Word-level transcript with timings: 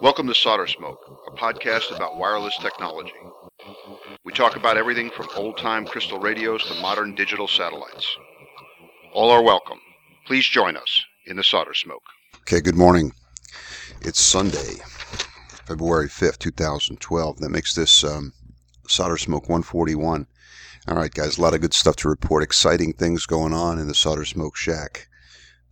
Welcome 0.00 0.28
to 0.28 0.34
Solder 0.34 0.66
Smoke, 0.66 0.98
a 1.28 1.30
podcast 1.32 1.94
about 1.94 2.16
wireless 2.16 2.56
technology. 2.56 3.12
We 4.24 4.32
talk 4.32 4.56
about 4.56 4.78
everything 4.78 5.10
from 5.10 5.28
old 5.36 5.58
time 5.58 5.84
crystal 5.84 6.18
radios 6.18 6.64
to 6.64 6.74
modern 6.80 7.14
digital 7.14 7.46
satellites. 7.46 8.16
All 9.12 9.30
are 9.30 9.42
welcome. 9.42 9.78
Please 10.26 10.46
join 10.46 10.78
us 10.78 11.04
in 11.26 11.36
the 11.36 11.44
Solder 11.44 11.74
Smoke. 11.74 12.02
Okay, 12.38 12.62
good 12.62 12.76
morning. 12.76 13.12
It's 14.00 14.22
Sunday, 14.22 14.76
February 15.66 16.08
5th, 16.08 16.38
2012. 16.38 17.40
That 17.40 17.50
makes 17.50 17.74
this 17.74 18.02
um, 18.02 18.32
Solder 18.88 19.18
Smoke 19.18 19.50
141. 19.50 20.26
All 20.88 20.96
right, 20.96 21.12
guys, 21.12 21.36
a 21.36 21.42
lot 21.42 21.52
of 21.52 21.60
good 21.60 21.74
stuff 21.74 21.96
to 21.96 22.08
report. 22.08 22.42
Exciting 22.42 22.94
things 22.94 23.26
going 23.26 23.52
on 23.52 23.78
in 23.78 23.86
the 23.86 23.94
Solder 23.94 24.24
Smoke 24.24 24.56
Shack. 24.56 25.08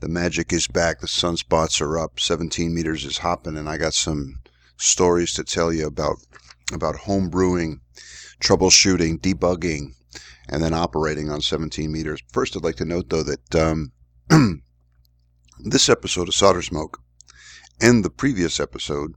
The 0.00 0.08
magic 0.08 0.52
is 0.52 0.68
back. 0.68 1.00
The 1.00 1.08
sunspots 1.08 1.80
are 1.80 1.98
up. 1.98 2.20
17 2.20 2.72
meters 2.72 3.04
is 3.04 3.18
hopping, 3.18 3.56
and 3.56 3.68
I 3.68 3.78
got 3.78 3.94
some 3.94 4.38
stories 4.76 5.32
to 5.34 5.42
tell 5.42 5.72
you 5.72 5.88
about 5.88 6.18
about 6.72 6.94
home 6.94 7.28
brewing, 7.30 7.80
troubleshooting, 8.40 9.18
debugging, 9.18 9.94
and 10.48 10.62
then 10.62 10.72
operating 10.72 11.30
on 11.30 11.40
17 11.40 11.90
meters. 11.90 12.22
First, 12.32 12.56
I'd 12.56 12.62
like 12.62 12.76
to 12.76 12.84
note 12.84 13.10
though 13.10 13.24
that 13.24 13.54
um, 13.56 13.90
this 15.58 15.88
episode 15.88 16.28
of 16.28 16.34
Solder 16.34 16.62
Smoke 16.62 17.00
and 17.80 18.04
the 18.04 18.10
previous 18.10 18.60
episode 18.60 19.14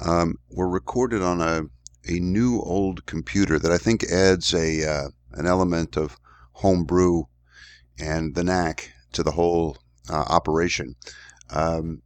um, 0.00 0.38
were 0.50 0.68
recorded 0.68 1.22
on 1.22 1.40
a 1.40 1.62
a 2.06 2.20
new 2.20 2.60
old 2.60 3.06
computer 3.06 3.58
that 3.58 3.72
I 3.72 3.78
think 3.78 4.04
adds 4.04 4.52
a 4.52 4.86
uh, 4.86 5.08
an 5.32 5.46
element 5.46 5.96
of 5.96 6.18
homebrew 6.52 7.24
and 7.98 8.34
the 8.34 8.44
knack 8.44 8.92
to 9.12 9.22
the 9.22 9.32
whole 9.32 9.78
uh, 10.10 10.24
operation. 10.28 10.96
Um, 11.50 12.02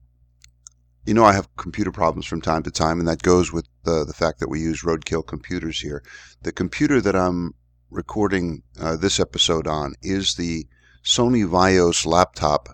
you 1.06 1.14
know, 1.14 1.24
I 1.24 1.32
have 1.32 1.54
computer 1.56 1.90
problems 1.90 2.26
from 2.26 2.42
time 2.42 2.62
to 2.64 2.70
time, 2.70 2.98
and 2.98 3.08
that 3.08 3.22
goes 3.22 3.52
with 3.52 3.66
the 3.84 4.04
the 4.04 4.12
fact 4.12 4.40
that 4.40 4.50
we 4.50 4.60
use 4.60 4.82
roadkill 4.82 5.26
computers 5.26 5.80
here. 5.80 6.02
The 6.42 6.52
computer 6.52 7.00
that 7.00 7.16
I'm 7.16 7.54
recording 7.90 8.62
uh, 8.78 8.96
this 8.96 9.18
episode 9.18 9.66
on 9.66 9.94
is 10.02 10.34
the 10.34 10.66
Sony 11.02 11.48
Vaio 11.48 12.04
laptop 12.04 12.68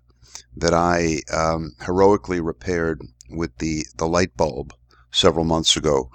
that 0.56 0.75
I 0.75 1.20
um, 1.33 1.77
heroically 1.81 2.41
repaired 2.41 3.00
with 3.31 3.59
the 3.59 3.86
the 3.97 4.09
light 4.09 4.36
bulb 4.36 4.72
several 5.12 5.44
months 5.44 5.77
ago. 5.77 6.11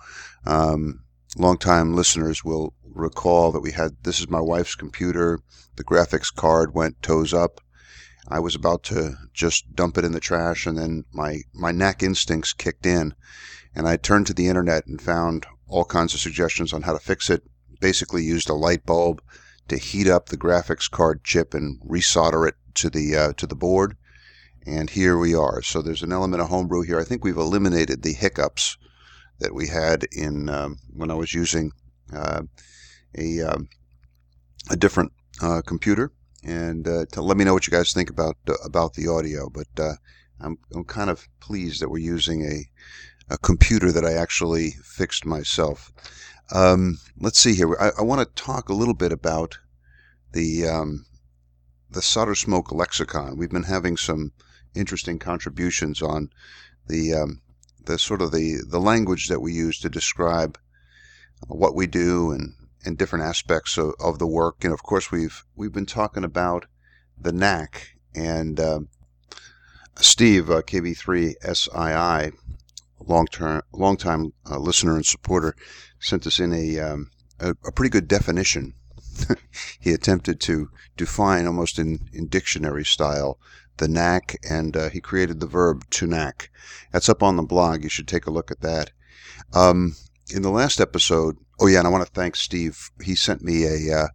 Um, 0.45 1.03
longtime 1.37 1.95
listeners 1.95 2.43
will 2.43 2.73
recall 2.83 3.51
that 3.51 3.61
we 3.61 3.71
had 3.71 3.91
this 4.03 4.19
is 4.19 4.29
my 4.29 4.41
wife's 4.41 4.75
computer. 4.75 5.39
The 5.75 5.83
graphics 5.83 6.33
card 6.33 6.73
went 6.73 7.01
toes 7.01 7.33
up. 7.33 7.61
I 8.29 8.39
was 8.39 8.55
about 8.55 8.83
to 8.83 9.15
just 9.33 9.75
dump 9.75 9.97
it 9.97 10.05
in 10.05 10.11
the 10.11 10.19
trash, 10.19 10.67
and 10.67 10.77
then 10.77 11.05
my 11.11 11.41
my 11.53 11.71
knack 11.71 12.03
instincts 12.03 12.53
kicked 12.53 12.85
in, 12.85 13.15
and 13.73 13.87
I 13.87 13.97
turned 13.97 14.27
to 14.27 14.33
the 14.33 14.47
internet 14.47 14.85
and 14.85 15.01
found 15.01 15.45
all 15.67 15.85
kinds 15.85 16.13
of 16.13 16.19
suggestions 16.19 16.71
on 16.71 16.83
how 16.83 16.93
to 16.93 16.99
fix 16.99 17.29
it. 17.29 17.43
Basically, 17.79 18.23
used 18.23 18.49
a 18.49 18.53
light 18.53 18.85
bulb 18.85 19.21
to 19.67 19.77
heat 19.77 20.07
up 20.07 20.27
the 20.27 20.37
graphics 20.37 20.89
card 20.89 21.23
chip 21.23 21.53
and 21.53 21.79
resolder 21.81 22.47
it 22.47 22.55
to 22.75 22.89
the 22.89 23.15
uh, 23.15 23.33
to 23.33 23.47
the 23.47 23.55
board. 23.55 23.95
And 24.65 24.89
here 24.89 25.17
we 25.17 25.33
are. 25.33 25.61
So 25.61 25.81
there's 25.81 26.03
an 26.03 26.11
element 26.11 26.41
of 26.41 26.49
homebrew 26.49 26.81
here. 26.81 26.99
I 26.99 27.05
think 27.05 27.23
we've 27.23 27.37
eliminated 27.37 28.03
the 28.03 28.13
hiccups 28.13 28.77
that 29.39 29.55
we 29.55 29.67
had 29.67 30.05
in 30.11 30.49
um, 30.49 30.77
when 30.93 31.09
I 31.09 31.15
was 31.15 31.33
using 31.33 31.71
uh, 32.13 32.43
a 33.17 33.41
um, 33.41 33.69
a 34.69 34.75
different 34.75 35.13
uh, 35.41 35.61
computer, 35.65 36.11
and 36.43 36.87
uh, 36.87 37.05
to 37.11 37.21
let 37.21 37.37
me 37.37 37.43
know 37.43 37.53
what 37.53 37.67
you 37.67 37.71
guys 37.71 37.93
think 37.93 38.09
about 38.09 38.37
uh, 38.47 38.53
about 38.63 38.93
the 38.93 39.07
audio. 39.07 39.49
But 39.49 39.67
uh, 39.77 39.93
I'm 40.39 40.57
I'm 40.73 40.85
kind 40.85 41.09
of 41.09 41.27
pleased 41.39 41.81
that 41.81 41.89
we're 41.89 41.97
using 41.97 42.43
a 42.43 42.65
a 43.33 43.37
computer 43.37 43.91
that 43.91 44.05
I 44.05 44.13
actually 44.13 44.71
fixed 44.83 45.25
myself. 45.25 45.91
Um, 46.51 46.99
let's 47.19 47.39
see 47.39 47.53
here. 47.53 47.75
I, 47.79 47.91
I 47.99 48.01
want 48.01 48.21
to 48.21 48.43
talk 48.43 48.69
a 48.69 48.73
little 48.73 48.95
bit 48.95 49.11
about 49.11 49.59
the 50.31 50.67
um, 50.67 51.05
the 51.89 52.01
solder 52.01 52.35
smoke 52.35 52.71
lexicon. 52.71 53.37
We've 53.37 53.49
been 53.49 53.63
having 53.63 53.97
some 53.97 54.31
interesting 54.75 55.19
contributions 55.19 56.01
on 56.01 56.29
the 56.87 57.13
um, 57.13 57.41
the 57.85 57.97
sort 57.97 58.21
of 58.21 58.31
the, 58.31 58.61
the 58.67 58.79
language 58.79 59.27
that 59.29 59.41
we 59.41 59.51
use 59.51 59.79
to 59.79 59.89
describe 59.89 60.57
what 61.47 61.73
we 61.75 61.87
do 61.87 62.31
and, 62.31 62.53
and 62.85 62.97
different 62.97 63.25
aspects 63.25 63.77
of, 63.77 63.93
of 63.99 64.19
the 64.19 64.27
work. 64.27 64.63
And 64.63 64.73
of 64.73 64.83
course, 64.83 65.11
we've 65.11 65.43
we've 65.55 65.73
been 65.73 65.85
talking 65.85 66.23
about 66.23 66.65
the 67.19 67.31
knack 67.31 67.95
and 68.15 68.59
uh, 68.59 68.79
Steve 69.97 70.49
uh, 70.49 70.61
KB3SII, 70.61 72.33
long 72.99 73.27
term 73.27 73.61
long 73.73 73.97
time 73.97 74.33
uh, 74.49 74.57
listener 74.57 74.95
and 74.95 75.05
supporter, 75.05 75.55
sent 75.99 76.25
us 76.25 76.39
in 76.39 76.53
a 76.53 76.79
um, 76.79 77.11
a, 77.39 77.51
a 77.65 77.71
pretty 77.71 77.89
good 77.89 78.07
definition. 78.07 78.73
he 79.79 79.91
attempted 79.91 80.39
to 80.39 80.69
define 80.95 81.45
almost 81.45 81.77
in, 81.77 82.09
in 82.13 82.27
dictionary 82.27 82.85
style 82.85 83.37
the 83.77 83.87
knack, 83.87 84.37
and 84.49 84.77
uh, 84.77 84.89
he 84.89 85.01
created 85.01 85.39
the 85.39 85.47
verb 85.47 85.89
to 85.89 86.05
knack. 86.05 86.51
That's 86.91 87.09
up 87.09 87.23
on 87.23 87.35
the 87.35 87.43
blog. 87.43 87.83
You 87.83 87.89
should 87.89 88.07
take 88.07 88.27
a 88.27 88.31
look 88.31 88.51
at 88.51 88.61
that. 88.61 88.91
Um, 89.53 89.95
in 90.29 90.41
the 90.41 90.51
last 90.51 90.79
episode, 90.79 91.37
oh 91.59 91.67
yeah, 91.67 91.79
and 91.79 91.87
I 91.87 91.91
want 91.91 92.05
to 92.05 92.11
thank 92.11 92.35
Steve. 92.35 92.91
He 93.03 93.15
sent 93.15 93.41
me 93.41 93.65
a 93.65 94.01
uh, 94.01 94.07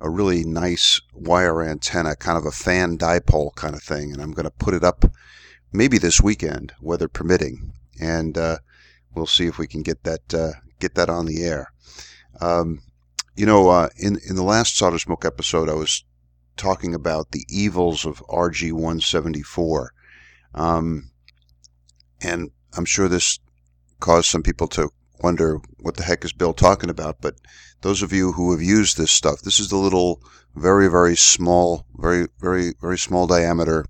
a 0.00 0.10
really 0.10 0.44
nice 0.44 1.00
wire 1.12 1.62
antenna, 1.62 2.16
kind 2.16 2.38
of 2.38 2.44
a 2.44 2.50
fan 2.50 2.98
dipole 2.98 3.54
kind 3.54 3.74
of 3.74 3.82
thing, 3.82 4.12
and 4.12 4.22
I'm 4.22 4.32
going 4.32 4.44
to 4.44 4.50
put 4.50 4.74
it 4.74 4.84
up 4.84 5.04
maybe 5.72 5.98
this 5.98 6.20
weekend, 6.20 6.72
weather 6.80 7.08
permitting, 7.08 7.72
and 8.00 8.36
uh, 8.38 8.58
we'll 9.14 9.26
see 9.26 9.46
if 9.46 9.58
we 9.58 9.66
can 9.66 9.82
get 9.82 10.04
that 10.04 10.34
uh, 10.34 10.52
get 10.78 10.94
that 10.94 11.10
on 11.10 11.26
the 11.26 11.42
air. 11.42 11.72
Um, 12.40 12.80
you 13.34 13.46
know, 13.46 13.68
uh, 13.68 13.88
in 13.96 14.18
in 14.28 14.36
the 14.36 14.42
last 14.42 14.76
Solder 14.76 14.98
Smoke 14.98 15.24
episode, 15.24 15.68
I 15.68 15.74
was 15.74 16.04
talking 16.56 16.94
about 16.94 17.30
the 17.30 17.44
evils 17.48 18.04
of 18.04 18.22
RG 18.26 18.72
174. 18.72 19.92
Um, 20.54 21.10
and 22.20 22.50
I'm 22.76 22.84
sure 22.84 23.08
this 23.08 23.38
caused 24.00 24.26
some 24.26 24.42
people 24.42 24.66
to 24.68 24.90
wonder 25.20 25.60
what 25.78 25.96
the 25.96 26.04
heck 26.04 26.24
is 26.24 26.32
Bill 26.32 26.52
talking 26.52 26.90
about. 26.90 27.20
But 27.20 27.34
those 27.80 28.02
of 28.02 28.12
you 28.12 28.32
who 28.32 28.52
have 28.52 28.62
used 28.62 28.96
this 28.96 29.10
stuff, 29.10 29.40
this 29.42 29.60
is 29.60 29.68
the 29.68 29.76
little, 29.76 30.22
very, 30.54 30.88
very 30.88 31.16
small, 31.16 31.86
very, 31.96 32.26
very, 32.40 32.74
very 32.80 32.98
small 32.98 33.26
diameter 33.26 33.84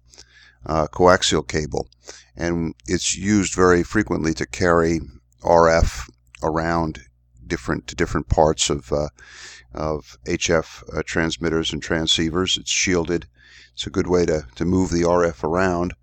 uh, 0.67 0.87
coaxial 0.89 1.47
cable. 1.47 1.89
And 2.37 2.75
it's 2.87 3.17
used 3.17 3.55
very 3.55 3.83
frequently 3.83 4.35
to 4.35 4.47
carry 4.47 5.01
RF 5.43 6.11
around 6.43 7.01
different 7.47 7.87
to 7.89 7.97
different 7.97 8.29
parts 8.29 8.69
of 8.71 8.93
uh, 8.93 9.09
of 9.75 10.19
HF 10.27 10.97
uh, 10.97 11.03
transmitters 11.05 11.73
and 11.73 11.83
transceivers. 11.83 12.59
It's 12.59 12.71
shielded. 12.71 13.27
It's 13.73 13.87
a 13.87 13.91
good 13.91 14.07
way 14.07 14.27
to, 14.27 14.47
to 14.57 14.65
move 14.65 14.91
the 14.91 15.03
RF 15.03 15.45
around. 15.45 15.95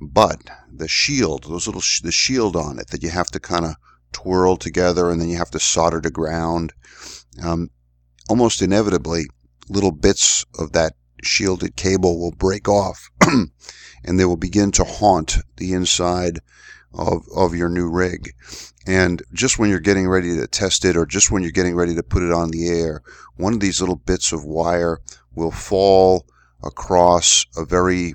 But 0.00 0.40
the 0.70 0.88
shield, 0.88 1.44
those 1.44 1.66
little 1.66 1.80
sh- 1.80 2.00
the 2.00 2.12
shield 2.12 2.56
on 2.56 2.78
it 2.78 2.88
that 2.88 3.02
you 3.02 3.10
have 3.10 3.28
to 3.28 3.40
kind 3.40 3.64
of 3.64 3.76
twirl 4.14 4.56
together 4.56 5.10
and 5.10 5.20
then 5.20 5.28
you 5.28 5.36
have 5.36 5.50
to 5.50 5.60
solder 5.60 6.00
to 6.00 6.10
ground. 6.10 6.72
Um, 7.42 7.70
almost 8.30 8.62
inevitably, 8.62 9.26
little 9.68 9.92
bits 9.92 10.46
of 10.58 10.72
that 10.72 10.94
shielded 11.22 11.76
cable 11.76 12.18
will 12.18 12.32
break 12.32 12.68
off 12.68 13.10
and 14.04 14.18
they 14.18 14.24
will 14.24 14.36
begin 14.36 14.70
to 14.72 14.84
haunt 14.84 15.36
the 15.56 15.72
inside 15.72 16.40
of, 16.92 17.24
of 17.34 17.54
your 17.54 17.68
new 17.68 17.90
rig. 17.90 18.32
And 18.86 19.22
just 19.32 19.58
when 19.58 19.70
you're 19.70 19.80
getting 19.80 20.08
ready 20.08 20.36
to 20.36 20.46
test 20.46 20.84
it 20.84 20.96
or 20.96 21.06
just 21.06 21.30
when 21.30 21.42
you're 21.42 21.50
getting 21.50 21.74
ready 21.74 21.94
to 21.94 22.02
put 22.02 22.22
it 22.22 22.32
on 22.32 22.50
the 22.50 22.68
air, 22.68 23.02
one 23.36 23.54
of 23.54 23.60
these 23.60 23.80
little 23.80 23.96
bits 23.96 24.32
of 24.32 24.44
wire 24.44 25.00
will 25.34 25.50
fall 25.50 26.26
across 26.62 27.46
a 27.56 27.64
very 27.64 28.14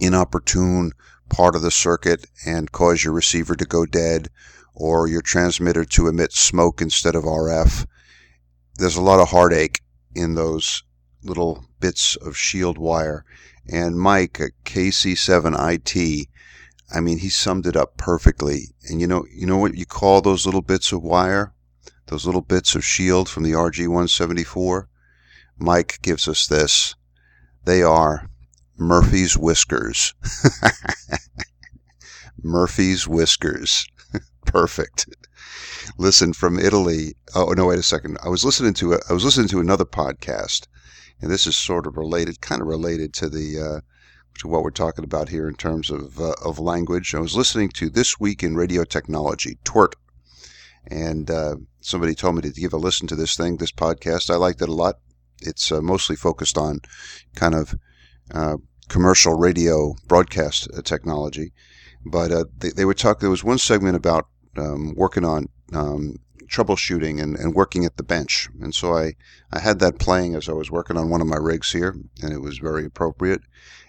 inopportune 0.00 0.92
part 1.28 1.54
of 1.54 1.62
the 1.62 1.70
circuit 1.70 2.26
and 2.46 2.72
cause 2.72 3.04
your 3.04 3.12
receiver 3.12 3.54
to 3.56 3.64
go 3.64 3.86
dead 3.86 4.28
or 4.74 5.06
your 5.06 5.22
transmitter 5.22 5.84
to 5.84 6.08
emit 6.08 6.32
smoke 6.32 6.80
instead 6.80 7.14
of 7.14 7.24
RF. 7.24 7.86
There's 8.76 8.96
a 8.96 9.02
lot 9.02 9.20
of 9.20 9.30
heartache 9.30 9.80
in 10.14 10.34
those 10.34 10.82
little 11.22 11.64
bits 11.80 12.16
of 12.16 12.36
shield 12.36 12.78
wire. 12.78 13.24
And 13.68 13.98
Mike 13.98 14.40
at 14.40 14.52
KC7IT 14.64 16.28
I 16.94 17.00
mean, 17.00 17.18
he 17.18 17.30
summed 17.30 17.66
it 17.66 17.76
up 17.76 17.96
perfectly. 17.96 18.74
And 18.88 19.00
you 19.00 19.06
know, 19.06 19.24
you 19.32 19.46
know 19.46 19.56
what 19.56 19.74
you 19.74 19.86
call 19.86 20.20
those 20.20 20.44
little 20.44 20.60
bits 20.60 20.92
of 20.92 21.02
wire, 21.02 21.54
those 22.06 22.26
little 22.26 22.42
bits 22.42 22.74
of 22.74 22.84
shield 22.84 23.28
from 23.28 23.44
the 23.44 23.52
RG174. 23.52 24.86
Mike 25.58 25.98
gives 26.02 26.28
us 26.28 26.46
this. 26.46 26.94
They 27.64 27.82
are 27.82 28.28
Murphy's 28.76 29.38
whiskers. 29.38 30.12
Murphy's 32.42 33.08
whiskers. 33.08 33.86
Perfect. 34.44 35.06
Listen 35.98 36.32
from 36.32 36.58
Italy. 36.58 37.16
Oh 37.34 37.52
no, 37.56 37.66
wait 37.66 37.78
a 37.78 37.82
second. 37.82 38.18
I 38.22 38.28
was 38.28 38.44
listening 38.44 38.74
to 38.74 38.94
a, 38.94 38.98
I 39.08 39.12
was 39.12 39.24
listening 39.24 39.48
to 39.48 39.60
another 39.60 39.84
podcast, 39.84 40.66
and 41.20 41.30
this 41.30 41.46
is 41.46 41.56
sort 41.56 41.86
of 41.86 41.96
related, 41.96 42.40
kind 42.40 42.60
of 42.60 42.68
related 42.68 43.12
to 43.14 43.28
the 43.28 43.60
uh, 43.60 43.80
to 44.38 44.48
what 44.48 44.62
we're 44.62 44.70
talking 44.70 45.04
about 45.04 45.28
here 45.28 45.48
in 45.48 45.54
terms 45.54 45.90
of 45.90 46.20
uh, 46.20 46.34
of 46.44 46.58
language. 46.58 47.14
I 47.14 47.20
was 47.20 47.36
listening 47.36 47.70
to 47.70 47.90
this 47.90 48.18
week 48.20 48.42
in 48.42 48.54
radio 48.54 48.84
technology, 48.84 49.58
TWIRT, 49.64 49.94
and 50.86 51.30
uh, 51.30 51.56
somebody 51.80 52.14
told 52.14 52.36
me 52.36 52.42
to 52.42 52.50
give 52.50 52.72
a 52.72 52.76
listen 52.78 53.06
to 53.08 53.16
this 53.16 53.36
thing, 53.36 53.56
this 53.56 53.72
podcast. 53.72 54.30
I 54.30 54.36
liked 54.36 54.62
it 54.62 54.68
a 54.68 54.74
lot. 54.74 54.96
It's 55.40 55.72
uh, 55.72 55.80
mostly 55.80 56.16
focused 56.16 56.56
on 56.56 56.80
kind 57.34 57.54
of 57.54 57.74
uh, 58.32 58.56
commercial 58.88 59.34
radio 59.34 59.94
broadcast 60.06 60.68
uh, 60.76 60.82
technology, 60.82 61.52
but 62.04 62.30
they, 62.58 62.70
they 62.70 62.84
were 62.84 62.94
talking. 62.94 63.20
There 63.20 63.30
was 63.30 63.44
one 63.44 63.58
segment 63.58 63.96
about 63.96 64.28
um, 64.56 64.94
working 64.94 65.24
on 65.24 65.48
um, 65.72 66.16
troubleshooting 66.46 67.20
and, 67.20 67.36
and 67.36 67.54
working 67.54 67.84
at 67.84 67.96
the 67.96 68.02
bench. 68.02 68.48
And 68.60 68.74
so 68.74 68.96
I, 68.96 69.14
I 69.52 69.58
had 69.58 69.78
that 69.80 69.98
playing 69.98 70.34
as 70.34 70.48
I 70.48 70.52
was 70.52 70.70
working 70.70 70.96
on 70.96 71.08
one 71.08 71.20
of 71.20 71.26
my 71.26 71.36
rigs 71.36 71.72
here, 71.72 71.96
and 72.22 72.32
it 72.32 72.40
was 72.40 72.58
very 72.58 72.84
appropriate. 72.84 73.40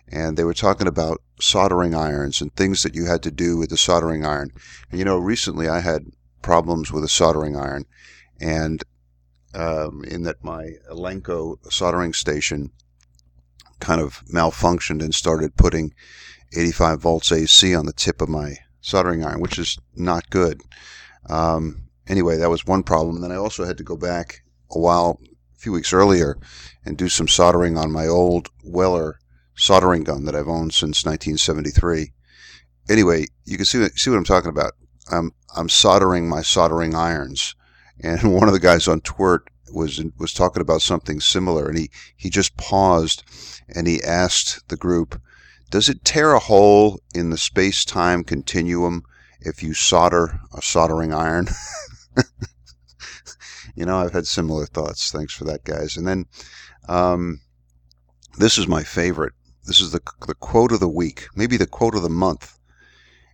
And 0.08 0.38
they 0.38 0.44
were 0.44 0.54
talking 0.54 0.88
about 0.88 1.22
soldering 1.40 1.96
irons 1.96 2.42
and 2.42 2.54
things 2.56 2.84
that 2.84 2.96
you 2.96 3.06
had 3.06 3.24
to 3.24 3.32
do 3.32 3.58
with 3.58 3.70
the 3.70 3.78
soldering 3.78 4.26
iron. 4.26 4.52
And 4.90 5.00
you 5.00 5.06
know, 5.06 5.18
recently 5.18 5.68
I 5.68 5.82
had 5.82 6.12
problems 6.42 6.92
with 6.92 7.04
a 7.04 7.10
soldering 7.10 7.56
iron, 7.56 7.86
and 8.40 8.84
um, 9.54 10.04
in 10.06 10.24
that 10.24 10.44
my 10.44 10.74
Elenco 10.92 11.58
soldering 11.72 12.14
station 12.14 12.72
kind 13.80 14.02
of 14.02 14.24
malfunctioned 14.26 15.04
and 15.04 15.14
started 15.14 15.56
putting 15.56 15.94
85 16.56 17.02
volts 17.02 17.32
AC 17.32 17.76
on 17.76 17.86
the 17.86 17.94
tip 17.94 18.22
of 18.22 18.30
my 18.30 18.58
soldering 18.84 19.26
iron, 19.26 19.40
which 19.40 19.58
is 19.58 19.80
not 19.96 20.30
good. 20.30 20.62
Um, 21.28 21.90
anyway, 22.08 22.38
that 22.38 22.50
was 22.50 22.66
one 22.66 22.84
problem. 22.84 23.22
Then 23.22 23.32
I 23.32 23.38
also 23.38 23.66
had 23.66 23.78
to 23.78 23.84
go 23.84 23.98
back 23.98 24.44
a 24.70 24.78
while, 24.78 25.20
a 25.56 25.60
few 25.60 25.72
weeks 25.72 25.94
earlier, 25.94 26.38
and 26.86 26.98
do 26.98 27.10
some 27.10 27.28
soldering 27.28 27.78
on 27.78 27.92
my 27.92 28.06
old 28.06 28.50
Weller 28.64 29.20
soldering 29.56 30.04
gun 30.04 30.26
that 30.26 30.36
I've 30.36 30.48
owned 30.48 30.74
since 30.74 31.06
1973. 31.06 32.12
Anyway, 32.90 33.26
you 33.46 33.58
can 33.58 33.66
see 33.66 33.88
see 33.96 34.10
what 34.10 34.18
I'm 34.18 34.24
talking 34.24 34.50
about. 34.50 34.74
I'm 35.12 35.32
I'm 35.56 35.70
soldering 35.70 36.28
my 36.28 36.42
soldering 36.42 36.94
irons, 36.94 37.56
and 38.02 38.34
one 38.36 38.48
of 38.48 38.54
the 38.54 38.60
guys 38.60 38.88
on 38.88 39.02
TWIRT 39.02 39.48
was 39.74 40.04
was 40.18 40.34
talking 40.34 40.62
about 40.62 40.82
something 40.82 41.20
similar, 41.20 41.68
and 41.68 41.78
he 41.78 41.90
he 42.18 42.30
just 42.30 42.58
paused, 42.58 43.24
and 43.74 43.88
he 43.88 44.04
asked 44.04 44.68
the 44.68 44.78
group, 44.78 45.22
"Does 45.74 45.90
it 45.90 46.06
tear 46.06 46.34
a 46.34 46.40
hole 46.40 47.02
in 47.16 47.32
the 47.32 47.38
space 47.38 47.84
time 47.84 48.24
continuum 48.24 49.02
if 49.42 49.64
you 49.64 49.74
solder 49.74 50.40
a 50.54 50.62
soldering 50.62 51.12
iron?" 51.12 51.48
you 53.76 53.84
know, 53.84 53.98
I've 53.98 54.14
had 54.14 54.28
similar 54.28 54.68
thoughts. 54.68 55.12
Thanks 55.12 55.34
for 55.34 55.46
that, 55.46 55.64
guys. 55.64 55.98
And 55.98 56.08
then 56.08 56.28
um, 56.88 57.42
this 58.38 58.60
is 58.60 58.68
my 58.68 58.84
favorite. 58.84 59.34
This 59.66 59.80
is 59.80 59.92
the, 59.92 60.02
the 60.28 60.36
quote 60.36 60.72
of 60.72 60.80
the 60.80 60.88
week, 60.88 61.26
maybe 61.36 61.58
the 61.58 61.66
quote 61.66 61.96
of 61.96 62.04
the 62.04 62.08
month. 62.08 62.60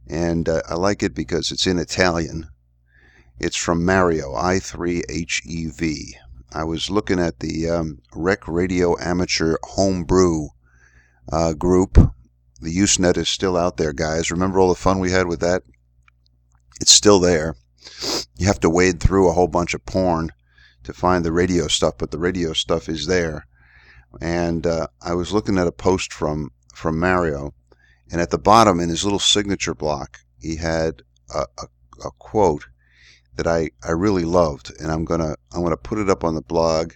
And 0.07 0.47
uh, 0.47 0.61
I 0.69 0.75
like 0.75 1.03
it 1.03 1.13
because 1.13 1.51
it's 1.51 1.67
in 1.67 1.77
Italian. 1.77 2.47
It's 3.37 3.57
from 3.57 3.83
Mario, 3.83 4.33
I3HEV. 4.33 6.13
I 6.53 6.63
was 6.63 6.89
looking 6.89 7.19
at 7.19 7.39
the 7.41 7.69
um, 7.69 8.01
Rec 8.15 8.47
Radio 8.47 8.97
Amateur 8.97 9.57
Homebrew 9.61 10.47
uh, 11.33 11.51
group. 11.51 11.97
The 12.61 12.75
Usenet 12.75 13.17
is 13.17 13.29
still 13.29 13.55
out 13.55 13.77
there, 13.77 13.93
guys. 13.93 14.31
Remember 14.31 14.59
all 14.59 14.69
the 14.69 14.75
fun 14.75 14.99
we 14.99 15.11
had 15.11 15.27
with 15.27 15.39
that? 15.39 15.63
It's 16.81 16.91
still 16.91 17.19
there 17.19 17.55
you 18.37 18.47
have 18.47 18.59
to 18.61 18.69
wade 18.69 18.99
through 18.99 19.29
a 19.29 19.33
whole 19.33 19.47
bunch 19.47 19.73
of 19.73 19.85
porn 19.85 20.31
to 20.83 20.93
find 20.93 21.23
the 21.23 21.31
radio 21.31 21.67
stuff, 21.67 21.95
but 21.97 22.11
the 22.11 22.19
radio 22.19 22.53
stuff 22.53 22.87
is 22.87 23.07
there. 23.07 23.45
And 24.21 24.65
uh, 24.65 24.87
I 25.01 25.13
was 25.13 25.33
looking 25.33 25.57
at 25.57 25.67
a 25.67 25.71
post 25.71 26.13
from 26.13 26.51
from 26.73 26.97
Mario, 26.97 27.53
and 28.09 28.21
at 28.21 28.29
the 28.29 28.37
bottom 28.37 28.79
in 28.79 28.89
his 28.89 29.03
little 29.03 29.19
signature 29.19 29.75
block, 29.75 30.19
he 30.39 30.55
had 30.55 31.03
a, 31.35 31.45
a, 31.57 32.07
a 32.07 32.11
quote 32.17 32.67
that 33.35 33.45
I, 33.45 33.71
I 33.83 33.91
really 33.91 34.23
loved, 34.23 34.71
and 34.79 34.91
I'm 34.91 35.05
gonna 35.05 35.35
I'm 35.53 35.61
gonna 35.61 35.77
put 35.77 35.99
it 35.99 36.09
up 36.09 36.23
on 36.23 36.35
the 36.35 36.41
blog. 36.41 36.93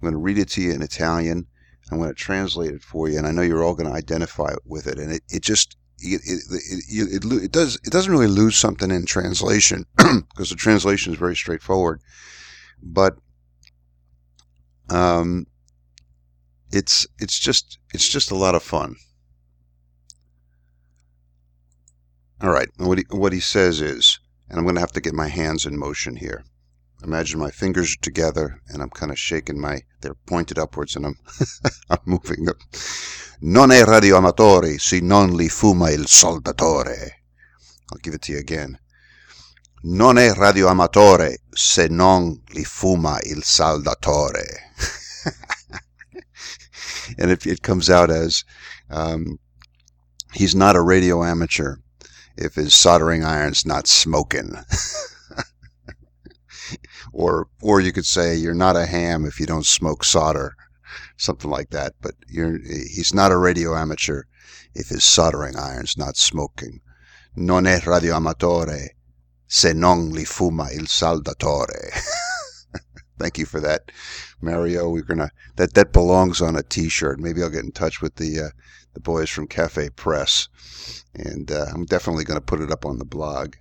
I'm 0.00 0.08
gonna 0.08 0.18
read 0.18 0.38
it 0.38 0.48
to 0.50 0.62
you 0.62 0.72
in 0.72 0.82
Italian. 0.82 1.46
I'm 1.90 1.98
gonna 1.98 2.14
translate 2.14 2.72
it 2.72 2.82
for 2.82 3.08
you, 3.08 3.18
and 3.18 3.26
I 3.26 3.32
know 3.32 3.42
you're 3.42 3.62
all 3.62 3.74
gonna 3.74 3.92
identify 3.92 4.54
with 4.64 4.86
it. 4.86 4.98
And 4.98 5.12
it, 5.12 5.22
it 5.28 5.42
just 5.42 5.76
it, 5.98 6.20
it, 6.24 7.24
it, 7.24 7.44
it, 7.44 7.52
does 7.52 7.76
it 7.76 7.90
doesn't 7.90 8.12
really 8.12 8.26
lose 8.26 8.56
something 8.56 8.90
in 8.90 9.06
translation 9.06 9.86
because 9.96 10.50
the 10.50 10.56
translation 10.56 11.12
is 11.12 11.18
very 11.18 11.36
straightforward, 11.36 12.00
but 12.82 13.16
um, 14.88 15.46
it's 16.70 17.06
it's 17.18 17.38
just 17.38 17.78
it's 17.94 18.08
just 18.08 18.30
a 18.30 18.36
lot 18.36 18.54
of 18.54 18.62
fun. 18.62 18.96
All 22.42 22.50
right, 22.50 22.68
what 22.76 22.98
he, 22.98 23.04
what 23.10 23.32
he 23.32 23.40
says 23.40 23.80
is, 23.80 24.18
and 24.50 24.58
I'm 24.58 24.64
going 24.64 24.74
to 24.74 24.80
have 24.82 24.92
to 24.92 25.00
get 25.00 25.14
my 25.14 25.28
hands 25.28 25.64
in 25.64 25.78
motion 25.78 26.16
here. 26.16 26.44
Imagine 27.02 27.38
my 27.38 27.50
fingers 27.50 27.96
together 28.00 28.60
and 28.68 28.82
I'm 28.82 28.90
kind 28.90 29.12
of 29.12 29.18
shaking 29.18 29.60
my, 29.60 29.82
they're 30.00 30.14
pointed 30.14 30.58
upwards 30.58 30.96
and 30.96 31.06
I'm, 31.06 31.18
I'm 31.90 31.98
moving 32.04 32.44
them. 32.44 32.56
Non 33.40 33.70
è 33.70 33.84
radioamatore 33.84 34.78
se 34.78 35.00
non 35.00 35.34
li 35.34 35.48
fuma 35.48 35.90
il 35.90 36.06
soldatore. 36.06 37.22
I'll 37.92 37.98
give 38.00 38.14
it 38.14 38.22
to 38.22 38.32
you 38.32 38.38
again. 38.38 38.78
Non 39.82 40.16
è 40.16 40.32
radioamatore 40.32 41.42
se 41.50 41.86
non 41.88 42.42
li 42.48 42.64
fuma 42.64 43.20
il 43.22 43.44
saldatore. 43.44 44.72
and 47.18 47.30
it, 47.30 47.46
it 47.46 47.62
comes 47.62 47.90
out 47.90 48.10
as 48.10 48.42
um, 48.90 49.38
he's 50.32 50.54
not 50.54 50.76
a 50.76 50.80
radio 50.80 51.22
amateur 51.22 51.76
if 52.36 52.54
his 52.54 52.74
soldering 52.74 53.22
iron's 53.22 53.64
not 53.66 53.86
smoking. 53.86 54.56
or 57.16 57.48
or 57.62 57.80
you 57.80 57.92
could 57.92 58.04
say 58.04 58.36
you're 58.36 58.54
not 58.54 58.76
a 58.76 58.84
ham 58.84 59.24
if 59.24 59.40
you 59.40 59.46
don't 59.46 59.64
smoke 59.64 60.04
solder 60.04 60.54
something 61.16 61.50
like 61.50 61.70
that. 61.70 61.94
But 62.00 62.14
he's 62.28 63.14
not 63.14 63.32
a 63.32 63.38
radio 63.38 63.74
amateur 63.74 64.24
if 64.74 64.88
his 64.88 65.04
soldering 65.04 65.56
iron's 65.56 65.96
not 65.96 66.16
smoking. 66.16 66.80
Non 67.36 67.66
è 67.66 67.80
radioamatore 67.80 68.90
se 69.46 69.72
non 69.72 70.10
li 70.10 70.24
fuma 70.24 70.70
il 70.72 70.86
saldatore. 70.86 71.90
Thank 73.18 73.38
you 73.38 73.46
for 73.46 73.60
that, 73.60 73.90
Mario. 74.40 74.90
We're 74.90 75.02
gonna 75.02 75.30
that 75.56 75.74
that 75.74 75.92
belongs 75.92 76.40
on 76.40 76.56
a 76.56 76.62
T-shirt. 76.62 77.18
Maybe 77.18 77.42
I'll 77.42 77.50
get 77.50 77.64
in 77.64 77.72
touch 77.72 78.02
with 78.02 78.16
the 78.16 78.40
uh, 78.40 78.50
the 78.92 79.00
boys 79.00 79.30
from 79.30 79.46
Cafe 79.46 79.90
Press, 79.90 80.48
and 81.14 81.50
uh, 81.50 81.66
I'm 81.72 81.84
definitely 81.86 82.24
to 82.24 82.40
put 82.40 82.60
it 82.60 82.70
up 82.70 82.84
on 82.84 82.98
the 82.98 83.04
blog. 83.04 83.54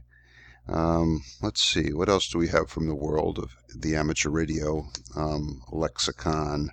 Um, 0.68 1.22
let's 1.42 1.62
see, 1.62 1.94
what 1.94 2.10
else 2.10 2.28
do 2.28 2.40
we 2.40 2.48
have 2.48 2.70
from 2.70 2.88
the 2.88 2.96
world 2.96 3.38
of 3.38 3.56
the 3.76 3.96
amateur 3.96 4.30
radio 4.30 4.88
um, 5.16 5.62
lexicon? 5.72 6.72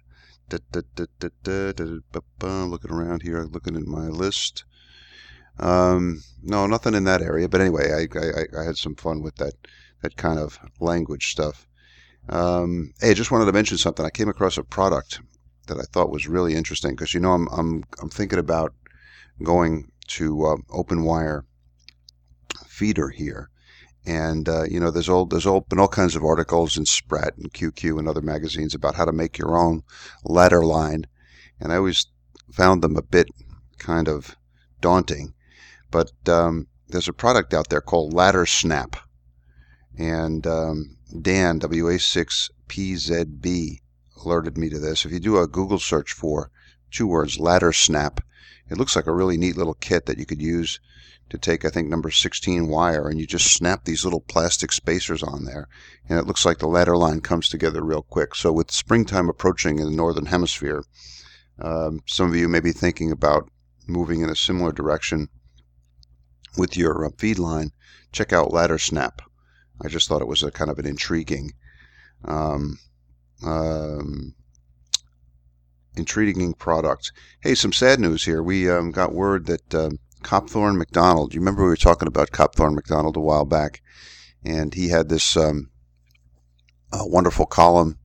Da, 0.48 0.58
da, 0.70 0.82
da, 1.22 2.64
looking 2.64 2.90
around 2.90 3.22
here, 3.22 3.44
looking 3.44 3.76
at 3.76 3.86
my 3.86 4.08
list. 4.08 4.64
Um, 5.58 6.22
no, 6.42 6.66
nothing 6.66 6.94
in 6.94 7.04
that 7.04 7.22
area. 7.22 7.48
But 7.48 7.60
anyway, 7.60 7.92
I, 7.92 8.18
I, 8.18 8.60
I, 8.60 8.64
had 8.64 8.76
some 8.76 8.94
fun 8.94 9.22
with 9.22 9.36
that 9.36 9.54
that 10.02 10.16
kind 10.16 10.38
of 10.38 10.58
language 10.80 11.30
stuff. 11.30 11.66
Um, 12.28 12.92
hey, 13.00 13.10
I 13.10 13.14
just 13.14 13.30
wanted 13.30 13.46
to 13.46 13.52
mention 13.52 13.78
something. 13.78 14.04
I 14.04 14.10
came 14.10 14.28
across 14.28 14.56
a 14.56 14.62
product 14.62 15.20
that 15.66 15.78
I 15.78 15.82
thought 15.92 16.10
was 16.10 16.26
really 16.26 16.54
interesting 16.54 16.92
because 16.92 17.14
you 17.14 17.20
know 17.20 17.32
I'm 17.32 17.48
I'm 17.48 17.84
I'm 18.00 18.08
thinking 18.08 18.38
about 18.38 18.74
going 19.42 19.90
to 20.08 20.46
uh, 20.46 20.56
open 20.70 21.04
wire 21.04 21.44
feeder 22.66 23.10
here, 23.10 23.50
and 24.04 24.48
uh, 24.48 24.64
you 24.64 24.80
know, 24.80 24.90
there's 24.90 25.08
all 25.08 25.26
there's 25.26 25.46
all 25.46 25.60
been 25.60 25.78
all 25.78 25.88
kinds 25.88 26.16
of 26.16 26.24
articles 26.24 26.76
in 26.76 26.86
Sprat 26.86 27.36
and 27.36 27.52
QQ 27.52 27.98
and 27.98 28.08
other 28.08 28.20
magazines 28.20 28.74
about 28.74 28.96
how 28.96 29.04
to 29.04 29.12
make 29.12 29.38
your 29.38 29.56
own 29.56 29.84
ladder 30.24 30.64
line, 30.64 31.06
and 31.60 31.72
I 31.72 31.76
always 31.76 32.06
found 32.50 32.82
them 32.82 32.96
a 32.96 33.02
bit 33.02 33.28
kind 33.78 34.08
of 34.08 34.36
daunting. 34.80 35.34
But 35.90 36.10
um, 36.26 36.66
there's 36.88 37.08
a 37.08 37.12
product 37.12 37.54
out 37.54 37.68
there 37.68 37.80
called 37.80 38.12
Ladder 38.12 38.46
Snap, 38.46 38.96
and 39.96 40.44
um, 40.46 40.96
Dan 41.20 41.60
WA6PZB 41.60 43.78
alerted 44.24 44.58
me 44.58 44.68
to 44.68 44.78
this. 44.78 45.04
If 45.04 45.12
you 45.12 45.20
do 45.20 45.38
a 45.38 45.46
Google 45.46 45.78
search 45.78 46.12
for 46.12 46.50
two 46.90 47.06
words, 47.06 47.38
Ladder 47.38 47.72
Snap, 47.72 48.20
it 48.68 48.78
looks 48.78 48.96
like 48.96 49.06
a 49.06 49.12
really 49.12 49.36
neat 49.36 49.56
little 49.56 49.74
kit 49.74 50.06
that 50.06 50.18
you 50.18 50.26
could 50.26 50.42
use 50.42 50.80
to 51.32 51.38
take, 51.38 51.64
I 51.64 51.70
think, 51.70 51.88
number 51.88 52.10
16 52.10 52.68
wire, 52.68 53.08
and 53.08 53.18
you 53.18 53.26
just 53.26 53.54
snap 53.54 53.84
these 53.84 54.04
little 54.04 54.20
plastic 54.20 54.70
spacers 54.70 55.22
on 55.22 55.44
there, 55.44 55.66
and 56.06 56.18
it 56.18 56.26
looks 56.26 56.44
like 56.44 56.58
the 56.58 56.66
ladder 56.66 56.94
line 56.94 57.22
comes 57.22 57.48
together 57.48 57.82
real 57.82 58.02
quick. 58.02 58.34
So 58.34 58.52
with 58.52 58.70
springtime 58.70 59.30
approaching 59.30 59.78
in 59.78 59.86
the 59.86 59.96
northern 59.96 60.26
hemisphere, 60.26 60.84
um, 61.58 62.02
some 62.06 62.28
of 62.28 62.36
you 62.36 62.48
may 62.48 62.60
be 62.60 62.72
thinking 62.72 63.10
about 63.10 63.50
moving 63.88 64.20
in 64.20 64.28
a 64.28 64.36
similar 64.36 64.72
direction 64.72 65.30
with 66.58 66.76
your 66.76 67.06
uh, 67.06 67.10
feed 67.16 67.38
line. 67.38 67.72
Check 68.12 68.34
out 68.34 68.52
Ladder 68.52 68.76
Snap. 68.76 69.22
I 69.82 69.88
just 69.88 70.08
thought 70.08 70.20
it 70.20 70.28
was 70.28 70.42
a 70.42 70.50
kind 70.50 70.70
of 70.70 70.78
an 70.78 70.86
intriguing 70.86 71.52
um, 72.26 72.78
um, 73.42 74.34
intriguing 75.96 76.52
product. 76.52 77.10
Hey, 77.40 77.54
some 77.54 77.72
sad 77.72 78.00
news 78.00 78.26
here. 78.26 78.42
We 78.42 78.68
um, 78.68 78.90
got 78.90 79.14
word 79.14 79.46
that 79.46 79.74
um, 79.74 79.98
Copthorne 80.22 80.76
McDonald. 80.76 81.34
You 81.34 81.40
remember 81.40 81.62
we 81.62 81.68
were 81.68 81.76
talking 81.76 82.08
about 82.08 82.30
Copthorne 82.30 82.74
McDonald 82.74 83.16
a 83.16 83.20
while 83.20 83.44
back, 83.44 83.82
and 84.44 84.74
he 84.74 84.88
had 84.88 85.08
this 85.08 85.36
um, 85.36 85.70
wonderful 86.92 87.46
column 87.46 87.98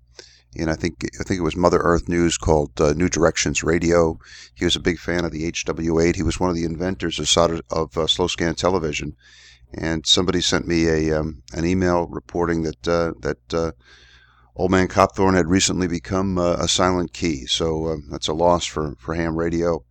and 0.59 0.69
I 0.71 0.75
think 0.75 1.05
I 1.19 1.23
think 1.23 1.39
it 1.39 1.43
was 1.43 1.55
Mother 1.55 1.79
Earth 1.79 2.09
News 2.09 2.37
called 2.37 2.79
uh, 2.81 2.93
New 2.93 3.09
Directions 3.09 3.63
Radio. 3.63 4.19
He 4.55 4.65
was 4.65 4.75
a 4.75 4.81
big 4.81 4.97
fan 4.97 5.23
of 5.23 5.31
the 5.31 5.51
HW8. 5.51 6.15
He 6.15 6.23
was 6.23 6.39
one 6.39 6.49
of 6.49 6.55
the 6.55 6.63
inventors 6.63 7.19
of, 7.19 7.61
of 7.69 7.97
uh, 7.97 8.07
slow 8.07 8.27
scan 8.27 8.55
television. 8.55 9.15
And 9.73 10.05
somebody 10.07 10.41
sent 10.41 10.67
me 10.67 10.87
a 10.87 11.19
um, 11.19 11.43
an 11.53 11.65
email 11.65 12.07
reporting 12.07 12.63
that 12.63 12.87
uh, 12.87 13.13
that 13.19 13.53
uh, 13.53 13.71
Old 14.55 14.71
Man 14.71 14.87
Copthorne 14.87 15.35
had 15.35 15.47
recently 15.47 15.87
become 15.87 16.37
uh, 16.37 16.53
a 16.53 16.67
silent 16.67 17.13
key. 17.13 17.45
So 17.45 17.89
um, 17.89 18.07
that's 18.09 18.27
a 18.27 18.33
loss 18.33 18.65
for, 18.65 18.95
for 18.97 19.13
ham 19.13 19.35
radio. 19.35 19.83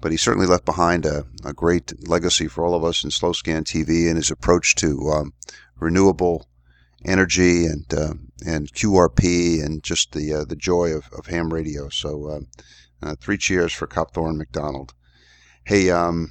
But 0.00 0.12
he 0.12 0.16
certainly 0.16 0.46
left 0.46 0.64
behind 0.64 1.04
a, 1.04 1.24
a 1.44 1.52
great 1.52 2.08
legacy 2.08 2.46
for 2.46 2.64
all 2.64 2.74
of 2.74 2.84
us 2.84 3.02
in 3.02 3.10
slow 3.10 3.32
scan 3.32 3.64
TV 3.64 4.06
and 4.06 4.16
his 4.16 4.30
approach 4.30 4.74
to 4.76 5.10
um, 5.10 5.32
renewable 5.80 6.48
energy 7.04 7.66
and 7.66 7.92
uh, 7.92 8.14
and 8.44 8.72
QRP 8.72 9.64
and 9.64 9.82
just 9.82 10.12
the 10.12 10.32
uh, 10.32 10.44
the 10.44 10.56
joy 10.56 10.90
of, 10.90 11.08
of 11.12 11.26
ham 11.26 11.52
radio. 11.52 11.88
So 11.88 12.28
uh, 12.28 12.40
uh, 13.02 13.14
three 13.20 13.38
cheers 13.38 13.72
for 13.72 13.86
Copthorne 13.86 14.36
McDonald. 14.36 14.94
Hey, 15.64 15.90
um, 15.90 16.30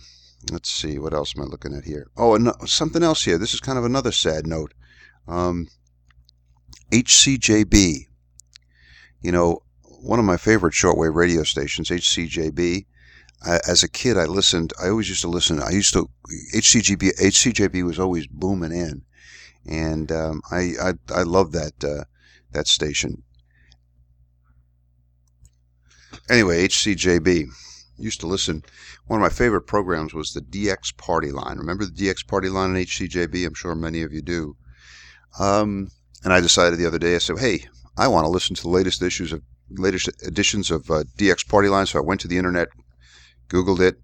let's 0.51 0.69
see 0.69 0.97
what 0.97 1.13
else 1.13 1.33
am 1.35 1.43
I 1.43 1.45
looking 1.45 1.75
at 1.75 1.85
here? 1.85 2.07
Oh, 2.17 2.35
and 2.35 2.51
something 2.65 3.03
else 3.03 3.23
here. 3.23 3.37
This 3.37 3.53
is 3.53 3.59
kind 3.59 3.77
of 3.77 3.85
another 3.85 4.11
sad 4.11 4.47
note. 4.47 4.73
Um, 5.27 5.67
HCJB. 6.91 8.05
You 9.21 9.31
know, 9.31 9.63
one 9.83 10.19
of 10.19 10.25
my 10.25 10.37
favorite 10.37 10.73
shortwave 10.73 11.15
radio 11.15 11.43
stations, 11.43 11.89
HCJB. 11.89 12.85
I, 13.45 13.59
as 13.67 13.83
a 13.83 13.89
kid, 13.89 14.17
I 14.17 14.25
listened. 14.25 14.73
I 14.81 14.89
always 14.89 15.09
used 15.09 15.21
to 15.21 15.29
listen. 15.29 15.61
I 15.61 15.69
used 15.71 15.93
to 15.93 16.09
HCJB. 16.55 17.19
HCJB 17.19 17.83
was 17.83 17.99
always 17.99 18.27
booming 18.27 18.71
in 18.71 19.03
and 19.67 20.11
um, 20.11 20.41
I, 20.49 20.73
I 20.81 20.93
I 21.13 21.23
love 21.23 21.51
that 21.51 21.83
uh, 21.83 22.05
that 22.51 22.67
station. 22.67 23.23
Anyway, 26.29 26.67
HCJB 26.67 27.47
used 27.97 28.19
to 28.21 28.27
listen. 28.27 28.63
One 29.07 29.19
of 29.19 29.23
my 29.23 29.29
favorite 29.29 29.61
programs 29.61 30.13
was 30.13 30.33
the 30.33 30.41
DX 30.41 30.95
Party 30.97 31.31
Line. 31.31 31.57
Remember 31.57 31.85
the 31.85 31.91
DX 31.91 32.27
Party 32.27 32.49
Line 32.49 32.71
on 32.71 32.75
HCJB? 32.75 33.45
I'm 33.45 33.53
sure 33.53 33.75
many 33.75 34.01
of 34.01 34.13
you 34.13 34.21
do. 34.21 34.55
Um, 35.39 35.91
and 36.23 36.33
I 36.33 36.41
decided 36.41 36.77
the 36.79 36.85
other 36.85 36.99
day, 36.99 37.15
I 37.15 37.19
said, 37.19 37.39
"Hey, 37.39 37.65
I 37.97 38.07
want 38.07 38.25
to 38.25 38.29
listen 38.31 38.55
to 38.55 38.61
the 38.61 38.69
latest 38.69 39.01
issues 39.01 39.33
of 39.33 39.41
latest 39.69 40.09
editions 40.25 40.71
of 40.71 40.89
uh, 40.89 41.03
DX 41.17 41.47
Party 41.47 41.67
Line." 41.69 41.85
So 41.85 41.99
I 41.99 42.03
went 42.03 42.21
to 42.21 42.27
the 42.27 42.37
internet, 42.37 42.69
Googled 43.49 43.79
it, 43.79 43.99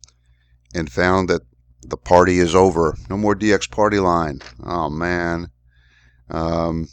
and 0.73 0.91
found 0.91 1.29
that 1.29 1.41
the 1.81 1.97
party 1.97 2.39
is 2.39 2.55
over. 2.55 2.95
No 3.09 3.17
more 3.17 3.35
DX 3.35 3.69
Party 3.69 3.99
Line. 3.99 4.41
Oh 4.63 4.89
man. 4.89 5.49
Um, 6.29 6.87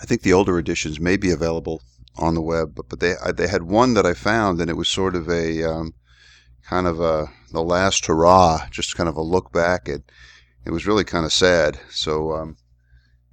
I 0.00 0.04
think 0.04 0.22
the 0.22 0.32
older 0.32 0.58
editions 0.58 1.00
may 1.00 1.16
be 1.16 1.30
available 1.30 1.82
on 2.16 2.34
the 2.34 2.42
web, 2.42 2.74
but, 2.74 2.88
but 2.88 3.00
they 3.00 3.14
they 3.34 3.48
had 3.48 3.62
one 3.62 3.94
that 3.94 4.06
I 4.06 4.14
found, 4.14 4.60
and 4.60 4.70
it 4.70 4.76
was 4.76 4.88
sort 4.88 5.14
of 5.14 5.28
a 5.28 5.62
um, 5.62 5.94
kind 6.62 6.86
of 6.86 7.00
a 7.00 7.28
the 7.52 7.62
last 7.62 8.06
hurrah, 8.06 8.66
just 8.70 8.96
kind 8.96 9.08
of 9.08 9.16
a 9.16 9.22
look 9.22 9.52
back. 9.52 9.88
It 9.88 10.10
it 10.64 10.70
was 10.70 10.86
really 10.86 11.04
kind 11.04 11.24
of 11.24 11.32
sad. 11.32 11.80
So 11.90 12.32
um, 12.32 12.56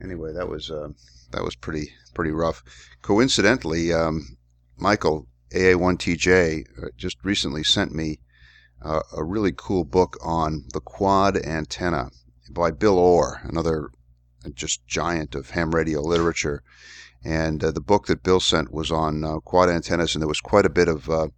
anyway, 0.01 0.33
that 0.33 0.47
was 0.47 0.71
uh, 0.71 0.89
that 1.31 1.43
was 1.43 1.55
pretty 1.55 1.91
pretty 2.13 2.31
rough. 2.31 2.63
Coincidentally, 3.01 3.93
um, 3.93 4.37
Michael 4.77 5.27
AA1TJ 5.51 6.65
uh, 6.83 6.87
just 6.97 7.17
recently 7.23 7.63
sent 7.63 7.93
me 7.93 8.19
uh, 8.81 9.01
a 9.15 9.23
really 9.23 9.53
cool 9.55 9.83
book 9.83 10.17
on 10.23 10.65
the 10.73 10.81
quad 10.81 11.37
antenna 11.37 12.09
by 12.49 12.71
Bill 12.71 12.97
Orr, 12.97 13.41
another 13.43 13.89
just 14.53 14.85
giant 14.85 15.35
of 15.35 15.51
ham 15.51 15.73
radio 15.73 16.01
literature. 16.01 16.61
And 17.23 17.63
uh, 17.63 17.71
the 17.71 17.81
book 17.81 18.05
that 18.07 18.23
Bill 18.23 18.39
sent 18.39 18.71
was 18.71 18.91
on 18.91 19.23
uh, 19.23 19.39
quad 19.39 19.69
antennas, 19.69 20.13
and 20.13 20.21
there 20.21 20.27
was 20.27 20.41
quite 20.41 20.65
a 20.65 20.69
bit 20.69 20.87
of 20.87 21.09
uh, 21.09 21.29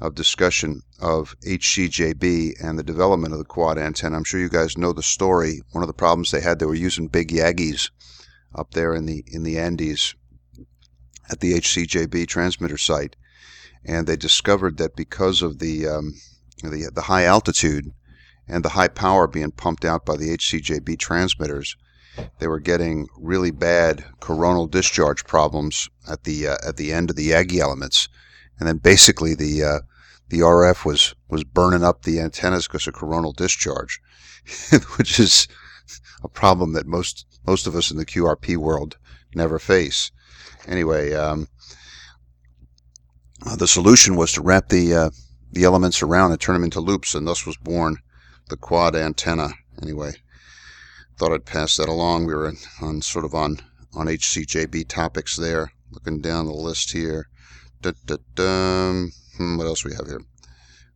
of 0.00 0.14
discussion 0.14 0.80
of 1.00 1.36
HCJB 1.44 2.54
and 2.62 2.78
the 2.78 2.82
development 2.82 3.34
of 3.34 3.38
the 3.38 3.44
quad 3.44 3.76
antenna. 3.76 4.16
I'm 4.16 4.24
sure 4.24 4.40
you 4.40 4.48
guys 4.48 4.78
know 4.78 4.92
the 4.92 5.02
story. 5.02 5.60
One 5.72 5.82
of 5.82 5.88
the 5.88 5.94
problems 5.94 6.30
they 6.30 6.40
had, 6.40 6.58
they 6.58 6.66
were 6.66 6.74
using 6.74 7.08
big 7.08 7.28
Yagis 7.28 7.90
up 8.54 8.70
there 8.72 8.94
in 8.94 9.06
the 9.06 9.24
in 9.26 9.42
the 9.42 9.58
Andes 9.58 10.14
at 11.30 11.40
the 11.40 11.54
HCJB 11.54 12.26
transmitter 12.26 12.78
site, 12.78 13.16
and 13.84 14.06
they 14.06 14.16
discovered 14.16 14.76
that 14.78 14.96
because 14.96 15.42
of 15.42 15.58
the 15.58 15.86
um, 15.88 16.14
the, 16.62 16.90
the 16.94 17.02
high 17.02 17.24
altitude 17.24 17.92
and 18.46 18.64
the 18.64 18.70
high 18.70 18.88
power 18.88 19.26
being 19.26 19.50
pumped 19.50 19.84
out 19.84 20.04
by 20.04 20.16
the 20.16 20.36
HCJB 20.36 20.98
transmitters, 20.98 21.76
they 22.38 22.48
were 22.48 22.60
getting 22.60 23.08
really 23.16 23.50
bad 23.50 24.04
coronal 24.20 24.66
discharge 24.66 25.24
problems 25.24 25.88
at 26.08 26.24
the 26.24 26.48
uh, 26.48 26.56
at 26.66 26.76
the 26.76 26.92
end 26.92 27.10
of 27.10 27.16
the 27.16 27.30
Yagi 27.30 27.58
elements, 27.58 28.08
and 28.58 28.68
then 28.68 28.78
basically 28.78 29.34
the 29.34 29.62
uh, 29.62 29.80
the 30.28 30.40
RF 30.40 30.84
was 30.84 31.14
was 31.28 31.44
burning 31.44 31.84
up 31.84 32.02
the 32.02 32.20
antennas 32.20 32.66
because 32.66 32.86
of 32.86 32.94
coronal 32.94 33.32
discharge, 33.32 34.00
which 34.96 35.18
is 35.18 35.48
a 36.22 36.28
problem 36.28 36.72
that 36.72 36.86
most 36.86 37.26
most 37.46 37.66
of 37.66 37.74
us 37.74 37.90
in 37.90 37.96
the 37.96 38.06
QRP 38.06 38.56
world 38.56 38.96
never 39.34 39.58
face. 39.58 40.10
Anyway, 40.66 41.14
um, 41.14 41.48
uh, 43.46 43.56
the 43.56 43.68
solution 43.68 44.16
was 44.16 44.32
to 44.32 44.42
wrap 44.42 44.68
the 44.68 44.94
uh, 44.94 45.10
the 45.52 45.64
elements 45.64 46.02
around 46.02 46.30
and 46.32 46.40
turn 46.40 46.54
them 46.54 46.64
into 46.64 46.80
loops, 46.80 47.14
and 47.14 47.26
thus 47.26 47.46
was 47.46 47.56
born 47.56 47.96
the 48.48 48.56
quad 48.56 48.94
antenna. 48.94 49.50
Anyway, 49.82 50.12
thought 51.16 51.32
I'd 51.32 51.44
pass 51.44 51.76
that 51.76 51.88
along. 51.88 52.26
We 52.26 52.34
were 52.34 52.52
on 52.80 53.02
sort 53.02 53.24
of 53.24 53.34
on 53.34 53.60
on 53.94 54.06
HCJB 54.06 54.88
topics 54.88 55.36
there. 55.36 55.72
Looking 55.90 56.20
down 56.20 56.46
the 56.46 56.52
list 56.52 56.92
here. 56.92 57.28
Hmm, 57.82 59.56
what 59.56 59.66
else 59.66 59.84
we 59.84 59.94
have 59.94 60.06
here? 60.06 60.20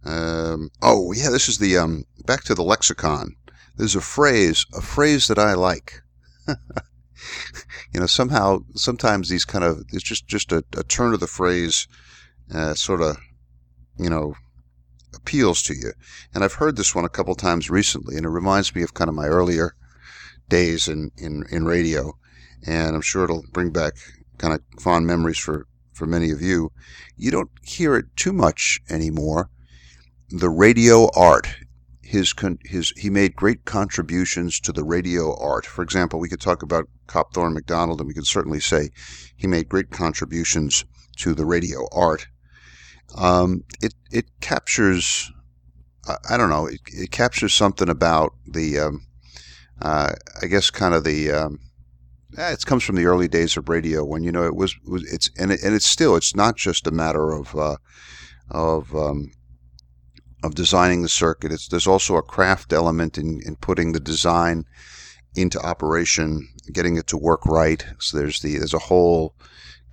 Um, 0.05 0.71
oh 0.83 1.13
yeah, 1.13 1.31
this 1.31 1.49
is 1.49 1.59
the 1.59 1.79
um, 1.79 2.05
back 2.27 2.45
to 2.45 2.55
the 2.55 2.63
lexicon. 2.63 3.37
There's 3.77 3.97
a 3.97 4.01
phrase, 4.01 4.67
a 4.75 4.83
phrase 4.83 5.27
that 5.29 5.39
I 5.39 5.55
like. 5.55 6.03
you 6.47 6.55
know, 8.01 8.07
somehow, 8.07 8.61
sometimes 8.75 9.29
these 9.29 9.45
kind 9.45 9.65
of 9.65 9.85
it's 9.93 10.05
just 10.05 10.27
just 10.27 10.53
a, 10.53 10.63
a 10.77 10.85
turn 10.85 11.15
of 11.15 11.21
the 11.21 11.27
phrase, 11.27 11.89
uh, 12.53 12.75
sort 12.75 13.01
of, 13.01 13.17
you 13.99 14.11
know, 14.11 14.35
appeals 15.15 15.63
to 15.63 15.75
you. 15.75 15.93
And 16.35 16.43
I've 16.43 16.55
heard 16.55 16.77
this 16.77 16.95
one 16.95 17.05
a 17.05 17.09
couple 17.11 17.35
times 17.35 17.71
recently, 17.71 18.17
and 18.17 18.27
it 18.27 18.31
reminds 18.31 18.75
me 18.75 18.83
of 18.83 18.95
kind 18.95 19.09
of 19.09 19.15
my 19.15 19.27
earlier 19.27 19.75
days 20.49 20.89
in, 20.89 21.11
in, 21.17 21.45
in 21.51 21.65
radio. 21.65 22.13
And 22.67 22.95
I'm 22.95 23.03
sure 23.03 23.25
it'll 23.25 23.45
bring 23.53 23.71
back 23.71 23.95
kind 24.39 24.55
of 24.55 24.61
fond 24.81 25.07
memories 25.07 25.39
for, 25.39 25.67
for 25.93 26.07
many 26.07 26.31
of 26.31 26.43
you. 26.43 26.73
You 27.17 27.31
don't 27.31 27.51
hear 27.63 27.97
it 27.97 28.07
too 28.17 28.33
much 28.33 28.81
anymore. 28.91 29.51
The 30.31 30.51
radio 30.51 31.09
art, 31.15 31.47
his, 32.03 32.35
his, 32.65 32.91
he 32.97 33.11
made 33.11 33.37
great 33.37 33.65
contributions 33.65 34.59
to 34.61 34.73
the 34.73 34.85
radio 34.85 35.37
art. 35.39 35.67
For 35.67 35.83
example, 35.83 36.19
we 36.19 36.29
could 36.29 36.41
talk 36.41 36.63
about 36.63 36.89
Copthorne 37.07 37.55
McDonald, 37.55 38.01
and 38.01 38.09
we 38.09 38.15
could 38.15 38.27
certainly 38.27 38.61
say 38.61 38.91
he 39.37 39.47
made 39.47 39.69
great 39.69 39.91
contributions 39.91 40.85
to 41.17 41.35
the 41.35 41.47
radio 41.47 41.87
art. 41.93 42.27
Um, 43.17 43.65
it 43.81 43.95
it 44.11 44.27
captures, 44.41 45.31
I, 46.29 46.37
don't 46.37 46.51
know, 46.51 46.67
it, 46.67 46.81
it, 46.87 47.11
captures 47.11 47.55
something 47.55 47.89
about 47.89 48.35
the 48.47 48.79
um, 48.79 49.07
uh, 49.81 50.13
I 50.43 50.47
guess 50.47 50.71
kind 50.71 50.95
of 50.95 51.05
the 51.05 51.31
um, 51.31 51.61
eh, 52.37 52.53
it 52.53 52.67
comes 52.67 52.83
from 52.83 52.97
the 52.97 53.07
early 53.07 53.29
days 53.29 53.57
of 53.57 53.69
radio 53.69 54.05
when 54.05 54.23
you 54.23 54.33
know 54.33 54.45
it 54.45 54.57
was, 54.57 54.75
was 54.87 55.05
it's 55.13 55.31
and 55.39 55.53
it, 55.53 55.63
and 55.63 55.75
it's 55.75 55.87
still 55.87 56.17
it's 56.17 56.35
not 56.35 56.57
just 56.57 56.87
a 56.87 56.93
matter 56.93 57.31
of 57.33 57.55
uh, 57.55 57.77
of 58.51 58.95
um, 58.95 59.31
of 60.43 60.55
designing 60.55 61.03
the 61.03 61.09
circuit. 61.09 61.53
It's 61.53 61.69
there's 61.69 61.87
also 61.87 62.17
a 62.17 62.23
craft 62.23 62.73
element 62.73 63.17
in, 63.19 63.41
in 63.47 63.57
putting 63.57 63.93
the 63.93 64.01
design 64.01 64.65
into 65.35 65.59
operation, 65.61 66.49
getting 66.73 66.97
it 66.97 67.07
to 67.09 67.17
work 67.17 67.45
right. 67.47 67.85
So 67.99 68.19
there's 68.19 68.41
the 68.41 68.59
there's 68.59 68.75
a 68.75 68.79
whole 68.79 69.35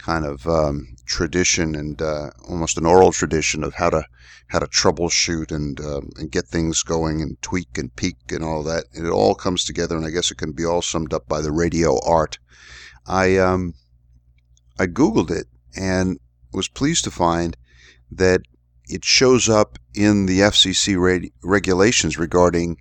kind 0.01 0.25
of 0.25 0.47
um, 0.47 0.95
tradition 1.05 1.75
and 1.75 2.01
uh, 2.01 2.31
almost 2.49 2.77
an 2.77 2.85
oral 2.85 3.11
tradition 3.11 3.63
of 3.63 3.75
how 3.75 3.89
to 3.89 4.03
how 4.47 4.59
to 4.59 4.65
troubleshoot 4.65 5.51
and 5.51 5.79
uh, 5.79 6.01
and 6.17 6.31
get 6.31 6.45
things 6.47 6.83
going 6.83 7.21
and 7.21 7.41
tweak 7.41 7.77
and 7.77 7.95
peak 7.95 8.17
and 8.29 8.43
all 8.43 8.63
that. 8.63 8.85
And 8.93 9.05
it 9.05 9.11
all 9.11 9.35
comes 9.35 9.63
together, 9.63 9.95
and 9.95 10.05
I 10.05 10.09
guess 10.09 10.31
it 10.31 10.37
can 10.37 10.51
be 10.51 10.65
all 10.65 10.81
summed 10.81 11.13
up 11.13 11.27
by 11.27 11.41
the 11.41 11.51
radio 11.51 11.99
art. 12.05 12.39
I 13.05 13.37
um, 13.37 13.75
I 14.79 14.87
googled 14.87 15.31
it 15.31 15.47
and 15.75 16.19
was 16.51 16.67
pleased 16.67 17.03
to 17.05 17.11
find 17.11 17.55
that 18.11 18.41
it 18.87 19.05
shows 19.05 19.47
up 19.47 19.79
in 19.93 20.25
the 20.25 20.39
FCC 20.39 21.31
regulations 21.43 22.17
regarding 22.17 22.77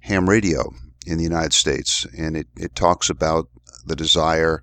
ham 0.00 0.28
radio 0.28 0.72
in 1.06 1.18
the 1.18 1.24
United 1.24 1.52
States, 1.52 2.06
and 2.16 2.36
it, 2.36 2.46
it 2.56 2.74
talks 2.74 3.10
about 3.10 3.48
the 3.84 3.96
desire 3.96 4.62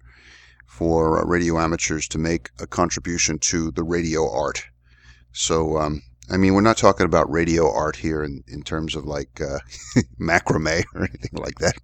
for 0.78 1.20
uh, 1.20 1.26
radio 1.26 1.58
amateurs 1.58 2.08
to 2.08 2.20
make 2.20 2.52
a 2.60 2.68
contribution 2.68 3.40
to 3.40 3.72
the 3.72 3.82
radio 3.82 4.32
art. 4.32 4.64
So, 5.32 5.80
um, 5.80 6.04
I 6.30 6.38
mean, 6.38 6.54
we're 6.54 6.62
not 6.62 6.78
talking 6.78 7.08
about 7.08 7.32
radio 7.32 7.74
art 7.74 7.96
here 7.96 8.24
in, 8.24 8.44
in 8.48 8.62
terms 8.62 8.96
of 8.96 9.04
like 9.04 9.42
uh, 9.42 9.58
macrame 10.20 10.86
or 10.94 11.06
anything 11.06 11.34
like 11.34 11.58
that. 11.60 11.80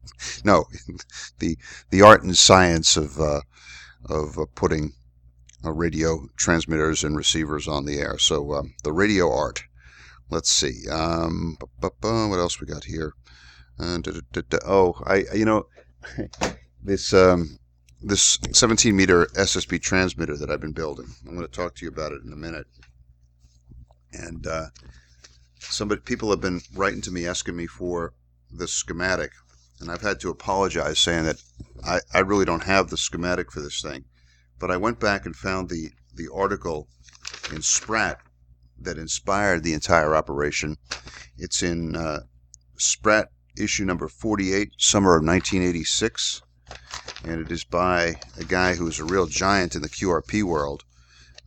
No, 0.46 0.66
the 1.40 1.58
the 1.90 2.04
art 2.04 2.22
and 2.22 2.38
science 2.38 2.96
of 2.96 3.20
uh, 3.20 3.42
of 4.06 4.38
uh, 4.38 4.46
putting 4.54 4.94
uh, 5.66 5.72
radio 5.72 6.28
transmitters 6.38 7.04
and 7.04 7.18
receivers 7.18 7.68
on 7.68 7.86
the 7.86 7.98
air. 7.98 8.20
So 8.20 8.54
um, 8.54 8.76
the 8.84 8.94
radio 8.94 9.34
art. 9.34 9.64
Let's 10.30 10.52
see. 10.52 10.88
Um, 10.88 11.58
what 11.80 12.40
else 12.40 12.62
we 12.62 12.68
got 12.68 12.84
here? 12.84 13.14
Uh, 13.80 13.98
da, 13.98 14.12
da, 14.32 14.42
da, 14.48 14.58
oh, 14.68 15.02
I 15.08 15.26
you 15.34 15.46
know 15.46 15.66
this 16.84 17.12
um, 17.12 17.58
this 18.04 18.38
17 18.52 18.96
meter 18.96 19.28
SSB 19.28 19.82
transmitter 19.82 20.36
that 20.38 20.50
I've 20.50 20.60
been 20.60 20.74
building. 20.74 21.08
I'm 21.26 21.36
going 21.36 21.48
to 21.48 21.52
talk 21.52 21.76
to 21.76 21.86
you 21.86 21.90
about 21.90 22.12
it 22.12 22.22
in 22.24 22.34
a 22.34 22.38
minute. 22.38 22.68
And 24.12 24.46
uh, 24.46 24.66
somebody 25.60 26.02
people 26.02 26.30
have 26.30 26.42
been 26.42 26.62
writing 26.76 27.02
to 27.02 27.12
me 27.12 27.26
asking 27.26 27.56
me 27.56 27.66
for 27.66 28.14
the 28.52 28.68
schematic, 28.68 29.32
and 29.80 29.90
I've 29.90 30.02
had 30.02 30.20
to 30.20 30.30
apologize 30.30 31.00
saying 31.00 31.24
that 31.24 31.42
I, 31.84 32.00
I 32.14 32.20
really 32.20 32.46
don't 32.46 32.64
have 32.64 32.90
the 32.90 32.98
schematic 32.98 33.52
for 33.52 33.62
this 33.62 33.82
thing. 33.82 34.06
But 34.60 34.70
I 34.70 34.78
went 34.78 35.00
back 35.00 35.26
and 35.26 35.36
found 35.36 35.70
the 35.70 35.92
the 36.14 36.30
article 36.32 36.88
in 37.52 37.64
Sprat 37.64 38.20
that 38.80 39.00
inspired 39.00 39.64
the 39.64 39.74
entire 39.74 40.16
operation. 40.16 40.78
It's 41.38 41.64
in 41.64 41.96
uh, 41.96 42.22
Sprat 42.78 43.30
issue 43.58 43.86
number 43.86 44.08
48, 44.08 44.74
summer 44.78 45.16
of 45.16 45.26
1986, 45.26 46.42
and 47.24 47.42
it 47.42 47.52
is 47.52 47.64
by 47.64 48.16
a 48.38 48.44
guy 48.44 48.76
who 48.76 48.88
is 48.88 49.00
a 49.00 49.06
real 49.06 49.28
giant 49.28 49.76
in 49.76 49.82
the 49.82 49.90
QRP 49.90 50.44
world, 50.44 50.84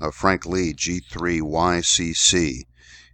uh, 0.00 0.10
Frank 0.10 0.46
Lee, 0.46 0.72
G3YCC. 0.72 2.62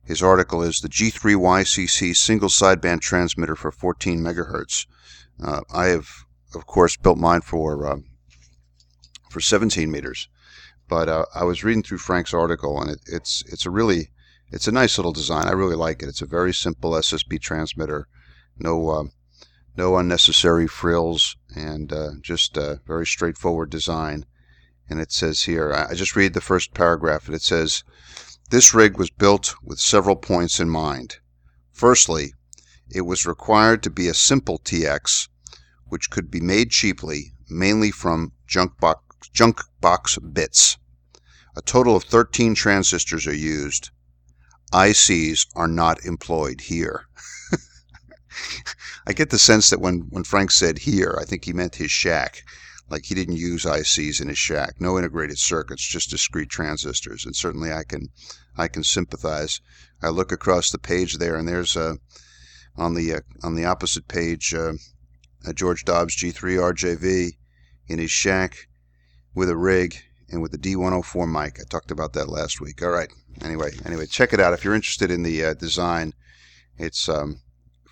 His 0.04 0.22
article 0.22 0.62
is 0.62 0.80
the 0.80 0.88
G3YCC 0.88 2.16
single 2.16 2.48
sideband 2.48 3.00
transmitter 3.00 3.56
for 3.56 3.70
14 3.70 4.20
megahertz. 4.20 4.86
Uh, 5.42 5.60
I 5.72 5.86
have, 5.86 6.08
of 6.54 6.66
course, 6.66 6.96
built 6.96 7.18
mine 7.18 7.40
for 7.40 7.86
uh, 7.86 7.98
for 9.30 9.40
17 9.40 9.90
meters, 9.90 10.28
but 10.88 11.08
uh, 11.08 11.24
I 11.34 11.44
was 11.44 11.64
reading 11.64 11.82
through 11.82 11.98
Frank's 11.98 12.34
article, 12.34 12.80
and 12.80 12.90
it, 12.90 13.00
it's 13.06 13.42
it's 13.46 13.64
a 13.64 13.70
really 13.70 14.10
it's 14.50 14.68
a 14.68 14.72
nice 14.72 14.98
little 14.98 15.12
design. 15.12 15.46
I 15.46 15.52
really 15.52 15.76
like 15.76 16.02
it. 16.02 16.08
It's 16.08 16.22
a 16.22 16.26
very 16.26 16.52
simple 16.52 16.92
SSB 16.92 17.40
transmitter 17.40 18.08
no 18.58 18.90
uh, 18.90 19.04
no 19.76 19.96
unnecessary 19.96 20.66
frills, 20.66 21.36
and 21.54 21.92
uh, 21.92 22.10
just 22.20 22.56
a 22.56 22.80
very 22.86 23.06
straightforward 23.06 23.70
design. 23.70 24.26
And 24.88 25.00
it 25.00 25.12
says 25.12 25.42
here, 25.42 25.72
I 25.72 25.94
just 25.94 26.16
read 26.16 26.34
the 26.34 26.40
first 26.40 26.74
paragraph, 26.74 27.26
and 27.26 27.34
it 27.34 27.42
says, 27.42 27.82
This 28.50 28.74
rig 28.74 28.98
was 28.98 29.10
built 29.10 29.54
with 29.62 29.80
several 29.80 30.16
points 30.16 30.60
in 30.60 30.68
mind. 30.68 31.18
Firstly, 31.72 32.34
it 32.90 33.02
was 33.02 33.24
required 33.24 33.82
to 33.82 33.90
be 33.90 34.08
a 34.08 34.14
simple 34.14 34.58
TX, 34.58 35.28
which 35.86 36.10
could 36.10 36.30
be 36.30 36.40
made 36.40 36.70
cheaply, 36.70 37.32
mainly 37.48 37.90
from 37.90 38.32
junk 38.46 38.78
box, 38.78 39.28
junk 39.32 39.62
box 39.80 40.18
bits. 40.18 40.76
A 41.56 41.62
total 41.62 41.96
of 41.96 42.04
13 42.04 42.54
transistors 42.54 43.26
are 43.26 43.34
used. 43.34 43.90
ICs 44.72 45.46
are 45.54 45.68
not 45.68 46.04
employed 46.04 46.62
here. 46.62 47.06
I 49.06 49.12
get 49.12 49.30
the 49.30 49.38
sense 49.38 49.70
that 49.70 49.80
when, 49.80 50.06
when 50.10 50.24
Frank 50.24 50.50
said 50.50 50.78
here, 50.78 51.16
I 51.20 51.24
think 51.24 51.44
he 51.44 51.52
meant 51.52 51.76
his 51.76 51.90
shack. 51.90 52.44
Like 52.88 53.04
he 53.06 53.14
didn't 53.14 53.36
use 53.36 53.64
ICs 53.64 54.20
in 54.20 54.28
his 54.28 54.38
shack. 54.38 54.80
No 54.80 54.98
integrated 54.98 55.38
circuits, 55.38 55.82
just 55.82 56.10
discrete 56.10 56.50
transistors. 56.50 57.24
And 57.24 57.34
certainly 57.34 57.72
I 57.72 57.84
can 57.84 58.08
I 58.56 58.68
can 58.68 58.84
sympathize. 58.84 59.60
I 60.02 60.08
look 60.08 60.30
across 60.30 60.70
the 60.70 60.78
page 60.78 61.16
there, 61.16 61.36
and 61.36 61.48
there's 61.48 61.74
a 61.74 61.98
on 62.76 62.94
the 62.94 63.14
uh, 63.14 63.20
on 63.42 63.54
the 63.54 63.64
opposite 63.64 64.08
page 64.08 64.52
uh, 64.52 64.72
George 65.54 65.84
Dobbs 65.84 66.16
G3 66.16 66.74
RJV 66.74 67.30
in 67.86 67.98
his 67.98 68.10
shack 68.10 68.68
with 69.34 69.48
a 69.48 69.56
rig 69.56 69.96
and 70.30 70.42
with 70.42 70.52
the 70.52 70.58
D104 70.58 71.30
mic. 71.30 71.58
I 71.60 71.64
talked 71.68 71.90
about 71.90 72.12
that 72.14 72.28
last 72.28 72.60
week. 72.60 72.82
All 72.82 72.90
right. 72.90 73.10
Anyway, 73.42 73.70
anyway, 73.84 74.06
check 74.06 74.32
it 74.32 74.40
out 74.40 74.52
if 74.52 74.64
you're 74.64 74.74
interested 74.74 75.10
in 75.10 75.22
the 75.22 75.44
uh, 75.44 75.54
design. 75.54 76.12
It's 76.76 77.08
um, 77.08 77.40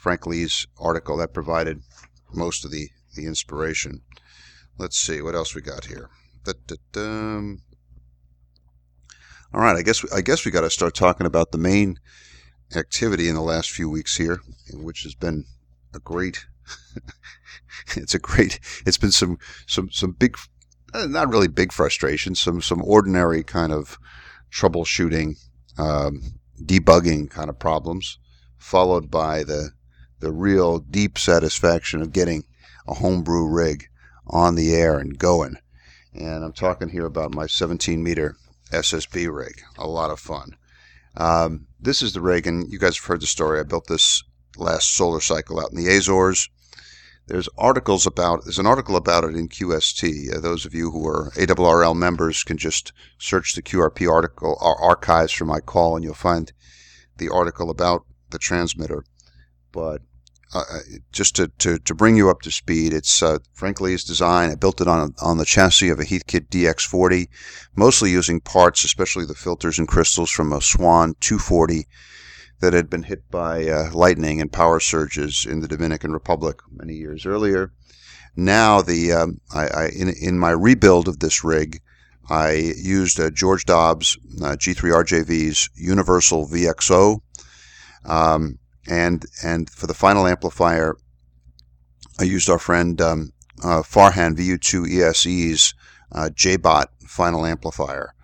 Frank 0.00 0.26
Lee's 0.26 0.66
article 0.78 1.18
that 1.18 1.34
provided 1.34 1.82
most 2.32 2.64
of 2.64 2.70
the, 2.70 2.88
the 3.14 3.26
inspiration. 3.26 4.00
Let's 4.78 4.96
see 4.96 5.20
what 5.20 5.34
else 5.34 5.54
we 5.54 5.60
got 5.60 5.84
here. 5.84 6.08
Da-da-da. 6.42 7.56
All 9.52 9.60
right, 9.60 9.76
I 9.76 9.82
guess 9.82 10.02
I 10.10 10.22
guess 10.22 10.46
we 10.46 10.52
got 10.52 10.62
to 10.62 10.70
start 10.70 10.94
talking 10.94 11.26
about 11.26 11.52
the 11.52 11.58
main 11.58 11.98
activity 12.74 13.28
in 13.28 13.34
the 13.34 13.42
last 13.42 13.70
few 13.70 13.90
weeks 13.90 14.16
here, 14.16 14.40
which 14.72 15.02
has 15.02 15.14
been 15.14 15.44
a 15.94 15.98
great. 15.98 16.46
it's 17.94 18.14
a 18.14 18.18
great. 18.18 18.58
It's 18.86 18.96
been 18.96 19.10
some 19.10 19.36
some 19.66 19.90
some 19.90 20.12
big, 20.12 20.38
uh, 20.94 21.08
not 21.08 21.28
really 21.28 21.48
big 21.48 21.72
frustration. 21.72 22.34
Some 22.34 22.62
some 22.62 22.80
ordinary 22.82 23.42
kind 23.42 23.70
of 23.70 23.98
troubleshooting, 24.50 25.36
um, 25.76 26.22
debugging 26.58 27.28
kind 27.28 27.50
of 27.50 27.58
problems, 27.58 28.18
followed 28.56 29.10
by 29.10 29.44
the 29.44 29.72
the 30.20 30.32
real 30.32 30.78
deep 30.78 31.18
satisfaction 31.18 32.00
of 32.00 32.12
getting 32.12 32.44
a 32.86 32.94
homebrew 32.94 33.46
rig 33.46 33.88
on 34.26 34.54
the 34.54 34.74
air 34.74 34.98
and 34.98 35.18
going. 35.18 35.56
And 36.14 36.44
I'm 36.44 36.52
talking 36.52 36.88
here 36.88 37.06
about 37.06 37.34
my 37.34 37.46
17 37.46 38.02
meter 38.02 38.36
SSB 38.70 39.34
rig. 39.34 39.62
A 39.78 39.86
lot 39.86 40.10
of 40.10 40.20
fun. 40.20 40.56
Um, 41.16 41.66
this 41.80 42.02
is 42.02 42.12
the 42.12 42.20
rig, 42.20 42.46
and 42.46 42.70
you 42.70 42.78
guys 42.78 42.96
have 42.96 43.06
heard 43.06 43.22
the 43.22 43.26
story. 43.26 43.58
I 43.58 43.64
built 43.64 43.86
this 43.88 44.22
last 44.56 44.94
solar 44.94 45.20
cycle 45.20 45.60
out 45.60 45.70
in 45.70 45.76
the 45.76 45.88
Azores. 45.88 46.48
There's 47.26 47.48
articles 47.56 48.06
about 48.06 48.44
there's 48.44 48.58
an 48.58 48.66
article 48.66 48.96
about 48.96 49.24
it 49.24 49.36
in 49.36 49.48
QST. 49.48 50.34
Uh, 50.34 50.40
those 50.40 50.66
of 50.66 50.74
you 50.74 50.90
who 50.90 51.06
are 51.06 51.30
ARRL 51.36 51.96
members 51.96 52.42
can 52.42 52.56
just 52.56 52.92
search 53.18 53.54
the 53.54 53.62
QRP 53.62 54.10
article 54.10 54.58
archives 54.60 55.32
for 55.32 55.44
my 55.44 55.60
call, 55.60 55.94
and 55.94 56.04
you'll 56.04 56.14
find 56.14 56.52
the 57.18 57.28
article 57.28 57.70
about 57.70 58.04
the 58.30 58.38
transmitter. 58.38 59.04
But 59.70 60.02
uh, 60.52 60.64
uh, 60.68 60.78
just 61.12 61.36
to, 61.36 61.48
to, 61.58 61.78
to 61.78 61.94
bring 61.94 62.16
you 62.16 62.28
up 62.28 62.42
to 62.42 62.50
speed, 62.50 62.92
it's 62.92 63.22
uh, 63.22 63.38
Frank 63.52 63.80
Lee's 63.80 64.02
design. 64.02 64.50
I 64.50 64.56
built 64.56 64.80
it 64.80 64.88
on 64.88 65.14
on 65.22 65.38
the 65.38 65.44
chassis 65.44 65.90
of 65.90 66.00
a 66.00 66.04
Heathkit 66.04 66.48
DX40, 66.48 67.28
mostly 67.76 68.10
using 68.10 68.40
parts, 68.40 68.84
especially 68.84 69.24
the 69.24 69.34
filters 69.34 69.78
and 69.78 69.86
crystals 69.86 70.30
from 70.30 70.52
a 70.52 70.60
Swan 70.60 71.14
240 71.20 71.86
that 72.60 72.72
had 72.72 72.90
been 72.90 73.04
hit 73.04 73.30
by 73.30 73.68
uh, 73.68 73.90
lightning 73.92 74.40
and 74.40 74.52
power 74.52 74.80
surges 74.80 75.46
in 75.48 75.60
the 75.60 75.68
Dominican 75.68 76.12
Republic 76.12 76.58
many 76.70 76.94
years 76.94 77.24
earlier. 77.24 77.72
Now, 78.34 78.82
the 78.82 79.12
um, 79.12 79.40
I, 79.54 79.66
I, 79.66 79.88
in 79.88 80.08
in 80.20 80.38
my 80.38 80.50
rebuild 80.50 81.06
of 81.06 81.20
this 81.20 81.44
rig, 81.44 81.80
I 82.28 82.74
used 82.76 83.20
uh, 83.20 83.30
George 83.30 83.66
Dobbs 83.66 84.18
uh, 84.42 84.56
G3RJV's 84.56 85.70
Universal 85.76 86.48
VXO. 86.48 87.20
Um, 88.04 88.58
and 88.88 89.24
and 89.42 89.68
for 89.70 89.86
the 89.86 89.94
final 89.94 90.26
amplifier, 90.26 90.96
I 92.18 92.24
used 92.24 92.48
our 92.48 92.58
friend 92.58 93.00
um, 93.00 93.32
uh, 93.62 93.82
Farhan 93.82 94.36
VU2 94.36 94.88
ESE's 94.88 95.74
uh, 96.12 96.30
JBot 96.32 96.86
final 97.06 97.44
amplifier, 97.46 98.14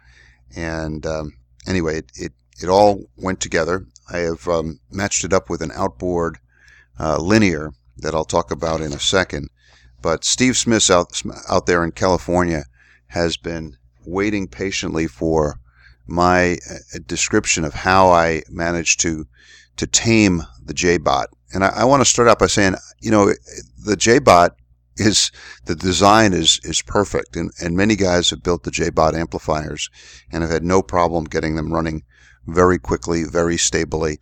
and 0.55 1.05
um, 1.07 1.35
anyway, 1.67 1.99
it, 1.99 2.13
it, 2.15 2.33
it 2.63 2.69
all 2.69 3.05
went 3.17 3.41
together. 3.41 3.87
I 4.11 4.19
have 4.19 4.47
um, 4.49 4.81
matched 4.91 5.25
it 5.25 5.33
up 5.33 5.51
with 5.51 5.63
an 5.63 5.73
outboard 5.75 6.39
uh, 6.99 7.19
linear 7.19 7.73
that 7.99 8.15
I'll 8.15 8.25
talk 8.25 8.51
about 8.51 8.81
in 8.81 8.93
a 8.93 9.01
second. 9.01 9.51
But 10.01 10.25
Steve 10.25 10.57
Smith 10.57 10.91
out 10.91 11.23
out 11.49 11.67
there 11.67 11.83
in 11.83 11.93
California 11.93 12.65
has 13.09 13.37
been 13.37 13.77
waiting 14.05 14.47
patiently 14.47 15.07
for 15.07 15.59
my 16.07 16.59
uh, 16.71 16.99
description 17.07 17.65
of 17.65 17.75
how 17.75 18.11
I 18.11 18.43
managed 18.49 19.01
to 19.01 19.27
to 19.77 19.87
tame 19.87 20.43
the 20.65 20.75
JBot. 20.75 21.27
And 21.55 21.65
I, 21.65 21.69
I 21.69 21.85
want 21.85 22.01
to 22.01 22.09
start 22.09 22.29
out 22.29 22.39
by 22.39 22.47
saying, 22.47 22.75
you 23.01 23.11
know, 23.11 23.27
the 23.85 23.97
JBot 23.97 24.51
is 24.97 25.31
the 25.67 25.75
design 25.75 26.33
is 26.33 26.59
is 26.65 26.83
perfect, 26.83 27.37
and 27.37 27.51
and 27.61 27.77
many 27.77 27.97
guys 27.97 28.31
have 28.31 28.43
built 28.43 28.65
the 28.65 28.71
JBot 28.71 29.15
amplifiers 29.15 29.91
and 30.33 30.43
have 30.43 30.51
had 30.51 30.65
no 30.65 30.83
problem 30.83 31.25
getting 31.25 31.57
them 31.57 31.73
running 31.73 32.03
very 32.47 32.79
quickly, 32.79 33.25
very 33.25 33.57
stably, 33.59 34.19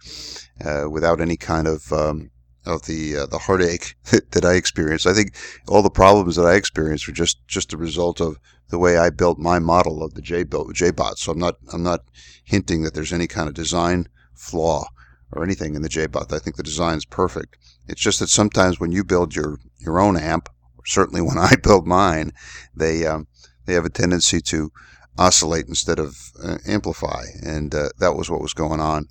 uh, 0.65 0.87
without 0.91 1.21
any 1.21 1.37
kind 1.37 1.67
of 1.67 1.93
um, 1.93 2.31
of 2.67 2.83
the 2.87 3.17
uh, 3.17 3.27
the 3.27 3.39
heartache 3.39 3.95
that 4.31 4.45
I 4.45 4.55
experienced. 4.55 5.07
I 5.07 5.15
think 5.15 5.35
all 5.69 5.83
the 5.83 5.91
problems 5.91 6.37
that 6.37 6.47
I 6.47 6.55
experienced 6.55 7.07
were 7.07 7.15
just 7.15 7.47
just 7.47 7.73
a 7.73 7.79
result 7.79 8.21
of 8.21 8.39
the 8.69 8.79
way 8.79 8.97
I 8.97 9.11
built 9.11 9.39
my 9.39 9.59
model 9.59 10.03
of 10.03 10.15
the 10.15 10.23
JBot. 10.23 11.19
So 11.19 11.33
I'm 11.33 11.39
not 11.39 11.57
I'm 11.73 11.83
not 11.83 12.01
hinting 12.45 12.83
that 12.83 12.95
there's 12.95 13.13
any 13.13 13.27
kind 13.27 13.49
of 13.49 13.55
design 13.55 14.09
flaw 14.35 14.87
or 15.35 15.45
anything 15.45 15.75
in 15.75 15.83
the 15.83 15.89
JBot. 15.89 16.33
I 16.33 16.39
think 16.39 16.57
the 16.57 16.63
design's 16.63 17.05
perfect. 17.05 17.57
It's 17.89 18.01
just 18.01 18.21
that 18.21 18.29
sometimes 18.29 18.81
when 18.81 18.93
you 18.93 19.05
build 19.05 19.35
your, 19.35 19.59
your 19.79 20.01
own 20.01 20.17
amp, 20.17 20.49
certainly 20.87 21.21
when 21.21 21.39
I 21.39 21.53
build 21.63 21.87
mine, 21.87 22.33
they 22.75 23.07
um, 23.07 23.27
they 23.67 23.75
have 23.75 23.85
a 23.85 23.91
tendency 23.91 24.41
to 24.41 24.73
oscillate 25.19 25.69
instead 25.69 25.99
of 25.99 26.17
uh, 26.43 26.59
amplify, 26.67 27.25
and 27.43 27.75
uh, 27.75 27.89
that 27.99 28.15
was 28.15 28.31
what 28.31 28.41
was 28.41 28.55
going 28.55 28.81
on 28.81 29.07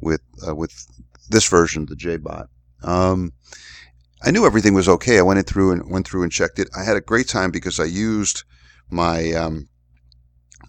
with 0.00 0.20
uh, 0.46 0.54
with 0.54 0.86
this 1.28 1.48
version 1.48 1.82
of 1.82 1.88
the 1.88 1.96
JBot. 1.96 2.46
Um, 2.82 3.32
I 4.22 4.30
knew 4.30 4.46
everything 4.46 4.74
was 4.74 4.88
okay. 4.88 5.18
I 5.18 5.22
went 5.22 5.44
through 5.46 5.72
and 5.72 5.90
went 5.90 6.06
through 6.06 6.22
and 6.22 6.32
checked 6.32 6.58
it. 6.58 6.68
I 6.76 6.84
had 6.84 6.96
a 6.96 7.00
great 7.00 7.28
time 7.28 7.50
because 7.50 7.78
I 7.78 7.84
used 7.84 8.44
my 8.90 9.32
um, 9.32 9.68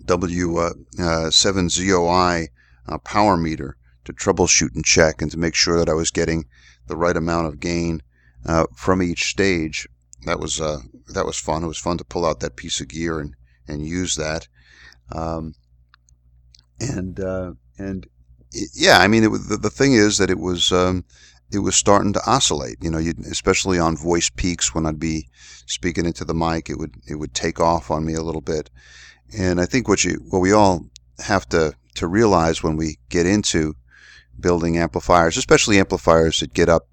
W7ZOI 0.05 2.43
uh, 2.43 2.47
uh, 2.93 2.97
power 2.99 3.37
meter 3.37 3.77
to 4.09 4.15
troubleshoot 4.15 4.75
and 4.75 4.85
check 4.85 5.21
and 5.21 5.31
to 5.31 5.37
make 5.37 5.55
sure 5.55 5.77
that 5.77 5.89
I 5.89 5.93
was 5.93 6.11
getting 6.11 6.45
the 6.87 6.97
right 6.97 7.15
amount 7.15 7.47
of 7.47 7.59
gain 7.59 8.01
uh, 8.45 8.65
from 8.75 9.01
each 9.01 9.25
stage. 9.25 9.87
That 10.25 10.39
was 10.39 10.59
uh, 10.59 10.79
that 11.13 11.25
was 11.25 11.39
fun. 11.39 11.63
It 11.63 11.67
was 11.67 11.77
fun 11.77 11.97
to 11.97 12.03
pull 12.03 12.25
out 12.25 12.39
that 12.41 12.55
piece 12.55 12.81
of 12.81 12.89
gear 12.89 13.19
and, 13.19 13.35
and 13.67 13.85
use 13.85 14.15
that. 14.15 14.47
Um, 15.11 15.55
and 16.79 17.19
uh, 17.19 17.53
and 17.77 18.05
it, 18.51 18.69
yeah, 18.73 18.99
I 18.99 19.07
mean, 19.07 19.23
it, 19.23 19.29
the, 19.29 19.57
the 19.61 19.69
thing 19.69 19.93
is 19.93 20.17
that 20.17 20.29
it 20.29 20.39
was 20.39 20.71
um, 20.71 21.05
it 21.51 21.59
was 21.59 21.75
starting 21.75 22.13
to 22.13 22.21
oscillate. 22.25 22.77
You 22.81 22.91
know, 22.91 23.01
especially 23.29 23.79
on 23.79 23.95
voice 23.95 24.29
peaks 24.29 24.73
when 24.73 24.85
I'd 24.85 24.99
be 24.99 25.29
speaking 25.65 26.05
into 26.05 26.25
the 26.25 26.33
mic, 26.33 26.69
it 26.69 26.77
would 26.77 26.95
it 27.07 27.15
would 27.15 27.33
take 27.33 27.59
off 27.59 27.91
on 27.91 28.05
me 28.05 28.13
a 28.13 28.23
little 28.23 28.41
bit. 28.41 28.69
And 29.37 29.61
I 29.61 29.65
think 29.65 29.87
what 29.87 30.03
you 30.03 30.15
what 30.29 30.39
we 30.39 30.51
all 30.51 30.85
have 31.19 31.47
to 31.49 31.73
to 31.95 32.07
realize 32.07 32.63
when 32.63 32.77
we 32.77 32.97
get 33.09 33.25
into 33.25 33.75
building 34.39 34.77
amplifiers, 34.77 35.37
especially 35.37 35.79
amplifiers 35.79 36.39
that 36.39 36.53
get 36.53 36.69
up 36.69 36.87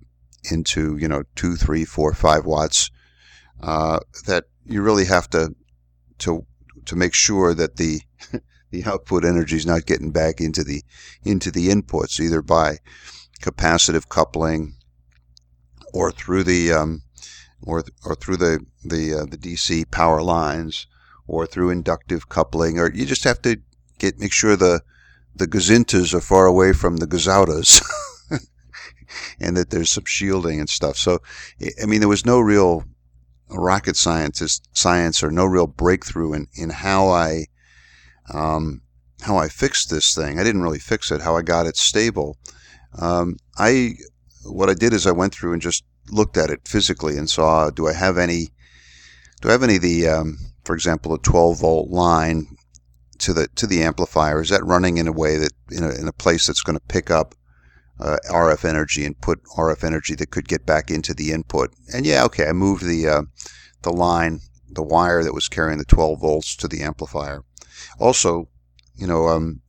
into 0.50 0.96
you 0.96 1.08
know 1.08 1.24
two, 1.34 1.56
three, 1.56 1.84
four, 1.84 2.12
five 2.12 2.44
watts, 2.44 2.90
uh, 3.60 4.00
that 4.26 4.44
you 4.64 4.82
really 4.82 5.06
have 5.06 5.28
to 5.30 5.54
to 6.18 6.46
to 6.84 6.96
make 6.96 7.14
sure 7.14 7.54
that 7.54 7.76
the 7.76 8.00
the 8.70 8.84
output 8.84 9.24
energy 9.24 9.56
is 9.56 9.66
not 9.66 9.86
getting 9.86 10.10
back 10.10 10.40
into 10.40 10.64
the 10.64 10.82
into 11.24 11.50
the 11.50 11.68
inputs 11.68 12.20
either 12.20 12.42
by 12.42 12.78
capacitive 13.40 14.08
coupling 14.08 14.74
or 15.92 16.10
through 16.10 16.44
the 16.44 16.72
um, 16.72 17.02
or 17.62 17.84
or 18.04 18.14
through 18.14 18.36
the 18.36 18.64
the 18.84 19.14
uh, 19.14 19.24
the 19.24 19.38
DC 19.38 19.90
power 19.90 20.22
lines 20.22 20.86
or 21.26 21.46
through 21.46 21.70
inductive 21.70 22.28
coupling 22.28 22.78
or 22.78 22.92
you 22.92 23.04
just 23.04 23.24
have 23.24 23.40
to 23.42 23.56
get 23.98 24.18
make 24.18 24.32
sure 24.32 24.56
the 24.56 24.80
the 25.36 25.46
gazintas 25.46 26.14
are 26.14 26.20
far 26.20 26.46
away 26.46 26.72
from 26.72 26.96
the 26.96 27.06
gazoutas 27.06 27.82
and 29.40 29.56
that 29.56 29.70
there's 29.70 29.90
some 29.90 30.04
shielding 30.06 30.60
and 30.60 30.68
stuff. 30.68 30.96
So 30.96 31.20
I 31.82 31.86
mean 31.86 32.00
there 32.00 32.08
was 32.08 32.26
no 32.26 32.40
real 32.40 32.84
rocket 33.48 33.96
scientist 33.96 34.68
science 34.72 35.22
or 35.22 35.30
no 35.30 35.44
real 35.44 35.66
breakthrough 35.66 36.32
in, 36.32 36.48
in 36.54 36.70
how 36.70 37.08
I 37.08 37.46
um, 38.32 38.82
how 39.22 39.36
I 39.36 39.48
fixed 39.48 39.90
this 39.90 40.14
thing. 40.14 40.38
I 40.38 40.44
didn't 40.44 40.62
really 40.62 40.78
fix 40.78 41.10
it, 41.10 41.20
how 41.20 41.36
I 41.36 41.42
got 41.42 41.66
it 41.66 41.76
stable. 41.76 42.36
Um, 42.98 43.36
I 43.58 43.94
what 44.44 44.70
I 44.70 44.74
did 44.74 44.92
is 44.92 45.06
I 45.06 45.12
went 45.12 45.34
through 45.34 45.52
and 45.52 45.62
just 45.62 45.84
looked 46.10 46.36
at 46.36 46.50
it 46.50 46.66
physically 46.66 47.16
and 47.16 47.28
saw 47.28 47.70
do 47.70 47.88
I 47.88 47.92
have 47.92 48.16
any 48.16 48.48
do 49.40 49.48
I 49.48 49.52
have 49.52 49.62
any 49.62 49.76
of 49.76 49.82
the 49.82 50.08
um, 50.08 50.38
for 50.64 50.74
example 50.74 51.12
a 51.14 51.18
12 51.18 51.60
volt 51.60 51.90
line 51.90 52.55
to 53.26 53.32
the 53.32 53.48
to 53.56 53.66
the 53.66 53.82
amplifier? 53.82 54.40
Is 54.40 54.50
that 54.50 54.64
running 54.64 54.98
in 54.98 55.08
a 55.08 55.12
way 55.12 55.36
that 55.36 55.50
in 55.70 55.82
a, 55.82 55.90
in 55.90 56.06
a 56.06 56.12
place 56.12 56.46
that's 56.46 56.62
going 56.62 56.78
to 56.78 56.84
pick 56.86 57.10
up 57.10 57.34
uh, 57.98 58.18
RF 58.30 58.64
energy 58.64 59.04
and 59.04 59.20
put 59.20 59.42
RF 59.56 59.82
energy 59.82 60.14
that 60.14 60.30
could 60.30 60.46
get 60.46 60.64
back 60.64 60.92
into 60.92 61.12
the 61.12 61.32
input? 61.32 61.74
And 61.92 62.06
yeah 62.06 62.24
okay 62.26 62.46
I 62.46 62.52
moved 62.52 62.84
the 62.84 63.08
uh, 63.08 63.22
the 63.82 63.92
line 63.92 64.40
the 64.70 64.84
wire 64.84 65.24
that 65.24 65.34
was 65.34 65.48
carrying 65.48 65.78
the 65.78 65.84
12 65.84 66.20
volts 66.20 66.54
to 66.56 66.68
the 66.68 66.82
amplifier. 66.82 67.42
Also 67.98 68.48
you 68.94 69.08
know 69.08 69.26
um, 69.26 69.60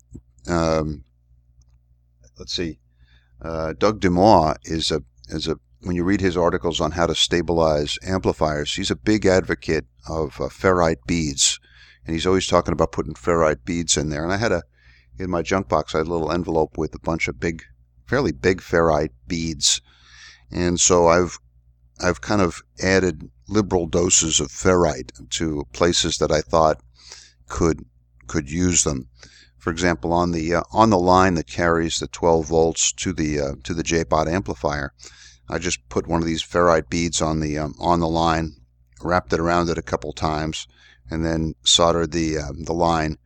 um, 0.47 1.03
let's 2.37 2.53
see 2.53 2.77
uh, 3.41 3.73
Doug 3.73 3.99
DeMaw 3.99 4.57
is 4.65 4.91
a 4.91 5.01
is 5.29 5.47
a 5.47 5.57
when 5.81 5.95
you 5.95 6.03
read 6.03 6.21
his 6.21 6.37
articles 6.37 6.79
on 6.79 6.91
how 6.91 7.07
to 7.07 7.15
stabilize 7.15 7.97
amplifiers, 8.03 8.75
he's 8.75 8.91
a 8.91 8.95
big 8.95 9.25
advocate 9.25 9.85
of 10.09 10.41
uh, 10.41 10.45
ferrite 10.45 11.05
beads, 11.05 11.59
and 12.07 12.15
he's 12.15 12.25
always 12.25 12.47
talking 12.47 12.71
about 12.71 12.91
putting 12.91 13.13
ferrite 13.13 13.63
beads 13.65 13.97
in 13.97 14.09
there. 14.09 14.23
And 14.23 14.33
I 14.33 14.37
had 14.37 14.51
a 14.51 14.63
in 15.19 15.29
my 15.29 15.41
junk 15.41 15.67
box, 15.67 15.93
I 15.93 15.99
had 15.99 16.07
a 16.07 16.11
little 16.11 16.31
envelope 16.31 16.77
with 16.77 16.95
a 16.95 16.99
bunch 16.99 17.27
of 17.27 17.39
big, 17.39 17.63
fairly 18.07 18.31
big 18.31 18.61
ferrite 18.61 19.11
beads, 19.27 19.81
and 20.51 20.79
so 20.79 21.07
I've 21.07 21.37
I've 21.99 22.21
kind 22.21 22.41
of 22.41 22.61
added 22.81 23.29
liberal 23.47 23.87
doses 23.87 24.39
of 24.39 24.47
ferrite 24.47 25.29
to 25.31 25.67
places 25.73 26.17
that 26.17 26.31
I 26.31 26.41
thought 26.41 26.81
could 27.47 27.85
could 28.27 28.49
use 28.49 28.83
them 28.83 29.09
for 29.67 29.71
example, 29.71 30.13
on 30.13 30.31
the 30.31 30.55
uh, 30.55 30.63
on 30.71 30.91
the 30.91 30.97
line 30.97 31.33
that 31.33 31.47
carries 31.47 31.99
the 31.99 32.07
12 32.07 32.45
volts 32.47 32.93
to 32.93 33.11
the 33.11 33.37
uh, 33.37 33.51
to 33.65 33.73
the 33.73 33.83
JBot 33.83 34.31
amplifier, 34.31 34.93
I 35.49 35.57
just 35.57 35.89
put 35.89 36.07
one 36.07 36.21
of 36.21 36.25
these 36.25 36.41
ferrite 36.41 36.89
beads 36.89 37.21
on 37.21 37.41
the 37.41 37.57
um, 37.57 37.75
on 37.77 37.99
the 37.99 38.07
line, 38.07 38.55
wrapped 39.01 39.33
it 39.33 39.41
around 39.41 39.69
it 39.69 39.77
a 39.77 39.81
couple 39.81 40.13
times, 40.13 40.69
and 41.09 41.25
then 41.25 41.53
soldered 41.63 42.11
the 42.11 42.37
uh, 42.37 42.51
the 42.65 42.73
line 42.73 43.17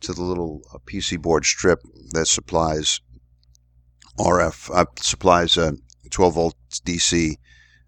to 0.00 0.12
the 0.12 0.22
little 0.22 0.62
uh, 0.74 0.78
PC 0.86 1.20
board 1.20 1.44
strip 1.44 1.80
that 2.10 2.26
supplies 2.26 3.00
RF 4.18 4.70
uh, 4.74 4.84
supplies 5.00 5.58
12 6.10 6.34
volts 6.34 6.80
DC 6.80 7.36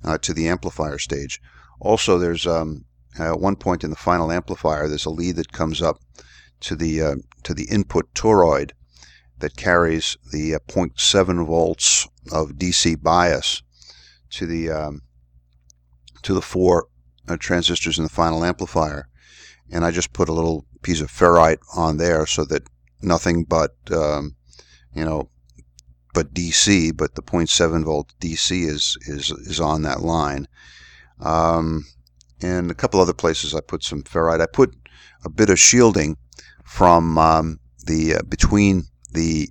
uh, 0.04 0.18
to 0.18 0.32
the 0.32 0.48
amplifier 0.48 0.98
stage. 0.98 1.40
Also, 1.80 2.18
there's 2.18 2.46
um, 2.46 2.84
at 3.18 3.38
one 3.38 3.56
point 3.56 3.84
in 3.84 3.90
the 3.90 3.96
final 3.96 4.32
amplifier, 4.32 4.88
there's 4.88 5.06
a 5.06 5.10
lead 5.10 5.36
that 5.36 5.52
comes 5.52 5.80
up 5.80 6.00
to 6.60 6.74
the 6.74 7.02
uh, 7.02 7.14
to 7.42 7.54
the 7.54 7.64
input 7.64 8.12
toroid 8.14 8.72
that 9.38 9.56
carries 9.56 10.16
the 10.32 10.54
uh, 10.54 10.58
0.7 10.68 11.46
volts 11.46 12.08
of 12.32 12.52
DC 12.52 13.02
bias 13.02 13.62
to 14.30 14.46
the 14.46 14.70
um, 14.70 15.02
to 16.22 16.32
the 16.32 16.42
four 16.42 16.88
uh, 17.28 17.36
transistors 17.38 17.98
in 17.98 18.04
the 18.04 18.10
final 18.10 18.44
amplifier, 18.44 19.08
and 19.70 19.84
I 19.84 19.90
just 19.90 20.12
put 20.12 20.28
a 20.28 20.32
little 20.32 20.64
piece 20.82 21.00
of 21.00 21.10
ferrite 21.10 21.58
on 21.76 21.96
there 21.96 22.26
so 22.26 22.44
that 22.46 22.68
nothing 23.02 23.44
but 23.44 23.74
um, 23.90 24.36
you 24.94 25.04
know 25.04 25.30
but 26.14 26.32
DC, 26.32 26.96
but 26.96 27.16
the 27.16 27.22
0.7 27.22 27.84
volt 27.84 28.14
DC 28.20 28.66
is 28.66 28.96
is 29.02 29.30
is 29.30 29.60
on 29.60 29.82
that 29.82 30.00
line. 30.00 30.48
Um, 31.20 31.84
and 32.40 32.70
a 32.70 32.74
couple 32.74 33.00
other 33.00 33.12
places 33.12 33.54
I 33.54 33.60
put 33.60 33.82
some 33.82 34.02
ferrite. 34.02 34.40
I 34.40 34.46
put 34.46 34.74
a 35.24 35.28
bit 35.28 35.50
of 35.50 35.58
shielding 35.58 36.16
from 36.64 37.18
um, 37.18 37.60
the 37.84 38.16
uh, 38.16 38.22
between 38.22 38.84
the 39.12 39.50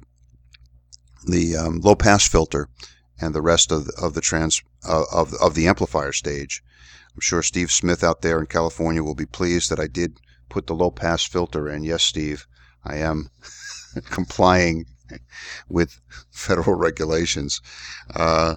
the 1.28 1.56
um, 1.56 1.80
low 1.80 1.96
pass 1.96 2.28
filter 2.28 2.70
and 3.20 3.36
the 3.36 3.42
rest 3.42 3.72
of 3.72 3.86
the, 3.86 3.94
of 4.02 4.14
the 4.14 4.22
trans 4.22 4.62
uh, 4.88 5.04
of 5.12 5.34
of 5.36 5.56
the 5.56 5.68
amplifier 5.68 6.14
stage. 6.14 6.64
I'm 7.14 7.22
sure 7.22 7.42
Steve 7.42 7.72
Smith 7.72 8.04
out 8.04 8.22
there 8.22 8.40
in 8.40 8.48
California 8.48 9.04
will 9.04 9.16
be 9.16 9.26
pleased 9.26 9.70
that 9.70 9.80
I 9.80 9.88
did 9.88 10.20
put 10.50 10.68
the 10.68 10.76
low 10.76 10.92
pass 10.92 11.24
filter 11.24 11.70
in. 11.70 11.84
Yes, 11.84 12.04
Steve, 12.04 12.48
I 12.84 12.98
am 12.98 13.30
complying 14.10 14.86
with 15.70 16.00
federal 16.32 16.76
regulations. 16.76 17.62
Uh, 18.16 18.56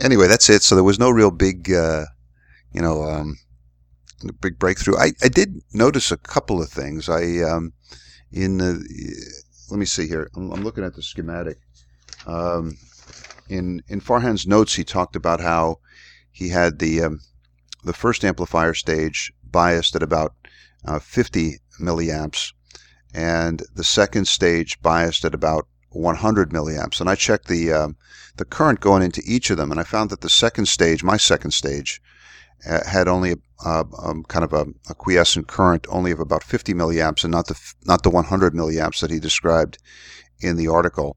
anyway, 0.00 0.26
that's 0.26 0.48
it. 0.48 0.62
So 0.62 0.74
there 0.74 0.84
was 0.84 0.98
no 0.98 1.10
real 1.10 1.30
big, 1.30 1.70
uh, 1.70 2.06
you 2.72 2.80
know, 2.80 3.02
um, 3.02 3.36
big 4.40 4.58
breakthrough. 4.58 4.96
I, 4.96 5.12
I 5.22 5.28
did 5.28 5.60
notice 5.72 6.10
a 6.10 6.16
couple 6.16 6.62
of 6.62 6.70
things. 6.70 7.08
I 7.08 7.38
um, 7.40 7.72
in 8.32 8.58
the 8.58 8.84
let 9.70 9.78
me 9.78 9.86
see 9.86 10.06
here. 10.06 10.30
I'm, 10.36 10.52
I'm 10.52 10.64
looking 10.64 10.84
at 10.84 10.94
the 10.94 11.02
schematic. 11.02 11.58
Um, 12.26 12.76
in 13.48 13.82
in 13.88 14.00
Farhan's 14.00 14.46
notes, 14.46 14.74
he 14.74 14.84
talked 14.84 15.16
about 15.16 15.40
how 15.40 15.78
he 16.30 16.48
had 16.48 16.78
the 16.78 17.02
um, 17.02 17.20
the 17.84 17.92
first 17.92 18.24
amplifier 18.24 18.74
stage 18.74 19.32
biased 19.50 19.96
at 19.96 20.02
about 20.02 20.34
uh, 20.84 20.98
50 20.98 21.58
milliamps, 21.80 22.52
and 23.14 23.62
the 23.74 23.84
second 23.84 24.28
stage 24.28 24.80
biased 24.82 25.24
at 25.24 25.34
about 25.34 25.66
100 25.90 26.50
milliamps. 26.50 27.00
And 27.00 27.10
I 27.10 27.14
checked 27.14 27.48
the 27.48 27.72
um, 27.72 27.96
the 28.36 28.44
current 28.44 28.80
going 28.80 29.02
into 29.02 29.22
each 29.26 29.50
of 29.50 29.56
them, 29.56 29.70
and 29.70 29.80
I 29.80 29.84
found 29.84 30.10
that 30.10 30.20
the 30.20 30.30
second 30.30 30.66
stage, 30.66 31.02
my 31.02 31.16
second 31.16 31.50
stage, 31.50 32.00
uh, 32.68 32.84
had 32.86 33.08
only 33.08 33.34
a, 33.64 33.84
um, 34.02 34.24
kind 34.28 34.44
of 34.44 34.52
a, 34.52 34.66
a, 34.88 34.94
quiescent 34.94 35.46
current 35.46 35.86
only 35.88 36.10
of 36.10 36.20
about 36.20 36.42
50 36.42 36.74
milliamps 36.74 37.24
and 37.24 37.32
not 37.32 37.46
the 37.46 37.58
not 37.84 38.02
the 38.02 38.10
100 38.10 38.54
milliamps 38.54 39.00
that 39.00 39.10
he 39.10 39.18
described 39.18 39.78
in 40.40 40.56
the 40.56 40.68
article. 40.68 41.16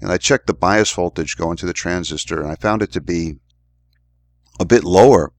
And 0.00 0.10
I 0.10 0.18
checked 0.18 0.46
the 0.46 0.54
bias 0.54 0.92
voltage 0.92 1.36
going 1.36 1.56
to 1.58 1.66
the 1.66 1.72
transistor 1.72 2.42
and 2.42 2.50
I 2.50 2.56
found 2.56 2.82
it 2.82 2.92
to 2.92 3.00
be 3.00 3.36
a 4.60 4.64
bit 4.64 4.84
lower 4.84 5.32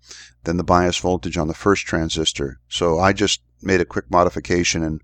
than 0.44 0.58
the 0.58 0.64
bias 0.64 0.98
voltage 0.98 1.38
on 1.38 1.48
the 1.48 1.54
first 1.54 1.86
transistor. 1.86 2.60
So 2.68 3.00
I 3.00 3.14
just 3.14 3.42
made 3.62 3.82
a 3.82 3.86
quick 3.86 4.12
modification 4.12 4.84
and 4.84 5.02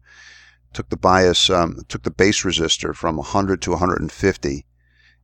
took 0.74 0.90
the 0.90 0.98
bias 0.98 1.50
um, 1.50 1.82
took 1.88 2.04
the 2.04 2.12
base 2.12 2.44
resistor 2.44 2.94
from 2.94 3.18
100 3.18 3.62
to 3.64 3.72
150 3.72 4.66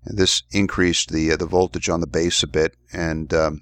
and 0.05 0.17
this 0.17 0.43
increased 0.51 1.11
the 1.11 1.31
uh, 1.31 1.35
the 1.35 1.45
voltage 1.45 1.89
on 1.89 1.99
the 1.99 2.07
base 2.07 2.43
a 2.43 2.47
bit 2.47 2.75
and 2.93 3.33
um, 3.33 3.61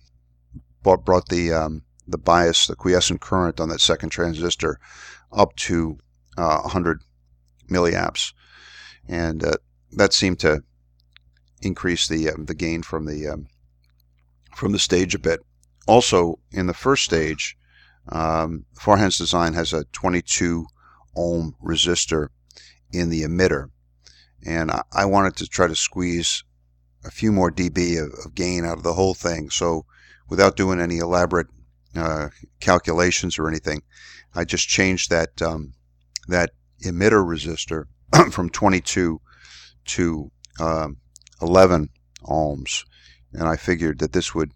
brought, 0.84 1.30
the 1.30 1.52
um, 1.52 1.84
the 2.08 2.18
bias, 2.18 2.68
the 2.68 2.76
quiescent 2.76 3.22
current 3.22 3.60
on 3.60 3.70
that 3.70 3.82
second 3.82 4.10
transistor 4.10 4.80
up 5.32 5.56
to 5.56 5.98
uh, 6.38 6.60
100 6.62 7.02
milliamps, 7.70 8.34
and 9.08 9.44
uh, 9.44 9.54
that 9.94 10.14
seemed 10.14 10.40
to 10.40 10.64
increase 11.62 12.08
the 12.08 12.30
uh, 12.30 12.34
the 12.38 12.54
gain 12.54 12.84
from 12.84 13.06
the 13.06 13.28
um, 13.28 13.48
from 14.56 14.72
the 14.72 14.80
stage 14.80 15.16
a 15.16 15.20
bit. 15.20 15.42
Also, 15.88 16.40
in 16.52 16.68
the 16.68 16.74
first 16.74 17.04
stage, 17.04 17.58
um, 18.10 18.66
Farhan's 18.80 19.18
design 19.18 19.54
has 19.54 19.74
a 19.74 19.86
22 19.86 20.66
ohm 21.16 21.56
resistor 21.64 22.30
in 22.92 23.10
the 23.10 23.24
emitter, 23.24 23.70
and 24.46 24.72
I, 24.72 24.84
I 24.92 25.06
wanted 25.06 25.36
to 25.38 25.48
try 25.48 25.68
to 25.68 25.76
squeeze 25.76 26.44
a 27.06 27.12
few 27.12 27.32
more 27.32 27.52
dB 27.52 28.02
of, 28.02 28.14
of, 28.26 28.36
gain 28.36 28.66
out 28.66 28.78
of 28.78 28.84
the 28.84 28.94
whole 28.94 29.14
thing. 29.14 29.50
So, 29.50 29.86
without 30.30 30.56
doing 30.56 30.80
any 30.80 30.98
elaborate 30.98 31.48
uh, 31.96 32.30
calculations 32.60 33.38
or 33.38 33.48
anything, 33.48 33.84
I 34.34 34.46
just 34.46 34.68
changed 34.68 35.10
that 35.10 35.42
um, 35.42 35.74
that 36.28 36.52
emitter 36.84 37.24
resistor 37.24 37.86
from 38.32 38.50
22 38.50 39.22
to 39.86 40.32
um, 40.60 40.98
11 41.42 41.90
ohms, 42.24 42.86
and 43.34 43.48
I 43.48 43.56
figured 43.56 44.00
that 44.00 44.14
this 44.14 44.34
would 44.36 44.52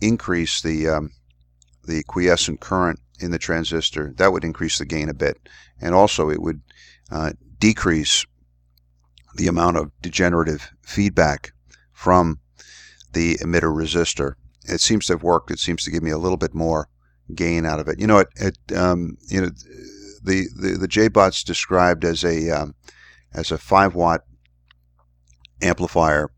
increase 0.00 0.60
the 0.60 0.88
um, 0.88 1.10
the 1.84 2.02
quiescent 2.04 2.60
current 2.60 3.00
in 3.20 3.30
the 3.30 3.38
transistor. 3.38 4.12
That 4.16 4.32
would 4.32 4.44
increase 4.44 4.78
the 4.78 4.84
gain 4.84 5.08
a 5.08 5.14
bit, 5.14 5.38
and 5.80 5.94
also 5.94 6.30
it 6.30 6.42
would 6.42 6.62
uh, 7.10 7.32
decrease 7.58 8.26
the 9.34 9.46
amount 9.46 9.76
of 9.76 9.92
degenerative 10.00 10.70
feedback 10.82 11.52
from 11.92 12.40
the 13.12 13.36
emitter 13.36 13.72
resistor. 13.74 14.34
It 14.64 14.80
seems 14.80 15.06
to 15.06 15.14
have 15.14 15.22
worked. 15.22 15.50
It 15.50 15.58
seems 15.58 15.84
to 15.84 15.90
give 15.90 16.02
me 16.02 16.10
a 16.10 16.18
little 16.18 16.36
bit 16.36 16.54
more 16.54 16.88
gain 17.34 17.64
out 17.64 17.80
of 17.80 17.88
it. 17.88 18.00
You 18.00 18.06
know, 18.06 18.18
it, 18.18 18.28
it 18.36 18.76
um, 18.76 19.16
you 19.28 19.40
know, 19.40 19.50
the 20.22 20.46
the 20.56 20.76
the 20.78 20.88
JBot's 20.88 21.44
described 21.44 22.04
as 22.04 22.24
a 22.24 22.50
um, 22.50 22.74
as 23.32 23.50
a 23.50 23.58
five 23.58 23.94
watt 23.94 24.22
amplifier, 25.62 26.30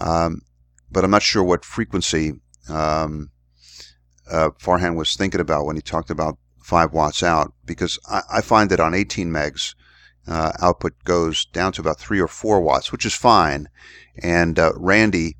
um, 0.00 0.42
but 0.94 1.04
I'm 1.04 1.10
not 1.10 1.22
sure 1.22 1.42
what 1.42 1.64
frequency 1.64 2.32
um, 2.68 3.30
uh, 4.30 4.50
Farhan 4.50 4.96
was 4.96 5.16
thinking 5.16 5.40
about 5.40 5.66
when 5.66 5.76
he 5.76 5.82
talked 5.82 6.08
about 6.08 6.38
five 6.62 6.92
watts 6.92 7.22
out, 7.22 7.52
because 7.66 7.98
I, 8.08 8.22
I 8.34 8.40
find 8.40 8.70
that 8.70 8.80
on 8.80 8.94
18 8.94 9.28
megs, 9.28 9.74
uh, 10.26 10.52
output 10.62 10.94
goes 11.04 11.44
down 11.46 11.72
to 11.72 11.82
about 11.82 11.98
three 11.98 12.20
or 12.20 12.28
four 12.28 12.60
watts, 12.60 12.92
which 12.92 13.04
is 13.04 13.12
fine. 13.12 13.68
And 14.22 14.58
uh, 14.58 14.72
Randy, 14.76 15.36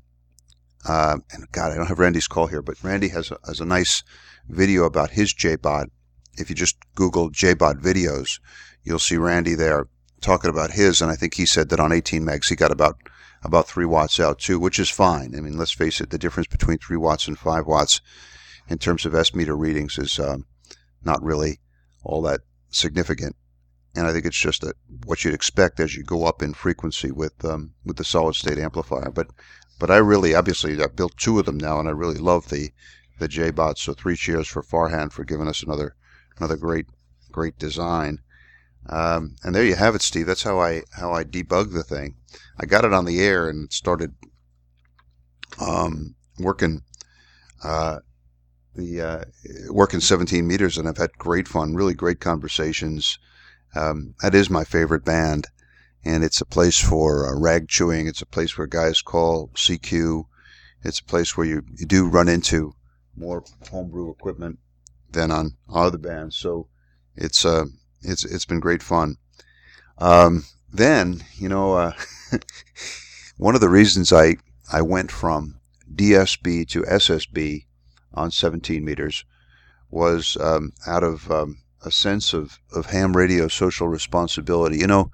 uh, 0.87 1.17
and 1.31 1.51
God, 1.51 1.71
I 1.71 1.75
don't 1.75 1.87
have 1.87 1.99
Randy's 1.99 2.27
call 2.27 2.47
here, 2.47 2.61
but 2.61 2.83
Randy 2.83 3.07
has 3.07 3.31
a, 3.31 3.37
has 3.47 3.59
a 3.59 3.65
nice 3.65 4.03
video 4.47 4.83
about 4.83 5.11
his 5.11 5.33
JBot. 5.33 5.87
If 6.33 6.49
you 6.49 6.55
just 6.55 6.75
Google 6.93 7.31
JBot 7.31 7.81
videos, 7.81 8.39
you'll 8.83 8.99
see 8.99 9.17
Randy 9.17 9.55
there 9.55 9.87
talking 10.21 10.49
about 10.49 10.71
his, 10.71 11.01
and 11.01 11.09
I 11.09 11.15
think 11.15 11.33
he 11.33 11.45
said 11.45 11.69
that 11.69 11.79
on 11.79 11.93
18 11.93 12.23
megs 12.23 12.49
he 12.49 12.55
got 12.55 12.71
about 12.71 12.97
about 13.45 13.67
three 13.67 13.85
watts 13.85 14.19
out 14.19 14.39
too, 14.39 14.59
which 14.59 14.79
is 14.79 14.89
fine. 14.89 15.35
I 15.35 15.41
mean, 15.41 15.57
let's 15.57 15.71
face 15.71 16.01
it, 16.01 16.09
the 16.09 16.17
difference 16.17 16.47
between 16.47 16.79
three 16.79 16.97
watts 16.97 17.27
and 17.27 17.37
five 17.37 17.67
watts 17.67 18.01
in 18.67 18.79
terms 18.79 19.05
of 19.05 19.13
S 19.13 19.35
meter 19.35 19.55
readings 19.55 19.97
is 19.97 20.19
um, 20.19 20.45
not 21.03 21.23
really 21.23 21.59
all 22.03 22.21
that 22.23 22.41
significant. 22.69 23.35
And 23.95 24.07
I 24.07 24.11
think 24.11 24.25
it's 24.25 24.39
just 24.39 24.63
a, 24.63 24.73
what 25.05 25.23
you'd 25.23 25.35
expect 25.35 25.79
as 25.79 25.95
you 25.95 26.03
go 26.03 26.25
up 26.25 26.41
in 26.41 26.53
frequency 26.53 27.11
with 27.11 27.45
um, 27.45 27.75
with 27.85 27.97
the 27.97 28.03
solid 28.03 28.35
state 28.35 28.57
amplifier. 28.57 29.11
But 29.11 29.27
but 29.79 29.91
I 29.91 29.97
really 29.97 30.33
obviously 30.33 30.81
I've 30.81 30.95
built 30.95 31.15
two 31.15 31.39
of 31.39 31.45
them 31.45 31.57
now, 31.57 31.79
and 31.79 31.87
I 31.87 31.91
really 31.91 32.17
love 32.17 32.49
the 32.49 32.71
the 33.19 33.29
JBots. 33.29 33.77
So 33.77 33.93
three 33.93 34.17
cheers 34.17 34.47
for 34.47 34.63
Farhan 34.63 35.11
for 35.11 35.23
giving 35.23 35.47
us 35.47 35.63
another 35.63 35.95
another 36.37 36.57
great 36.57 36.87
great 37.31 37.57
design. 37.59 38.19
Um, 38.87 39.35
and 39.43 39.55
there 39.55 39.65
you 39.65 39.75
have 39.75 39.95
it, 39.95 40.01
Steve. 40.01 40.27
That's 40.27 40.43
how 40.43 40.59
I 40.59 40.83
how 40.93 41.11
I 41.11 41.23
debug 41.23 41.73
the 41.73 41.83
thing. 41.83 42.15
I 42.57 42.65
got 42.65 42.85
it 42.85 42.93
on 42.93 43.05
the 43.05 43.19
air 43.19 43.49
and 43.49 43.71
started 43.71 44.13
um, 45.59 46.15
working 46.39 46.83
uh, 47.63 47.99
the 48.75 49.01
uh, 49.01 49.23
working 49.69 49.99
17 49.99 50.45
meters, 50.45 50.77
and 50.77 50.87
I've 50.87 50.97
had 50.97 51.17
great 51.17 51.47
fun, 51.47 51.75
really 51.75 51.93
great 51.93 52.19
conversations. 52.19 53.17
Um, 53.75 54.15
that 54.21 54.35
is 54.35 54.49
my 54.49 54.63
favorite 54.63 55.03
band, 55.03 55.47
and 56.03 56.23
it's 56.23 56.41
a 56.41 56.45
place 56.45 56.79
for 56.79 57.27
uh, 57.27 57.39
rag 57.39 57.67
chewing. 57.67 58.07
It's 58.07 58.21
a 58.21 58.27
place 58.27 58.57
where 58.57 58.67
guys 58.67 59.01
call 59.01 59.49
CQ. 59.55 60.25
It's 60.83 60.99
a 60.99 61.05
place 61.05 61.35
where 61.35 61.47
you, 61.47 61.63
you 61.77 61.85
do 61.85 62.07
run 62.07 62.27
into 62.27 62.75
more 63.15 63.43
homebrew 63.71 64.11
equipment 64.11 64.59
than 65.09 65.31
on 65.31 65.55
other 65.73 65.97
bands. 65.97 66.35
So 66.35 66.67
it's 67.15 67.43
uh, 67.43 67.65
it's 68.07 68.25
it's 68.25 68.45
been 68.45 68.59
great 68.59 68.83
fun. 68.83 69.17
Um, 69.97 70.45
then 70.71 71.23
you 71.35 71.49
know, 71.49 71.73
uh, 71.73 71.93
one 73.37 73.55
of 73.55 73.61
the 73.61 73.69
reasons 73.69 74.11
I 74.11 74.37
I 74.71 74.81
went 74.81 75.11
from 75.11 75.59
DSB 75.93 76.67
to 76.69 76.81
SSB 76.83 77.65
on 78.13 78.31
17 78.31 78.83
meters 78.83 79.25
was 79.89 80.37
um, 80.41 80.73
out 80.87 81.03
of 81.03 81.29
um, 81.31 81.59
a 81.83 81.91
sense 81.91 82.33
of, 82.33 82.59
of 82.73 82.87
ham 82.87 83.15
radio 83.15 83.47
social 83.47 83.87
responsibility. 83.87 84.77
You 84.77 84.87
know, 84.87 85.11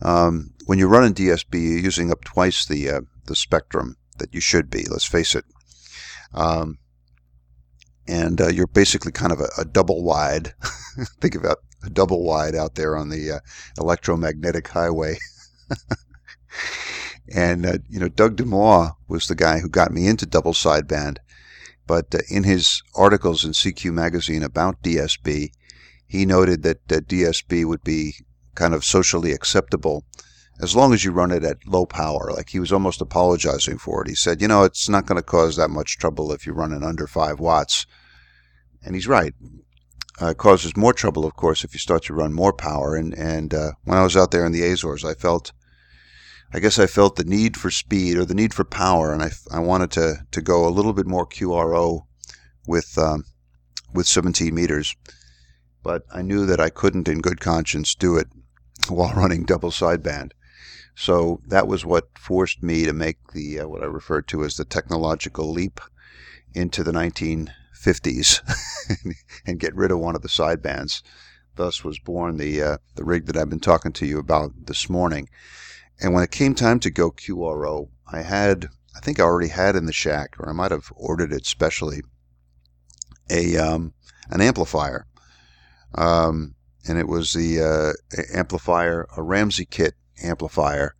um, 0.00 0.52
when 0.66 0.78
you're 0.78 0.88
running 0.88 1.14
DSB, 1.14 1.54
you're 1.54 1.78
using 1.78 2.10
up 2.10 2.24
twice 2.24 2.64
the 2.64 2.90
uh, 2.90 3.00
the 3.26 3.36
spectrum 3.36 3.96
that 4.18 4.32
you 4.34 4.40
should 4.40 4.70
be. 4.70 4.84
Let's 4.88 5.04
face 5.04 5.34
it. 5.34 5.44
Um, 6.32 6.78
and 8.06 8.40
uh, 8.40 8.48
you're 8.48 8.66
basically 8.66 9.12
kind 9.12 9.32
of 9.32 9.40
a, 9.40 9.48
a 9.58 9.64
double 9.64 10.04
wide. 10.04 10.54
Think 11.20 11.34
about 11.34 11.58
a 11.84 11.90
double 11.90 12.24
wide 12.24 12.54
out 12.54 12.74
there 12.74 12.96
on 12.96 13.08
the 13.08 13.32
uh, 13.32 13.40
electromagnetic 13.78 14.68
highway. 14.68 15.18
and 17.34 17.66
uh, 17.66 17.78
you 17.88 18.00
know, 18.00 18.08
Doug 18.08 18.36
DeMaw 18.36 18.92
was 19.08 19.28
the 19.28 19.34
guy 19.34 19.60
who 19.60 19.68
got 19.68 19.92
me 19.92 20.06
into 20.06 20.26
double 20.26 20.52
sideband. 20.52 21.18
But 21.86 22.14
uh, 22.14 22.18
in 22.30 22.44
his 22.44 22.82
articles 22.94 23.44
in 23.44 23.52
CQ 23.52 23.92
magazine 23.92 24.42
about 24.42 24.82
DSB, 24.82 25.50
he 26.06 26.26
noted 26.26 26.62
that 26.62 26.86
DSB 26.88 27.64
would 27.64 27.82
be 27.82 28.14
kind 28.54 28.74
of 28.74 28.84
socially 28.84 29.32
acceptable 29.32 30.04
as 30.60 30.76
long 30.76 30.94
as 30.94 31.04
you 31.04 31.10
run 31.10 31.32
it 31.32 31.44
at 31.44 31.66
low 31.66 31.86
power. 31.86 32.30
Like 32.32 32.50
he 32.50 32.60
was 32.60 32.72
almost 32.72 33.00
apologizing 33.00 33.78
for 33.78 34.02
it. 34.02 34.08
He 34.08 34.14
said, 34.14 34.40
you 34.40 34.48
know, 34.48 34.62
it's 34.62 34.88
not 34.88 35.06
going 35.06 35.16
to 35.16 35.22
cause 35.22 35.56
that 35.56 35.70
much 35.70 35.98
trouble 35.98 36.32
if 36.32 36.46
you 36.46 36.52
run 36.52 36.72
it 36.72 36.82
under 36.82 37.06
5 37.06 37.40
watts. 37.40 37.86
And 38.84 38.94
he's 38.94 39.08
right. 39.08 39.34
Uh, 40.20 40.32
causes 40.32 40.76
more 40.76 40.92
trouble, 40.92 41.24
of 41.24 41.34
course, 41.34 41.64
if 41.64 41.74
you 41.74 41.80
start 41.80 42.04
to 42.04 42.14
run 42.14 42.32
more 42.32 42.52
power. 42.52 42.94
And, 42.94 43.14
and 43.14 43.52
uh, 43.52 43.72
when 43.82 43.98
I 43.98 44.04
was 44.04 44.16
out 44.16 44.30
there 44.30 44.46
in 44.46 44.52
the 44.52 44.62
Azores, 44.62 45.04
I 45.04 45.14
felt, 45.14 45.52
I 46.52 46.60
guess 46.60 46.78
I 46.78 46.86
felt 46.86 47.16
the 47.16 47.24
need 47.24 47.56
for 47.56 47.70
speed 47.70 48.16
or 48.16 48.24
the 48.24 48.34
need 48.34 48.54
for 48.54 48.64
power, 48.64 49.12
and 49.12 49.22
I, 49.22 49.30
I 49.50 49.58
wanted 49.58 49.90
to, 49.92 50.18
to 50.30 50.40
go 50.40 50.68
a 50.68 50.70
little 50.70 50.92
bit 50.92 51.06
more 51.06 51.26
QRO 51.26 52.02
with, 52.66 52.96
um, 52.96 53.24
with 53.92 54.06
17 54.06 54.54
meters. 54.54 54.94
But 55.82 56.04
I 56.14 56.22
knew 56.22 56.46
that 56.46 56.60
I 56.60 56.70
couldn't, 56.70 57.08
in 57.08 57.20
good 57.20 57.40
conscience, 57.40 57.94
do 57.94 58.16
it 58.16 58.28
while 58.88 59.12
running 59.16 59.44
double 59.44 59.70
sideband. 59.70 60.30
So 60.94 61.40
that 61.48 61.66
was 61.66 61.84
what 61.84 62.16
forced 62.16 62.62
me 62.62 62.84
to 62.84 62.92
make 62.92 63.32
the 63.32 63.60
uh, 63.60 63.68
what 63.68 63.82
I 63.82 63.86
referred 63.86 64.28
to 64.28 64.44
as 64.44 64.56
the 64.56 64.64
technological 64.64 65.50
leap 65.50 65.80
into 66.54 66.84
the 66.84 66.92
1950s 67.84 69.14
and 69.46 69.60
get 69.60 69.74
rid 69.74 69.90
of 69.90 69.98
one 69.98 70.16
of 70.16 70.22
the 70.22 70.28
sidebands. 70.28 71.02
Thus 71.56 71.84
was 71.84 71.98
born 71.98 72.36
the 72.36 72.62
uh, 72.62 72.78
the 72.96 73.04
rig 73.04 73.26
that 73.26 73.36
I've 73.36 73.50
been 73.50 73.60
talking 73.60 73.92
to 73.92 74.06
you 74.06 74.18
about 74.18 74.66
this 74.66 74.90
morning. 74.90 75.28
And 76.00 76.12
when 76.12 76.24
it 76.24 76.32
came 76.32 76.54
time 76.54 76.80
to 76.80 76.90
go 76.90 77.12
QRO, 77.12 77.88
I 78.10 78.22
had 78.22 78.68
I 78.96 79.00
think 79.00 79.20
I 79.20 79.22
already 79.22 79.48
had 79.48 79.76
in 79.76 79.86
the 79.86 79.92
shack, 79.92 80.34
or 80.38 80.48
I 80.48 80.52
might 80.52 80.72
have 80.72 80.92
ordered 80.96 81.32
it 81.32 81.46
specially, 81.46 82.02
a 83.30 83.56
um, 83.56 83.94
an 84.30 84.40
amplifier. 84.40 85.06
Um, 85.94 86.56
and 86.88 86.98
it 86.98 87.06
was 87.06 87.32
the 87.32 87.60
uh, 87.60 88.22
amplifier, 88.34 89.06
a 89.16 89.22
Ramsey 89.22 89.64
kit 89.64 89.94
amplifier. 90.22 90.94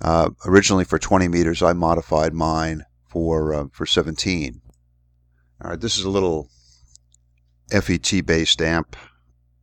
Uh, 0.00 0.30
originally 0.46 0.84
for 0.84 0.98
20 0.98 1.28
meters, 1.28 1.62
I 1.62 1.72
modified 1.72 2.32
mine 2.34 2.84
for 3.08 3.54
uh, 3.54 3.64
for 3.72 3.86
17. 3.86 4.60
All 5.62 5.68
right, 5.70 5.80
this 5.80 5.98
is 5.98 6.04
a 6.04 6.10
little 6.10 6.48
FET 7.70 8.24
based 8.24 8.62
amp 8.62 8.96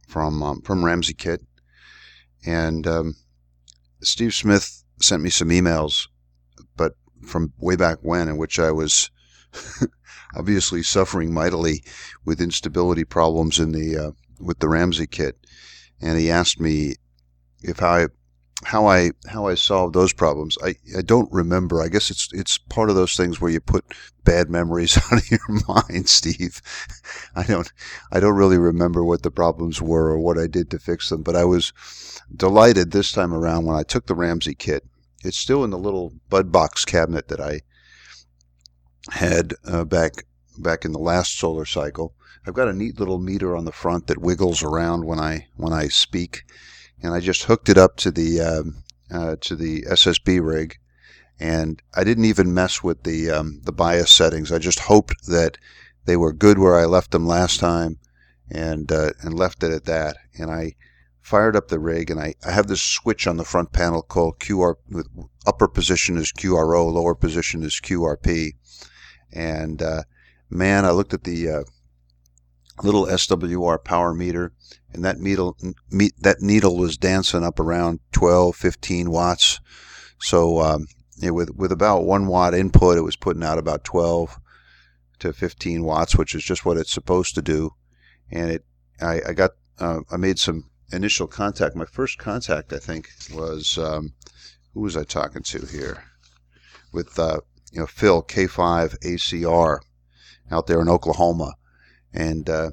from 0.08 0.44
um, 0.44 0.62
from 0.62 0.86
Ramsey 0.86 1.16
Kit, 1.16 1.42
and 2.46 2.86
um, 2.86 3.16
Steve 4.04 4.36
Smith 4.36 4.84
sent 5.02 5.24
me 5.24 5.32
some 5.32 5.50
emails, 5.50 6.08
but 6.76 6.94
from 7.26 7.52
way 7.58 7.76
back 7.76 7.98
when, 8.04 8.30
in 8.30 8.38
which 8.38 8.60
I 8.60 8.72
was 8.72 9.10
obviously 10.38 10.84
suffering 10.84 11.34
mightily 11.34 11.84
with 12.24 12.42
instability 12.42 13.04
problems 13.04 13.58
in 13.58 13.72
the 13.72 13.98
uh, 13.98 14.12
with 14.40 14.60
the 14.60 14.70
Ramsey 14.70 15.08
kit, 15.08 15.36
and 16.00 16.20
he 16.20 16.30
asked 16.30 16.60
me 16.60 16.94
if 17.64 17.82
I 17.82 18.10
how 18.63 18.88
I 18.88 19.12
how 19.28 19.48
I 19.48 19.56
solved 19.56 19.93
those 19.93 20.13
problems, 20.13 20.58
I, 20.63 20.76
I 20.98 21.02
don't 21.02 21.32
remember. 21.32 21.82
I 21.82 21.89
guess 21.89 22.10
it's 22.10 22.30
it's 22.34 22.58
part 22.58 22.89
of 22.89 22.96
those 22.96 23.15
things 23.15 23.39
where 23.39 23.52
you 23.52 23.60
put 23.60 23.86
bad 24.24 24.50
memories 24.50 24.98
out 25.12 25.20
of 25.20 25.32
your 25.32 25.39
mind, 25.67 26.10
Steve. 26.10 26.62
I 27.36 27.43
don't 27.43 27.72
I 28.12 28.20
don't 28.20 28.36
really 28.36 28.58
remember 28.58 29.04
what 29.04 29.22
the 29.22 29.32
problems 29.32 29.82
were 29.82 30.10
or 30.10 30.20
what 30.20 30.39
I 30.39 30.48
did 30.48 30.72
to 30.72 30.80
fix 30.80 31.10
them, 31.10 31.22
but 31.22 31.36
I 31.36 31.46
was 31.46 31.72
delighted 32.36 32.91
this 32.91 33.12
time 33.12 33.34
around 33.34 33.65
when 33.65 33.78
I 33.78 33.84
took 33.84 34.08
the 34.08 34.15
Ramsey 34.15 34.56
kit. 34.56 34.84
It's 35.24 35.38
still 35.38 35.63
in 35.63 35.70
the 35.70 35.78
little 35.78 36.13
bud 36.30 36.52
box 36.52 36.84
cabinet 36.84 37.28
that 37.28 37.39
I 37.39 37.62
had 39.12 39.54
uh, 39.65 39.84
back 39.84 40.26
back 40.58 40.84
in 40.84 40.93
the 40.93 41.00
last 41.00 41.38
solar 41.38 41.65
cycle. 41.65 42.15
I've 42.46 42.54
got 42.54 42.70
a 42.70 42.74
neat 42.74 43.00
little 43.00 43.20
meter 43.20 43.56
on 43.56 43.65
the 43.65 43.72
front 43.72 44.08
that 44.08 44.17
wiggles 44.17 44.63
around 44.63 45.06
when 45.06 45.20
I 45.20 45.48
when 45.58 45.74
I 45.74 45.89
speak 45.89 46.43
and 47.02 47.14
I 47.14 47.20
just 47.20 47.44
hooked 47.44 47.70
it 47.70 47.78
up 47.78 47.98
to 47.98 48.12
the 48.12 48.42
um, 48.42 48.84
uh, 49.12 49.36
to 49.42 49.56
the 49.56 49.84
SSB 49.84 50.46
rig, 50.46 50.78
and 51.40 51.82
I 51.96 52.04
didn't 52.04 52.26
even 52.26 52.54
mess 52.54 52.84
with 52.84 53.04
the 53.04 53.32
um, 53.32 53.62
the 53.64 53.72
bias 53.72 54.12
settings. 54.12 54.52
I 54.52 54.60
just 54.60 54.80
hoped 54.80 55.28
that 55.28 55.58
they 56.06 56.18
were 56.18 56.34
good 56.34 56.60
where 56.60 56.80
I 56.80 56.86
left 56.86 57.12
them 57.12 57.28
last 57.28 57.60
time, 57.60 58.00
and 58.50 58.92
uh, 58.92 59.12
and 59.22 59.34
left 59.34 59.64
it 59.64 59.72
at 59.72 59.86
that. 59.86 60.18
And 60.38 60.52
I 60.52 60.76
fired 61.22 61.56
up 61.56 61.68
the 61.68 61.80
rig, 61.80 62.10
and 62.10 62.20
I, 62.20 62.36
I 62.46 62.52
have 62.52 62.68
this 62.68 62.82
switch 62.82 63.28
on 63.28 63.38
the 63.38 63.44
front 63.44 63.72
panel 63.74 64.02
called 64.02 64.40
QR. 64.40 64.76
With 64.90 65.08
upper 65.46 65.68
position 65.68 66.18
is 66.18 66.32
QRO, 66.32 66.92
lower 66.92 67.16
position 67.16 67.64
is 67.64 67.80
QRP, 67.82 68.52
and 69.32 69.82
uh, 69.82 70.04
man, 70.50 70.86
I 70.86 70.92
looked 70.92 71.14
at 71.14 71.24
the 71.24 71.50
uh, 71.50 71.64
little 72.84 73.06
SWR 73.06 73.84
power 73.84 74.14
meter, 74.14 74.54
and 74.98 75.06
that 75.06 75.20
needle 75.20 75.56
that 76.20 76.42
needle 76.42 76.76
was 76.76 76.98
dancing 76.98 77.44
up 77.44 77.60
around 77.60 78.00
12, 78.12 78.56
15 78.56 79.10
watts. 79.10 79.60
So 80.20 80.60
um, 80.60 80.88
with 81.22 81.56
with 81.56 81.72
about 81.72 82.04
one 82.04 82.28
watt 82.28 82.54
input, 82.54 82.98
it 82.98 83.02
was 83.02 83.16
putting 83.16 83.44
out 83.44 83.58
about 83.58 83.86
12 83.86 84.38
to 85.20 85.34
15 85.34 85.84
watts, 85.84 86.16
which 86.18 86.36
is 86.36 86.44
just 86.44 86.66
what 86.66 86.78
it's 86.78 86.92
supposed 86.92 87.36
to 87.36 87.42
do. 87.42 87.72
And 88.30 88.52
it, 88.52 88.66
I, 89.02 89.22
I 89.30 89.34
got, 89.34 89.52
uh, 89.80 90.02
I 90.12 90.18
made 90.18 90.38
some 90.38 90.70
initial 90.92 91.28
contact. 91.28 91.76
My 91.76 91.86
first 91.86 92.18
contact, 92.18 92.74
I 92.74 92.80
think, 92.80 93.10
was 93.34 93.78
um, 93.78 94.14
who 94.74 94.82
was 94.82 94.98
I 94.98 95.04
talking 95.04 95.44
to 95.44 95.66
here? 95.66 96.04
With 96.92 97.18
uh, 97.20 97.42
you 97.72 97.80
know 97.80 97.88
Phil 97.88 98.24
K5 98.24 99.00
ACR 99.00 99.80
out 100.50 100.68
there 100.68 100.82
in 100.82 100.90
Oklahoma 100.90 101.54
and 102.14 102.50
uh, 102.50 102.72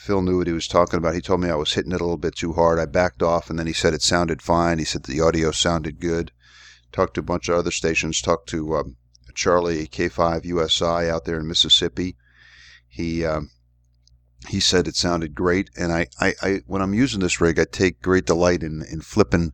Phil 0.00 0.22
knew 0.22 0.38
what 0.38 0.46
he 0.46 0.52
was 0.54 0.66
talking 0.66 0.96
about. 0.96 1.14
He 1.14 1.20
told 1.20 1.42
me 1.42 1.50
I 1.50 1.56
was 1.56 1.74
hitting 1.74 1.92
it 1.92 2.00
a 2.00 2.04
little 2.04 2.16
bit 2.16 2.34
too 2.34 2.54
hard. 2.54 2.78
I 2.78 2.86
backed 2.86 3.22
off, 3.22 3.50
and 3.50 3.58
then 3.58 3.66
he 3.66 3.74
said 3.74 3.92
it 3.92 4.00
sounded 4.00 4.40
fine. 4.40 4.78
He 4.78 4.84
said 4.86 5.02
the 5.02 5.20
audio 5.20 5.50
sounded 5.50 6.00
good. 6.00 6.32
Talked 6.90 7.14
to 7.14 7.20
a 7.20 7.22
bunch 7.22 7.50
of 7.50 7.56
other 7.56 7.70
stations. 7.70 8.22
Talked 8.22 8.48
to 8.48 8.76
um, 8.76 8.96
Charlie 9.34 9.86
K5 9.86 10.46
USI 10.46 11.10
out 11.10 11.26
there 11.26 11.38
in 11.38 11.46
Mississippi. 11.46 12.16
He 12.88 13.26
um, 13.26 13.50
he 14.48 14.58
said 14.58 14.88
it 14.88 14.96
sounded 14.96 15.34
great, 15.34 15.68
and 15.76 15.92
I, 15.92 16.06
I, 16.18 16.34
I, 16.40 16.60
when 16.66 16.80
I'm 16.80 16.94
using 16.94 17.20
this 17.20 17.38
rig, 17.38 17.60
I 17.60 17.66
take 17.70 18.00
great 18.00 18.24
delight 18.24 18.62
in, 18.62 18.82
in 18.90 19.02
flipping 19.02 19.52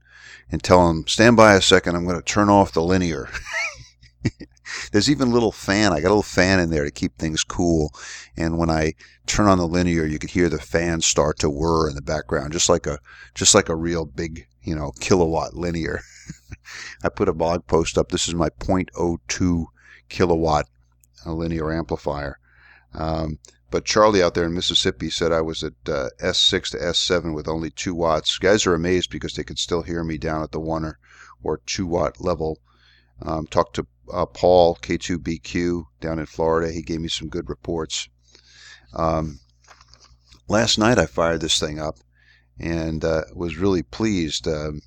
and 0.48 0.62
telling 0.62 0.98
him, 0.98 1.06
stand 1.08 1.36
by 1.36 1.54
a 1.54 1.60
second, 1.60 1.96
I'm 1.96 2.04
going 2.04 2.16
to 2.16 2.22
turn 2.22 2.48
off 2.48 2.72
the 2.72 2.82
linear. 2.82 3.28
There's 4.92 5.10
even 5.10 5.28
a 5.28 5.32
little 5.32 5.52
fan. 5.52 5.92
I 5.92 6.00
got 6.00 6.08
a 6.08 6.14
little 6.14 6.22
fan 6.22 6.60
in 6.60 6.70
there 6.70 6.84
to 6.84 6.90
keep 6.92 7.18
things 7.18 7.42
cool. 7.42 7.92
And 8.36 8.58
when 8.58 8.70
I 8.70 8.94
turn 9.26 9.46
on 9.46 9.58
the 9.58 9.66
linear, 9.66 10.04
you 10.04 10.18
could 10.18 10.30
hear 10.30 10.48
the 10.48 10.58
fan 10.58 11.00
start 11.00 11.38
to 11.40 11.50
whir 11.50 11.88
in 11.88 11.94
the 11.94 12.02
background, 12.02 12.52
just 12.52 12.68
like 12.68 12.86
a 12.86 12.98
just 13.34 13.54
like 13.54 13.68
a 13.68 13.76
real 13.76 14.04
big, 14.04 14.46
you 14.62 14.74
know, 14.74 14.92
kilowatt 15.00 15.54
linear. 15.54 16.00
I 17.04 17.08
put 17.08 17.28
a 17.28 17.34
blog 17.34 17.66
post 17.66 17.98
up. 17.98 18.10
This 18.10 18.28
is 18.28 18.34
my 18.34 18.48
0.02 18.48 19.66
kilowatt 20.08 20.66
uh, 21.24 21.32
linear 21.32 21.72
amplifier. 21.72 22.38
Um, 22.94 23.38
but 23.70 23.84
Charlie 23.84 24.22
out 24.22 24.34
there 24.34 24.46
in 24.46 24.54
Mississippi 24.54 25.10
said 25.10 25.32
I 25.32 25.40
was 25.40 25.64
at 25.64 25.74
uh, 25.88 26.08
S6 26.20 26.70
to 26.70 26.78
S7 26.78 27.34
with 27.34 27.48
only 27.48 27.70
2 27.70 27.94
watts. 27.94 28.38
Guys 28.38 28.66
are 28.66 28.74
amazed 28.74 29.10
because 29.10 29.34
they 29.34 29.44
could 29.44 29.58
still 29.58 29.82
hear 29.82 30.04
me 30.04 30.18
down 30.18 30.42
at 30.42 30.52
the 30.52 30.60
1 30.60 30.84
or, 30.84 30.98
or 31.42 31.60
2 31.66 31.86
watt 31.86 32.20
level. 32.20 32.58
Um, 33.22 33.46
talked 33.46 33.74
to 33.76 33.86
uh, 34.12 34.26
Paul 34.26 34.76
K2BQ 34.76 35.84
down 36.00 36.18
in 36.18 36.26
Florida. 36.26 36.72
He 36.72 36.82
gave 36.82 37.00
me 37.00 37.08
some 37.08 37.28
good 37.28 37.48
reports. 37.48 38.08
Um, 38.94 39.40
last 40.48 40.78
night 40.78 40.98
I 40.98 41.06
fired 41.06 41.40
this 41.40 41.58
thing 41.58 41.78
up 41.78 41.96
and 42.58 43.04
uh, 43.04 43.22
was 43.34 43.56
really 43.56 43.82
pleased 43.82 44.48
um, 44.48 44.82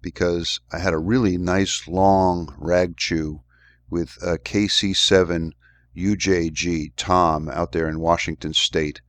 because 0.00 0.60
I 0.72 0.78
had 0.78 0.92
a 0.92 0.98
really 0.98 1.38
nice 1.38 1.86
long 1.86 2.54
rag 2.58 2.96
chew 2.96 3.40
with 3.88 4.16
a 4.22 4.38
KC7 4.38 5.52
UJG 5.96 6.92
Tom 6.96 7.48
out 7.48 7.72
there 7.72 7.88
in 7.88 8.00
Washington 8.00 8.52
State, 8.52 9.00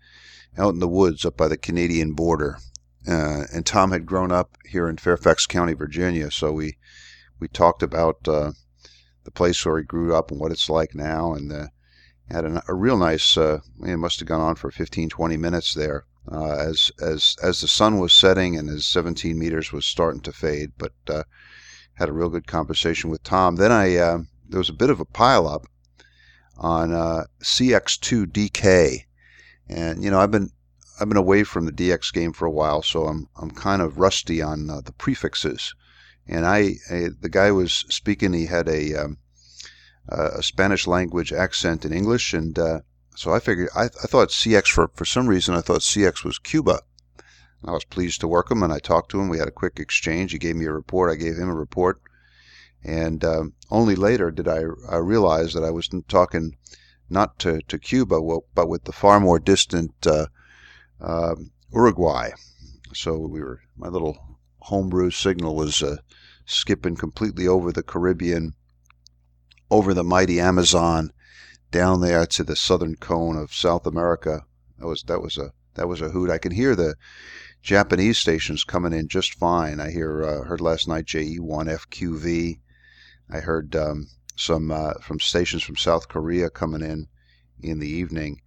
out 0.58 0.74
in 0.74 0.80
the 0.80 0.88
woods 0.88 1.26
up 1.26 1.36
by 1.36 1.48
the 1.48 1.58
Canadian 1.58 2.14
border. 2.14 2.60
Uh, 3.08 3.46
and 3.54 3.66
Tom 3.66 3.92
had 3.92 4.06
grown 4.06 4.32
up 4.32 4.58
here 4.66 4.88
in 4.88 4.98
Fairfax 4.98 5.46
County, 5.46 5.74
Virginia, 5.74 6.32
so 6.32 6.52
we 6.52 6.78
we 7.40 7.48
talked 7.48 7.84
about 7.84 8.28
uh, 8.28 8.52
the 9.24 9.32
place 9.32 9.66
where 9.66 9.78
he 9.78 9.84
grew 9.84 10.16
up 10.16 10.32
and 10.32 10.40
what 10.40 10.52
it's 10.52 10.70
like 10.70 10.96
now, 10.96 11.34
and 11.34 11.52
uh, 11.52 11.68
had 12.30 12.46
a, 12.46 12.64
a, 12.68 12.74
real 12.74 12.98
nice. 12.98 13.38
Uh, 13.38 13.60
it 13.82 13.98
must 13.98 14.20
have 14.20 14.28
gone 14.28 14.42
on 14.42 14.56
for 14.56 14.72
15, 14.72 15.10
20 15.10 15.38
minutes 15.38 15.74
there, 15.74 16.06
uh, 16.32 16.56
as 16.56 16.92
as 17.02 17.36
as 17.44 17.62
the 17.62 17.68
sun 17.68 18.00
was 18.00 18.14
setting 18.14 18.58
and 18.58 18.70
his 18.70 18.88
17 18.88 19.38
meters 19.38 19.72
was 19.72 19.86
starting 19.86 20.22
to 20.22 20.32
fade. 20.32 20.72
But 20.78 20.94
uh, 21.08 21.24
had 21.96 22.10
a 22.10 22.14
real 22.14 22.30
good 22.30 22.48
conversation 22.48 23.10
with 23.10 23.24
Tom. 23.24 23.56
Then 23.56 23.72
I 23.72 23.96
uh, 23.96 24.20
there 24.48 24.60
was 24.60 24.70
a 24.70 24.74
bit 24.74 24.90
of 24.90 25.00
a 25.00 25.06
pileup 25.06 25.66
on 26.58 26.94
uh, 26.94 27.26
CX2 27.42 28.26
DK, 28.28 29.06
and 29.70 30.04
you 30.04 30.10
know 30.10 30.20
I've 30.20 30.32
been 30.32 30.52
I've 31.00 31.10
been 31.10 31.18
away 31.18 31.44
from 31.44 31.66
the 31.66 31.72
DX 31.72 32.14
game 32.14 32.34
for 32.34 32.46
a 32.46 32.52
while, 32.52 32.82
so 32.82 33.06
I'm 33.06 33.28
I'm 33.36 33.52
kind 33.52 33.82
of 33.82 34.00
rusty 34.00 34.42
on 34.42 34.68
the 34.68 34.94
prefixes 34.98 35.74
and 36.28 36.46
I, 36.46 36.76
I, 36.90 37.10
the 37.20 37.30
guy 37.30 37.52
was 37.52 37.86
speaking. 37.90 38.34
He 38.34 38.46
had 38.48 38.68
a 38.68 38.96
um, 38.96 39.18
a 40.08 40.44
Spanish 40.44 40.88
language 40.88 41.34
accent 41.34 41.86
in 41.86 41.94
English, 41.94 42.34
and 42.34 42.58
uh, 42.60 42.82
so 43.16 43.34
I 43.34 43.40
figured 43.40 43.70
I, 43.76 43.86
I 43.86 44.08
thought 44.08 44.30
CX 44.30 44.68
for 44.68 44.90
for 44.94 45.06
some 45.06 45.28
reason 45.28 45.56
I 45.56 45.62
thought 45.62 45.82
CX 45.82 46.24
was 46.24 46.38
Cuba. 46.40 46.82
And 47.62 47.72
I 47.72 47.74
was 47.74 47.86
pleased 47.86 48.22
to 48.22 48.28
work 48.28 48.52
him, 48.52 48.62
and 48.62 48.72
I 48.72 48.80
talked 48.80 49.10
to 49.12 49.20
him. 49.20 49.30
We 49.30 49.40
had 49.40 49.48
a 49.48 49.52
quick 49.52 49.80
exchange. 49.80 50.32
He 50.32 50.38
gave 50.38 50.56
me 50.56 50.66
a 50.66 50.72
report. 50.72 51.12
I 51.12 51.16
gave 51.16 51.36
him 51.38 51.50
a 51.50 51.56
report, 51.56 52.02
and 52.84 53.24
um, 53.24 53.54
only 53.72 53.96
later 53.96 54.30
did 54.32 54.48
I, 54.48 54.64
I 54.90 54.98
realize 54.98 55.54
that 55.54 55.64
I 55.64 55.72
was 55.72 55.90
talking 56.08 56.58
not 57.10 57.40
to, 57.40 57.62
to 57.68 57.80
Cuba, 57.80 58.20
but 58.54 58.68
with 58.68 58.84
the 58.84 58.92
far 58.92 59.20
more 59.20 59.40
distant 59.40 59.94
uh, 60.06 60.28
uh, 61.00 61.36
Uruguay. 61.72 62.32
So 62.94 63.18
we 63.18 63.42
were 63.42 63.62
my 63.76 63.88
little 63.88 64.38
homebrew 64.60 65.12
signal 65.12 65.56
was 65.56 65.84
uh, 65.84 65.98
skipping 66.46 66.96
completely 66.96 67.48
over 67.48 67.72
the 67.72 67.84
Caribbean, 67.84 68.54
over 69.76 69.94
the 69.94 70.06
mighty 70.06 70.40
Amazon, 70.40 71.12
down 71.70 72.00
there 72.00 72.26
to 72.26 72.46
the 72.46 72.56
southern 72.56 72.96
cone 72.96 73.36
of 73.36 73.54
South 73.54 73.86
America. 73.86 74.46
That 74.80 74.88
was 74.88 75.04
that 75.04 75.22
was 75.22 75.38
a 75.38 75.52
that 75.74 75.90
was 75.90 76.00
a 76.00 76.10
hoot. 76.10 76.30
I 76.30 76.38
can 76.38 76.54
hear 76.54 76.78
the 76.78 76.96
Japanese 77.62 78.18
stations 78.18 78.64
coming 78.64 78.94
in 78.94 79.10
just 79.10 79.34
fine. 79.34 79.82
I 79.82 79.92
hear 79.92 80.24
uh, 80.24 80.44
heard 80.46 80.62
last 80.62 80.88
night 80.88 81.08
JE1FQV. 81.08 82.60
I 83.30 83.40
heard 83.42 83.76
um, 83.76 84.08
some 84.38 84.72
uh, 84.72 84.94
from 85.02 85.20
stations 85.20 85.62
from 85.62 85.76
South 85.76 86.08
Korea 86.08 86.50
coming 86.50 86.82
in 86.82 87.08
in 87.62 87.80
the 87.80 87.90
evening. 87.90 88.40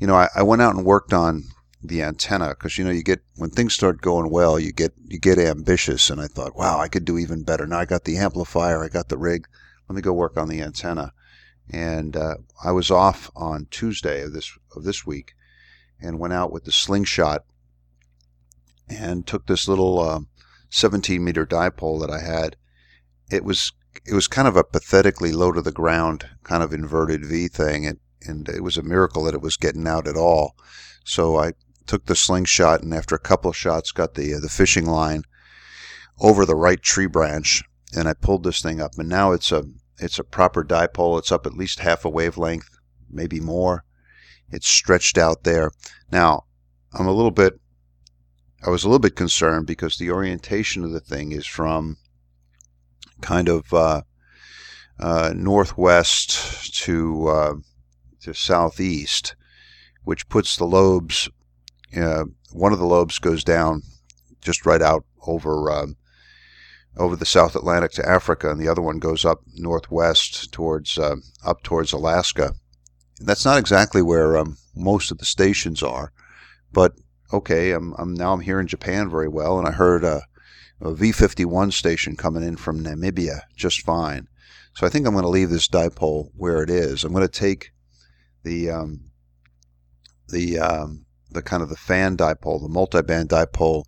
You 0.00 0.08
know, 0.08 0.16
I, 0.16 0.30
I 0.34 0.42
went 0.42 0.62
out 0.62 0.74
and 0.74 0.84
worked 0.84 1.12
on 1.12 1.44
the 1.80 2.02
antenna 2.02 2.48
because 2.48 2.76
you 2.76 2.84
know 2.84 2.90
you 2.90 3.04
get 3.04 3.22
when 3.36 3.50
things 3.50 3.74
start 3.74 4.00
going 4.00 4.30
well 4.30 4.58
you 4.58 4.72
get 4.72 4.92
you 5.04 5.18
get 5.18 5.36
ambitious 5.36 6.10
and 6.10 6.20
I 6.20 6.28
thought 6.28 6.54
wow 6.54 6.78
I 6.78 6.86
could 6.86 7.04
do 7.04 7.18
even 7.18 7.42
better 7.42 7.66
now 7.66 7.80
I 7.80 7.86
got 7.86 8.04
the 8.04 8.18
amplifier 8.18 8.84
I 8.84 8.88
got 8.88 9.08
the 9.08 9.18
rig 9.18 9.48
let 9.88 9.96
me 9.96 10.02
go 10.02 10.12
work 10.12 10.36
on 10.36 10.48
the 10.48 10.60
antenna. 10.60 11.12
And 11.70 12.16
uh, 12.16 12.36
I 12.64 12.72
was 12.72 12.90
off 12.90 13.30
on 13.34 13.66
Tuesday 13.70 14.22
of 14.22 14.32
this 14.32 14.56
of 14.76 14.84
this 14.84 15.06
week 15.06 15.34
and 16.00 16.18
went 16.18 16.34
out 16.34 16.52
with 16.52 16.64
the 16.64 16.72
slingshot 16.72 17.44
and 18.88 19.26
took 19.26 19.46
this 19.46 19.68
little 19.68 20.00
uh, 20.00 20.20
17 20.70 21.22
meter 21.22 21.46
dipole 21.46 22.00
that 22.00 22.10
I 22.10 22.20
had. 22.20 22.56
It 23.30 23.44
was 23.44 23.72
it 24.06 24.14
was 24.14 24.28
kind 24.28 24.48
of 24.48 24.56
a 24.56 24.64
pathetically 24.64 25.32
low 25.32 25.52
to 25.52 25.62
the 25.62 25.72
ground 25.72 26.28
kind 26.42 26.62
of 26.62 26.72
inverted 26.72 27.24
V 27.24 27.48
thing 27.48 27.86
and 27.86 27.98
and 28.24 28.48
it 28.48 28.62
was 28.62 28.76
a 28.76 28.82
miracle 28.82 29.24
that 29.24 29.34
it 29.34 29.42
was 29.42 29.56
getting 29.56 29.86
out 29.86 30.06
at 30.06 30.16
all. 30.16 30.56
So 31.04 31.36
I 31.36 31.52
took 31.86 32.06
the 32.06 32.14
slingshot 32.14 32.82
and 32.82 32.94
after 32.94 33.14
a 33.14 33.20
couple 33.20 33.50
of 33.50 33.56
shots 33.56 33.92
got 33.92 34.14
the 34.14 34.34
uh, 34.34 34.40
the 34.40 34.48
fishing 34.48 34.86
line 34.86 35.22
over 36.20 36.44
the 36.44 36.54
right 36.54 36.80
tree 36.82 37.06
branch 37.06 37.64
and 37.94 38.08
I 38.08 38.14
pulled 38.14 38.44
this 38.44 38.60
thing 38.60 38.80
up 38.80 38.98
and 38.98 39.08
now 39.08 39.32
it's 39.32 39.52
a 39.52 39.64
it's 39.98 40.18
a 40.18 40.24
proper 40.24 40.64
dipole 40.64 41.18
it's 41.18 41.32
up 41.32 41.46
at 41.46 41.54
least 41.56 41.80
half 41.80 42.04
a 42.04 42.08
wavelength 42.08 42.78
maybe 43.10 43.40
more 43.40 43.84
it's 44.50 44.66
stretched 44.68 45.18
out 45.18 45.44
there 45.44 45.70
now 46.10 46.44
I'm 46.92 47.06
a 47.06 47.12
little 47.12 47.30
bit 47.30 47.60
I 48.64 48.70
was 48.70 48.84
a 48.84 48.88
little 48.88 49.00
bit 49.00 49.16
concerned 49.16 49.66
because 49.66 49.96
the 49.96 50.10
orientation 50.10 50.84
of 50.84 50.92
the 50.92 51.00
thing 51.00 51.32
is 51.32 51.46
from 51.46 51.96
kind 53.20 53.48
of 53.48 53.72
uh, 53.72 54.02
uh, 55.00 55.32
northwest 55.34 56.74
to 56.82 57.28
uh, 57.28 57.54
to 58.20 58.32
southeast, 58.32 59.34
which 60.04 60.28
puts 60.28 60.56
the 60.56 60.64
lobes. 60.64 61.28
Uh, 61.96 62.24
one 62.52 62.72
of 62.72 62.78
the 62.78 62.86
lobes 62.86 63.18
goes 63.18 63.42
down 63.42 63.82
just 64.40 64.64
right 64.64 64.82
out 64.82 65.04
over 65.26 65.70
um, 65.70 65.96
over 66.96 67.16
the 67.16 67.26
South 67.26 67.56
Atlantic 67.56 67.92
to 67.92 68.08
Africa, 68.08 68.50
and 68.50 68.60
the 68.60 68.68
other 68.68 68.82
one 68.82 68.98
goes 68.98 69.24
up 69.24 69.40
northwest 69.54 70.52
towards 70.52 70.98
uh, 70.98 71.16
up 71.44 71.62
towards 71.62 71.92
Alaska. 71.92 72.54
That's 73.20 73.44
not 73.44 73.58
exactly 73.58 74.02
where 74.02 74.36
um, 74.36 74.58
most 74.74 75.10
of 75.10 75.18
the 75.18 75.24
stations 75.24 75.82
are, 75.82 76.12
but 76.72 76.92
okay, 77.32 77.72
I'm, 77.72 77.94
I'm 77.98 78.14
now 78.14 78.32
I'm 78.32 78.40
here 78.40 78.60
in 78.60 78.66
Japan 78.66 79.08
very 79.08 79.28
well, 79.28 79.58
and 79.58 79.66
I 79.66 79.72
heard 79.72 80.04
a, 80.04 80.22
a 80.80 80.92
V51 80.92 81.72
station 81.72 82.16
coming 82.16 82.42
in 82.42 82.56
from 82.56 82.82
Namibia 82.82 83.40
just 83.56 83.80
fine. 83.80 84.28
So 84.74 84.86
I 84.86 84.90
think 84.90 85.06
I'm 85.06 85.12
going 85.12 85.22
to 85.24 85.28
leave 85.28 85.50
this 85.50 85.68
dipole 85.68 86.30
where 86.36 86.62
it 86.62 86.70
is. 86.70 87.04
I'm 87.04 87.12
going 87.12 87.26
to 87.26 87.28
take 87.28 87.72
the 88.42 88.70
um, 88.70 89.10
the 90.28 90.58
um, 90.58 91.06
the 91.30 91.42
kind 91.42 91.62
of 91.62 91.68
the 91.68 91.76
fan 91.76 92.16
dipole, 92.16 92.60
the 92.60 92.68
multiband 92.68 93.28
dipole 93.28 93.84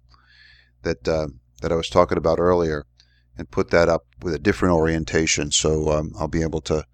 that 0.82 1.06
uh, 1.08 1.28
that 1.62 1.72
I 1.72 1.76
was 1.76 1.88
talking 1.88 2.18
about 2.18 2.38
earlier, 2.38 2.84
and 3.36 3.50
put 3.50 3.70
that 3.70 3.88
up 3.88 4.06
with 4.22 4.34
a 4.34 4.38
different 4.38 4.74
orientation. 4.74 5.50
So 5.50 5.90
um, 5.90 6.12
I'll 6.18 6.28
be 6.28 6.42
able 6.42 6.60
to 6.62 6.84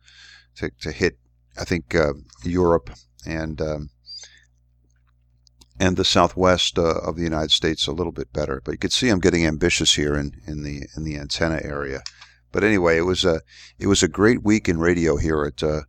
to, 0.56 0.70
to 0.80 0.90
hit, 0.90 1.18
I 1.58 1.64
think, 1.64 1.94
uh, 1.94 2.12
Europe 2.44 2.90
and 3.26 3.60
um, 3.60 3.90
and 5.78 5.96
the 5.96 6.04
southwest 6.04 6.78
uh, 6.78 7.00
of 7.00 7.16
the 7.16 7.22
United 7.22 7.50
States 7.50 7.86
a 7.86 7.92
little 7.92 8.12
bit 8.12 8.32
better. 8.32 8.60
But 8.64 8.72
you 8.72 8.78
can 8.78 8.90
see 8.90 9.08
I'm 9.08 9.20
getting 9.20 9.46
ambitious 9.46 9.94
here 9.94 10.14
in, 10.14 10.32
in 10.46 10.62
the 10.62 10.82
in 10.96 11.04
the 11.04 11.16
antenna 11.16 11.60
area. 11.62 12.02
But 12.52 12.64
anyway, 12.64 12.98
it 12.98 13.06
was 13.06 13.24
a 13.24 13.40
it 13.78 13.86
was 13.86 14.02
a 14.02 14.08
great 14.08 14.42
week 14.42 14.68
in 14.68 14.78
radio 14.78 15.16
here 15.16 15.44
at 15.44 15.62
uh, 15.62 15.82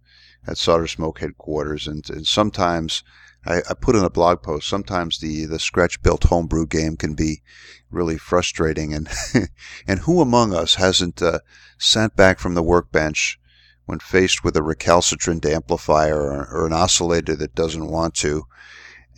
at 0.48 0.58
Solder 0.58 0.88
Smoke 0.88 1.20
headquarters, 1.20 1.88
and, 1.88 2.08
and 2.10 2.26
sometimes 2.26 3.04
I, 3.46 3.58
I, 3.70 3.74
put 3.74 3.96
in 3.96 4.04
a 4.04 4.10
blog 4.10 4.44
post. 4.44 4.68
Sometimes 4.68 5.20
the 5.20 5.46
the 5.46 5.60
scratch 5.60 6.02
built 6.02 6.26
homebrew 6.26 6.68
game 6.68 6.96
can 6.96 7.16
be 7.16 7.42
really 7.90 8.18
frustrating, 8.18 8.94
and 8.94 9.10
and 9.88 10.02
who 10.02 10.22
among 10.22 10.54
us 10.54 10.76
hasn't 10.76 11.22
uh, 11.22 11.40
sat 11.78 12.16
back 12.16 12.40
from 12.40 12.54
the 12.54 12.64
workbench 12.64 13.40
when 13.86 14.00
faced 14.00 14.44
with 14.44 14.56
a 14.56 14.64
recalcitrant 14.64 15.46
amplifier 15.46 16.22
or, 16.22 16.48
or 16.52 16.68
an 16.68 16.74
oscillator 16.74 17.36
that 17.36 17.56
doesn't 17.56 17.88
want 17.88 18.14
to, 18.16 18.46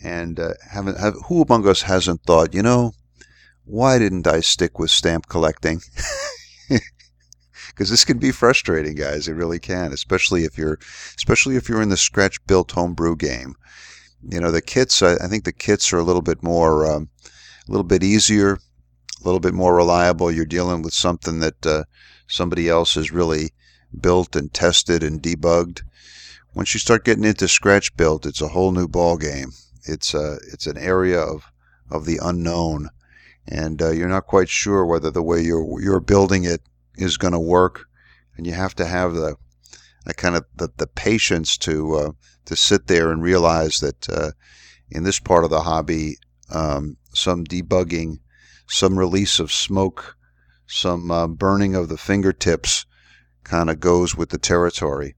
and 0.02 0.40
uh, 0.40 0.54
haven't 0.70 0.98
have, 0.98 1.14
who 1.26 1.42
among 1.42 1.68
us 1.68 1.82
hasn't 1.82 2.22
thought, 2.22 2.54
you 2.54 2.62
know, 2.62 2.92
why 3.64 3.98
didn't 3.98 4.26
I 4.26 4.40
stick 4.40 4.78
with 4.78 4.90
stamp 4.90 5.28
collecting? 5.28 5.80
because 7.68 7.90
this 7.90 8.04
can 8.04 8.18
be 8.18 8.30
frustrating, 8.30 8.94
guys. 8.94 9.26
It 9.26 9.32
really 9.32 9.58
can, 9.58 9.92
especially 9.92 10.44
if 10.44 10.56
you're, 10.56 10.78
especially 11.16 11.56
if 11.56 11.68
you're 11.68 11.82
in 11.82 11.88
the 11.88 11.96
scratch 11.96 12.44
built 12.46 12.72
homebrew 12.72 13.16
game. 13.16 13.56
You 14.28 14.40
know, 14.40 14.50
the 14.50 14.62
kits. 14.62 15.02
I, 15.02 15.14
I 15.14 15.28
think 15.28 15.44
the 15.44 15.52
kits 15.52 15.92
are 15.92 15.98
a 15.98 16.04
little 16.04 16.22
bit 16.22 16.42
more, 16.42 16.90
um, 16.90 17.08
a 17.68 17.70
little 17.70 17.84
bit 17.84 18.02
easier, 18.02 18.54
a 18.54 19.24
little 19.24 19.40
bit 19.40 19.54
more 19.54 19.74
reliable. 19.76 20.30
You're 20.30 20.46
dealing 20.46 20.82
with 20.82 20.94
something 20.94 21.40
that 21.40 21.66
uh, 21.66 21.84
somebody 22.26 22.68
else 22.68 22.94
has 22.94 23.12
really 23.12 23.50
built 24.00 24.34
and 24.36 24.52
tested 24.52 25.02
and 25.02 25.22
debugged. 25.22 25.82
Once 26.54 26.72
you 26.72 26.80
start 26.80 27.04
getting 27.04 27.24
into 27.24 27.48
scratch 27.48 27.96
built, 27.96 28.26
it's 28.26 28.40
a 28.40 28.48
whole 28.48 28.72
new 28.72 28.88
ball 28.88 29.16
game. 29.16 29.50
It's 29.84 30.14
a, 30.14 30.18
uh, 30.18 30.36
it's 30.52 30.66
an 30.66 30.78
area 30.78 31.20
of 31.20 31.44
of 31.90 32.06
the 32.06 32.18
unknown, 32.22 32.88
and 33.46 33.82
uh, 33.82 33.90
you're 33.90 34.08
not 34.08 34.26
quite 34.26 34.48
sure 34.48 34.86
whether 34.86 35.10
the 35.10 35.22
way 35.22 35.40
you're 35.42 35.80
you're 35.80 36.00
building 36.00 36.44
it 36.44 36.62
is 36.96 37.16
going 37.16 37.32
to 37.32 37.38
work, 37.38 37.86
and 38.36 38.46
you 38.46 38.52
have 38.52 38.74
to 38.76 38.86
have 38.86 39.14
the, 39.14 39.36
the 40.04 40.14
kind 40.14 40.36
of 40.36 40.44
the, 40.54 40.68
the 40.76 40.86
patience 40.86 41.56
to 41.58 41.94
uh, 41.94 42.12
to 42.44 42.56
sit 42.56 42.86
there 42.86 43.10
and 43.10 43.22
realize 43.22 43.78
that 43.78 44.08
uh, 44.08 44.32
in 44.90 45.04
this 45.04 45.18
part 45.18 45.44
of 45.44 45.50
the 45.50 45.62
hobby, 45.62 46.16
um, 46.50 46.96
some 47.12 47.44
debugging, 47.44 48.18
some 48.66 48.98
release 48.98 49.38
of 49.38 49.52
smoke, 49.52 50.16
some 50.66 51.10
uh, 51.10 51.26
burning 51.26 51.74
of 51.74 51.88
the 51.88 51.96
fingertips, 51.96 52.86
kind 53.44 53.70
of 53.70 53.80
goes 53.80 54.14
with 54.16 54.30
the 54.30 54.38
territory. 54.38 55.14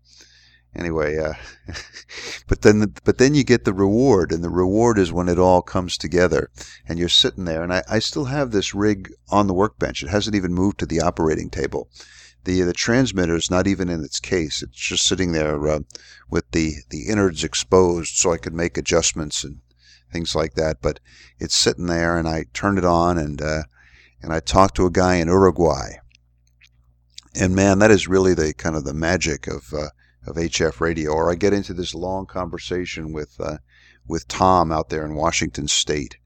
Anyway, 0.74 1.16
uh, 1.16 1.32
but 2.48 2.62
then 2.62 2.92
but 3.04 3.18
then 3.18 3.34
you 3.34 3.42
get 3.42 3.64
the 3.64 3.72
reward, 3.72 4.30
and 4.30 4.44
the 4.44 4.50
reward 4.50 4.98
is 4.98 5.10
when 5.10 5.28
it 5.28 5.38
all 5.38 5.62
comes 5.62 5.96
together, 5.96 6.50
and 6.86 6.98
you're 6.98 7.08
sitting 7.08 7.44
there. 7.46 7.62
And 7.62 7.72
I, 7.72 7.82
I 7.88 7.98
still 7.98 8.26
have 8.26 8.50
this 8.50 8.74
rig 8.74 9.10
on 9.30 9.46
the 9.46 9.54
workbench; 9.54 10.02
it 10.02 10.10
hasn't 10.10 10.36
even 10.36 10.52
moved 10.52 10.78
to 10.80 10.86
the 10.86 11.00
operating 11.00 11.48
table. 11.48 11.88
The 12.46 12.62
The 12.62 12.72
transmitter 12.72 13.34
is 13.34 13.50
not 13.50 13.66
even 13.66 13.88
in 13.88 14.04
its 14.04 14.20
case; 14.20 14.62
it's 14.62 14.78
just 14.78 15.04
sitting 15.04 15.32
there 15.32 15.68
uh, 15.68 15.80
with 16.30 16.50
the 16.52 16.76
the 16.90 17.08
innards 17.08 17.42
exposed, 17.42 18.16
so 18.16 18.32
I 18.32 18.38
could 18.38 18.54
make 18.54 18.78
adjustments 18.78 19.42
and 19.42 19.60
things 20.12 20.34
like 20.34 20.54
that. 20.54 20.80
But 20.80 21.00
it's 21.38 21.56
sitting 21.56 21.86
there, 21.86 22.16
and 22.16 22.28
I 22.28 22.46
turned 22.54 22.78
it 22.78 22.84
on, 22.84 23.18
and 23.18 23.42
uh, 23.42 23.64
and 24.22 24.32
I 24.32 24.38
talked 24.38 24.76
to 24.76 24.86
a 24.86 24.90
guy 24.90 25.16
in 25.16 25.26
Uruguay, 25.26 25.96
and 27.34 27.54
man, 27.54 27.80
that 27.80 27.90
is 27.90 28.06
really 28.06 28.32
the 28.32 28.54
kind 28.54 28.76
of 28.76 28.84
the 28.84 28.94
magic 28.94 29.48
of 29.48 29.74
uh, 29.74 29.88
of 30.24 30.36
HF 30.36 30.80
radio, 30.80 31.10
or 31.10 31.30
I 31.30 31.34
get 31.34 31.52
into 31.52 31.74
this 31.74 31.94
long 31.94 32.26
conversation 32.26 33.12
with 33.12 33.40
uh, 33.40 33.58
with 34.06 34.28
Tom 34.28 34.70
out 34.70 34.88
there 34.88 35.04
in 35.04 35.16
Washington 35.16 35.66
State, 35.66 36.16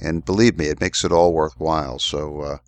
and 0.00 0.24
believe 0.24 0.58
me, 0.58 0.66
it 0.66 0.82
makes 0.82 1.02
it 1.02 1.12
all 1.12 1.32
worthwhile. 1.32 1.98
So 1.98 2.40
uh, 2.42 2.58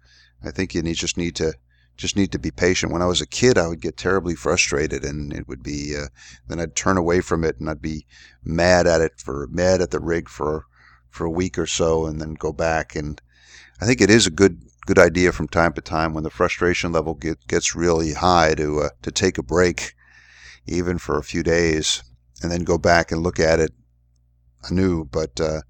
I 0.43 0.51
think 0.51 0.75
you 0.75 0.81
need, 0.81 0.97
just 0.97 1.19
need 1.19 1.37
to 1.37 1.53
just 1.97 2.17
need 2.17 2.33
to 2.33 2.39
be 2.39 2.51
patient. 2.51 2.93
When 2.93 3.03
I 3.03 3.07
was 3.07 3.21
a 3.21 3.27
kid, 3.27 3.57
I 3.57 3.69
would 3.69 3.81
get 3.81 3.97
terribly 3.97 4.35
frustrated, 4.35 5.05
and 5.05 5.33
it 5.33 5.47
would 5.47 5.63
be 5.63 5.97
uh, 5.97 6.09
then 6.49 6.61
I'd 6.61 6.75
turn 6.75 6.97
away 6.97 7.21
from 7.21 7.45
it, 7.45 7.59
and 7.59 7.71
I'd 7.71 7.83
be 7.83 8.07
mad 8.45 8.87
at 8.87 9.01
it 9.01 9.13
for 9.19 9.47
mad 9.51 9.81
at 9.81 9.91
the 9.91 10.01
rig 10.01 10.29
for 10.29 10.67
for 11.11 11.25
a 11.25 11.31
week 11.31 11.59
or 11.59 11.67
so, 11.67 12.07
and 12.07 12.21
then 12.21 12.35
go 12.35 12.53
back. 12.53 12.97
And 12.97 13.21
I 13.81 13.87
think 13.87 14.01
it 14.01 14.11
is 14.11 14.27
a 14.27 14.31
good 14.31 14.63
good 14.87 14.99
idea 14.99 15.33
from 15.33 15.49
time 15.49 15.73
to 15.75 15.81
time 15.81 16.13
when 16.13 16.25
the 16.25 16.31
frustration 16.31 16.93
level 16.93 17.15
get, 17.15 17.47
gets 17.47 17.75
really 17.75 18.13
high 18.15 18.55
to 18.55 18.81
uh, 18.81 18.89
to 19.03 19.11
take 19.11 19.39
a 19.39 19.43
break 19.43 19.95
even 20.67 20.99
for 20.99 21.19
a 21.19 21.25
few 21.25 21.43
days, 21.43 22.03
and 22.43 22.51
then 22.51 22.65
go 22.65 22.79
back 22.79 23.13
and 23.13 23.23
look 23.23 23.39
at 23.39 23.61
it 23.61 23.73
anew. 24.69 25.05
But 25.05 25.41
uh, 25.41 25.63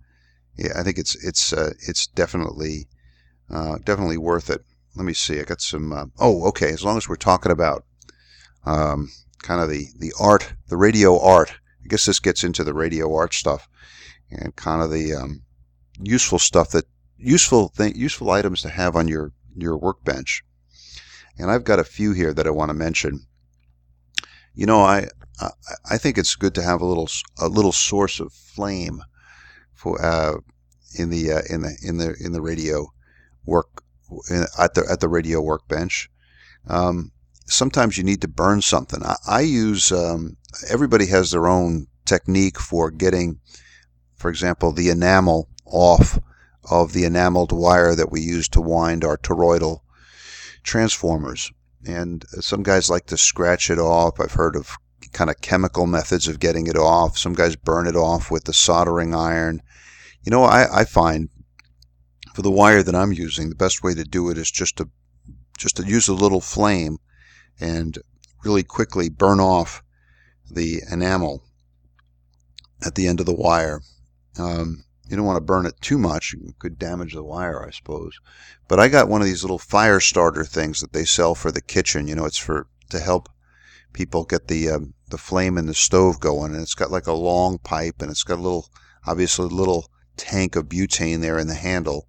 yeah, 0.56 0.72
I 0.76 0.82
think 0.82 0.98
it's 0.98 1.22
it's 1.24 1.52
uh, 1.52 1.74
it's 1.86 2.06
definitely 2.06 2.88
uh, 3.50 3.78
definitely 3.84 4.18
worth 4.18 4.50
it. 4.50 4.64
Let 4.96 5.04
me 5.04 5.12
see. 5.12 5.40
I 5.40 5.44
got 5.44 5.60
some. 5.60 5.92
Uh, 5.92 6.06
oh, 6.18 6.46
okay. 6.48 6.70
As 6.70 6.84
long 6.84 6.96
as 6.96 7.08
we're 7.08 7.16
talking 7.16 7.52
about 7.52 7.84
um, 8.64 9.10
kind 9.42 9.60
of 9.60 9.68
the 9.68 9.86
the 9.98 10.12
art, 10.18 10.54
the 10.68 10.76
radio 10.76 11.20
art. 11.20 11.52
I 11.84 11.88
guess 11.88 12.06
this 12.06 12.20
gets 12.20 12.42
into 12.42 12.64
the 12.64 12.72
radio 12.72 13.14
art 13.14 13.34
stuff 13.34 13.68
and 14.30 14.56
kind 14.56 14.80
of 14.80 14.90
the 14.90 15.14
um, 15.14 15.42
useful 16.00 16.38
stuff 16.38 16.70
that 16.70 16.86
useful 17.18 17.68
thing, 17.68 17.94
useful 17.94 18.30
items 18.30 18.62
to 18.62 18.70
have 18.70 18.96
on 18.96 19.08
your 19.08 19.32
your 19.56 19.76
workbench. 19.76 20.42
And 21.38 21.50
I've 21.50 21.64
got 21.64 21.78
a 21.78 21.84
few 21.84 22.12
here 22.12 22.32
that 22.32 22.46
I 22.46 22.50
want 22.50 22.70
to 22.70 22.74
mention. 22.74 23.26
You 24.54 24.66
know, 24.66 24.80
I 24.80 25.08
I 25.90 25.98
think 25.98 26.16
it's 26.16 26.36
good 26.36 26.54
to 26.54 26.62
have 26.62 26.80
a 26.80 26.86
little 26.86 27.08
a 27.38 27.48
little 27.48 27.72
source 27.72 28.20
of 28.20 28.32
flame 28.32 29.02
for 29.72 30.00
uh, 30.00 30.34
in 30.98 31.10
the 31.10 31.32
uh, 31.32 31.42
in 31.50 31.62
the 31.62 31.76
in 31.82 31.98
the 31.98 32.14
in 32.20 32.32
the 32.32 32.40
radio 32.40 32.92
work 33.44 33.83
at 34.58 34.74
the 34.74 34.86
at 34.90 35.00
the 35.00 35.08
radio 35.08 35.40
workbench. 35.40 36.10
Um, 36.66 37.12
sometimes 37.46 37.98
you 37.98 38.04
need 38.04 38.20
to 38.22 38.28
burn 38.28 38.62
something. 38.62 39.02
I, 39.04 39.16
I 39.26 39.40
use 39.40 39.92
um, 39.92 40.36
everybody 40.68 41.06
has 41.06 41.30
their 41.30 41.46
own 41.46 41.86
technique 42.04 42.58
for 42.58 42.90
getting, 42.90 43.40
for 44.14 44.30
example, 44.30 44.72
the 44.72 44.88
enamel 44.88 45.48
off 45.66 46.18
of 46.70 46.92
the 46.92 47.04
enameled 47.04 47.52
wire 47.52 47.94
that 47.94 48.10
we 48.10 48.20
use 48.20 48.48
to 48.48 48.60
wind 48.60 49.04
our 49.04 49.18
toroidal 49.18 49.80
transformers 50.62 51.52
and 51.86 52.24
some 52.40 52.62
guys 52.62 52.88
like 52.88 53.06
to 53.06 53.16
scratch 53.16 53.70
it 53.70 53.78
off. 53.78 54.18
I've 54.18 54.32
heard 54.32 54.56
of 54.56 54.76
kind 55.12 55.30
of 55.30 55.40
chemical 55.40 55.86
methods 55.86 56.26
of 56.28 56.40
getting 56.40 56.66
it 56.66 56.76
off. 56.76 57.18
Some 57.18 57.34
guys 57.34 57.56
burn 57.56 57.86
it 57.86 57.96
off 57.96 58.30
with 58.30 58.44
the 58.44 58.52
soldering 58.52 59.14
iron. 59.14 59.62
You 60.22 60.30
know, 60.30 60.44
I, 60.44 60.80
I 60.80 60.84
find 60.84 61.28
for 62.34 62.42
the 62.42 62.50
wire 62.50 62.82
that 62.82 62.96
I'm 62.96 63.12
using, 63.12 63.48
the 63.48 63.54
best 63.54 63.84
way 63.84 63.94
to 63.94 64.02
do 64.02 64.28
it 64.28 64.36
is 64.36 64.50
just 64.50 64.76
to 64.78 64.90
just 65.56 65.76
to 65.76 65.86
use 65.86 66.08
a 66.08 66.14
little 66.14 66.40
flame 66.40 66.98
and 67.60 67.96
really 68.42 68.64
quickly 68.64 69.08
burn 69.08 69.38
off 69.38 69.84
the 70.50 70.82
enamel 70.90 71.44
at 72.84 72.96
the 72.96 73.06
end 73.06 73.20
of 73.20 73.26
the 73.26 73.34
wire. 73.34 73.80
Um, 74.36 74.82
you 75.06 75.16
don't 75.16 75.24
want 75.24 75.36
to 75.36 75.44
burn 75.44 75.64
it 75.64 75.80
too 75.80 75.96
much. 75.96 76.34
It 76.34 76.58
could 76.58 76.76
damage 76.76 77.14
the 77.14 77.22
wire, 77.22 77.64
I 77.64 77.70
suppose. 77.70 78.18
But 78.66 78.80
I 78.80 78.88
got 78.88 79.08
one 79.08 79.20
of 79.20 79.28
these 79.28 79.44
little 79.44 79.60
fire 79.60 80.00
starter 80.00 80.44
things 80.44 80.80
that 80.80 80.92
they 80.92 81.04
sell 81.04 81.36
for 81.36 81.52
the 81.52 81.62
kitchen. 81.62 82.08
You 82.08 82.16
know, 82.16 82.24
it's 82.24 82.36
for 82.36 82.66
to 82.90 82.98
help 82.98 83.28
people 83.92 84.24
get 84.24 84.48
the 84.48 84.70
um, 84.70 84.94
the 85.08 85.18
flame 85.18 85.56
in 85.56 85.66
the 85.66 85.74
stove 85.74 86.18
going, 86.18 86.52
and 86.52 86.62
it's 86.62 86.74
got 86.74 86.90
like 86.90 87.06
a 87.06 87.12
long 87.12 87.58
pipe, 87.58 88.02
and 88.02 88.10
it's 88.10 88.24
got 88.24 88.40
a 88.40 88.42
little, 88.42 88.70
obviously, 89.06 89.44
a 89.44 89.48
little 89.48 89.88
tank 90.16 90.56
of 90.56 90.68
butane 90.68 91.20
there 91.20 91.38
in 91.38 91.46
the 91.46 91.54
handle, 91.54 92.06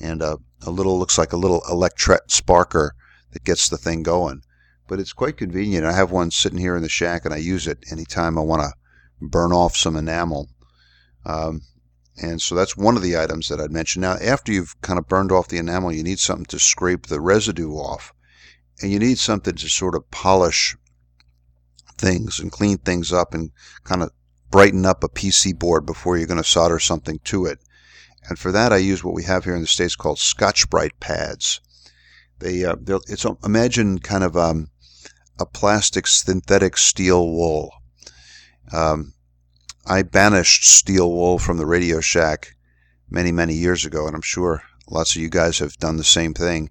and 0.00 0.22
a, 0.22 0.38
a 0.62 0.70
little 0.70 0.98
looks 0.98 1.18
like 1.18 1.32
a 1.32 1.38
little 1.38 1.62
electret 1.62 2.28
sparker 2.28 2.90
that 3.32 3.44
gets 3.44 3.68
the 3.68 3.78
thing 3.78 4.02
going. 4.02 4.42
But 4.88 5.00
it's 5.00 5.12
quite 5.12 5.36
convenient. 5.36 5.86
I 5.86 5.92
have 5.92 6.10
one 6.10 6.30
sitting 6.30 6.58
here 6.58 6.76
in 6.76 6.82
the 6.82 6.88
shack, 6.88 7.24
and 7.24 7.32
I 7.32 7.38
use 7.38 7.66
it 7.66 7.84
anytime 7.90 8.36
I 8.36 8.42
want 8.42 8.62
to 8.62 8.72
burn 9.20 9.52
off 9.52 9.76
some 9.76 9.96
enamel. 9.96 10.48
Um, 11.24 11.62
and 12.20 12.42
so 12.42 12.54
that's 12.54 12.76
one 12.76 12.96
of 12.96 13.02
the 13.02 13.16
items 13.16 13.48
that 13.48 13.60
I'd 13.60 13.70
mentioned. 13.70 14.02
Now, 14.02 14.14
after 14.14 14.52
you've 14.52 14.78
kind 14.82 14.98
of 14.98 15.08
burned 15.08 15.32
off 15.32 15.48
the 15.48 15.58
enamel, 15.58 15.92
you 15.92 16.02
need 16.02 16.18
something 16.18 16.44
to 16.46 16.58
scrape 16.58 17.06
the 17.06 17.20
residue 17.20 17.72
off. 17.72 18.12
And 18.80 18.90
you 18.90 18.98
need 18.98 19.18
something 19.18 19.54
to 19.54 19.68
sort 19.68 19.94
of 19.94 20.10
polish 20.10 20.76
things 21.96 22.38
and 22.38 22.50
clean 22.50 22.78
things 22.78 23.12
up 23.12 23.32
and 23.32 23.50
kind 23.84 24.02
of 24.02 24.10
brighten 24.52 24.86
up 24.86 25.02
a 25.02 25.08
PC 25.08 25.58
board 25.58 25.84
before 25.84 26.16
you're 26.16 26.28
going 26.28 26.42
to 26.42 26.48
solder 26.48 26.78
something 26.78 27.18
to 27.24 27.46
it. 27.46 27.58
And 28.28 28.38
for 28.38 28.52
that, 28.52 28.72
I 28.72 28.76
use 28.76 29.02
what 29.02 29.14
we 29.14 29.24
have 29.24 29.44
here 29.44 29.56
in 29.56 29.62
the 29.62 29.66
States 29.66 29.96
called 29.96 30.20
Scotch-Brite 30.20 31.00
pads. 31.00 31.60
They, 32.38 32.64
uh, 32.64 32.76
it's 33.08 33.26
imagine 33.44 33.98
kind 33.98 34.22
of 34.22 34.36
um, 34.36 34.68
a 35.40 35.46
plastic 35.46 36.06
synthetic 36.06 36.76
steel 36.76 37.28
wool. 37.28 37.72
Um, 38.72 39.14
I 39.86 40.02
banished 40.02 40.68
steel 40.68 41.10
wool 41.10 41.38
from 41.38 41.56
the 41.56 41.66
Radio 41.66 42.00
Shack 42.00 42.54
many, 43.10 43.32
many 43.32 43.54
years 43.54 43.84
ago, 43.84 44.06
and 44.06 44.14
I'm 44.14 44.22
sure 44.22 44.62
lots 44.88 45.16
of 45.16 45.22
you 45.22 45.28
guys 45.28 45.58
have 45.58 45.76
done 45.78 45.96
the 45.96 46.04
same 46.04 46.34
thing. 46.34 46.70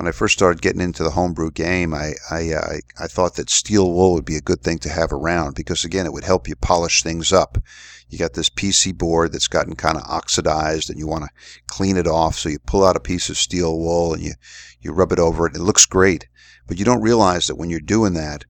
When 0.00 0.08
I 0.08 0.12
first 0.12 0.32
started 0.32 0.62
getting 0.62 0.80
into 0.80 1.04
the 1.04 1.10
homebrew 1.10 1.50
game, 1.50 1.92
I 1.92 2.14
I, 2.30 2.52
uh, 2.54 2.78
I 2.98 3.06
thought 3.06 3.34
that 3.34 3.50
steel 3.50 3.92
wool 3.92 4.14
would 4.14 4.24
be 4.24 4.38
a 4.38 4.40
good 4.40 4.62
thing 4.62 4.78
to 4.78 4.88
have 4.88 5.12
around 5.12 5.56
because 5.56 5.84
again, 5.84 6.06
it 6.06 6.12
would 6.14 6.24
help 6.24 6.48
you 6.48 6.56
polish 6.56 7.02
things 7.02 7.34
up. 7.34 7.58
You 8.08 8.16
got 8.16 8.32
this 8.32 8.48
PC 8.48 8.96
board 8.96 9.30
that's 9.30 9.46
gotten 9.46 9.76
kind 9.76 9.98
of 9.98 10.04
oxidized, 10.04 10.88
and 10.88 10.98
you 10.98 11.06
want 11.06 11.24
to 11.24 11.30
clean 11.66 11.98
it 11.98 12.06
off. 12.06 12.36
So 12.36 12.48
you 12.48 12.58
pull 12.60 12.82
out 12.82 12.96
a 12.96 13.00
piece 13.00 13.28
of 13.28 13.36
steel 13.36 13.78
wool 13.78 14.14
and 14.14 14.22
you 14.22 14.32
you 14.80 14.92
rub 14.92 15.12
it 15.12 15.18
over 15.18 15.46
it. 15.46 15.54
It 15.54 15.60
looks 15.60 15.84
great, 15.84 16.26
but 16.66 16.78
you 16.78 16.86
don't 16.86 17.02
realize 17.02 17.46
that 17.48 17.56
when 17.56 17.68
you're 17.68 17.78
doing 17.78 18.14
that, 18.14 18.46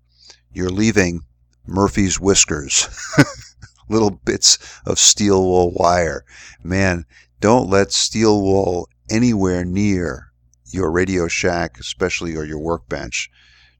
you're 0.52 0.70
leaving 0.70 1.22
Murphy's 1.66 2.20
whiskers. 2.20 2.88
little 3.88 4.12
bits 4.12 4.56
of 4.86 5.00
steel 5.00 5.42
wool 5.42 5.72
wire. 5.74 6.24
Man, 6.62 7.06
don't 7.40 7.68
let 7.68 7.90
steel 7.90 8.40
wool 8.40 8.88
anywhere 9.10 9.64
near 9.64 10.29
your 10.72 10.90
Radio 10.90 11.28
Shack, 11.28 11.78
especially 11.78 12.36
or 12.36 12.44
your 12.44 12.58
workbench. 12.58 13.30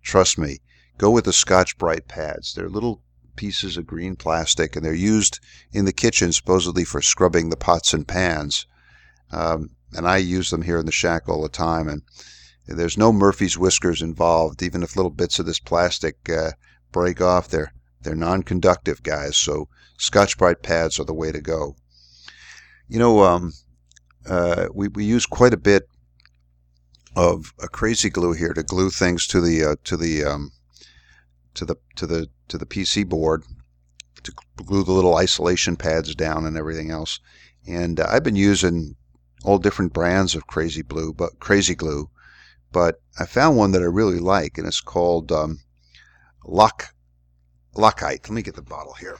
Trust 0.02 0.38
me, 0.38 0.58
go 0.98 1.10
with 1.10 1.24
the 1.24 1.32
Scotch-Brite 1.32 2.08
pads. 2.08 2.54
They're 2.54 2.68
little 2.68 3.02
pieces 3.36 3.76
of 3.76 3.86
green 3.86 4.16
plastic, 4.16 4.76
and 4.76 4.84
they're 4.84 4.92
used 4.92 5.40
in 5.72 5.84
the 5.84 5.92
kitchen 5.92 6.32
supposedly 6.32 6.84
for 6.84 7.00
scrubbing 7.00 7.50
the 7.50 7.56
pots 7.56 7.94
and 7.94 8.06
pans. 8.06 8.66
Um, 9.32 9.70
and 9.92 10.06
I 10.06 10.18
use 10.18 10.50
them 10.50 10.62
here 10.62 10.78
in 10.78 10.86
the 10.86 10.92
shack 10.92 11.28
all 11.28 11.42
the 11.42 11.48
time. 11.48 11.88
And 11.88 12.02
there's 12.66 12.98
no 12.98 13.12
Murphy's 13.12 13.58
whiskers 13.58 14.02
involved. 14.02 14.62
Even 14.62 14.82
if 14.82 14.96
little 14.96 15.10
bits 15.10 15.38
of 15.38 15.46
this 15.46 15.58
plastic 15.58 16.16
uh, 16.28 16.52
break 16.92 17.20
off, 17.20 17.48
they're 17.48 17.72
they're 18.02 18.14
non-conductive, 18.14 19.02
guys. 19.02 19.36
So 19.36 19.68
Scotch-Brite 19.98 20.62
pads 20.62 20.98
are 20.98 21.04
the 21.04 21.12
way 21.12 21.32
to 21.32 21.40
go. 21.40 21.76
You 22.88 22.98
know, 22.98 23.22
um, 23.24 23.52
uh, 24.26 24.68
we, 24.74 24.88
we 24.88 25.04
use 25.04 25.26
quite 25.26 25.52
a 25.52 25.58
bit 25.58 25.86
of 27.16 27.52
a 27.62 27.68
crazy 27.68 28.10
glue 28.10 28.32
here 28.32 28.52
to 28.54 28.62
glue 28.62 28.90
things 28.90 29.26
to 29.28 29.40
the 29.40 29.64
uh, 29.64 29.76
to 29.84 29.96
the 29.96 30.24
um, 30.24 30.52
to 31.54 31.64
the 31.64 31.76
to 31.96 32.06
the 32.06 32.28
to 32.48 32.58
the 32.58 32.66
PC 32.66 33.08
board 33.08 33.44
to 34.22 34.32
glue 34.56 34.84
the 34.84 34.92
little 34.92 35.16
isolation 35.16 35.76
pads 35.76 36.14
down 36.14 36.44
and 36.44 36.56
everything 36.56 36.90
else. 36.90 37.20
And 37.66 38.00
uh, 38.00 38.06
I've 38.08 38.22
been 38.22 38.36
using 38.36 38.96
all 39.44 39.58
different 39.58 39.92
brands 39.92 40.34
of 40.34 40.46
crazy 40.46 40.82
glue, 40.82 41.12
but 41.12 41.40
crazy 41.40 41.74
glue, 41.74 42.10
but 42.72 43.00
I 43.18 43.26
found 43.26 43.56
one 43.56 43.72
that 43.72 43.82
I 43.82 43.86
really 43.86 44.18
like, 44.18 44.58
and 44.58 44.66
it's 44.66 44.80
called 44.80 45.32
um, 45.32 45.60
Lock 46.44 46.94
Loctite. 47.74 48.28
Let 48.28 48.30
me 48.30 48.42
get 48.42 48.56
the 48.56 48.62
bottle 48.62 48.94
here. 48.94 49.18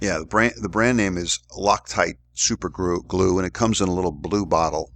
Yeah, 0.00 0.18
the 0.18 0.26
brand 0.26 0.54
the 0.60 0.68
brand 0.68 0.96
name 0.96 1.16
is 1.16 1.38
Loctite 1.56 2.18
Super 2.40 2.68
Glue, 2.68 3.38
and 3.38 3.46
it 3.46 3.52
comes 3.52 3.80
in 3.80 3.88
a 3.88 3.94
little 3.94 4.12
blue 4.12 4.46
bottle. 4.46 4.92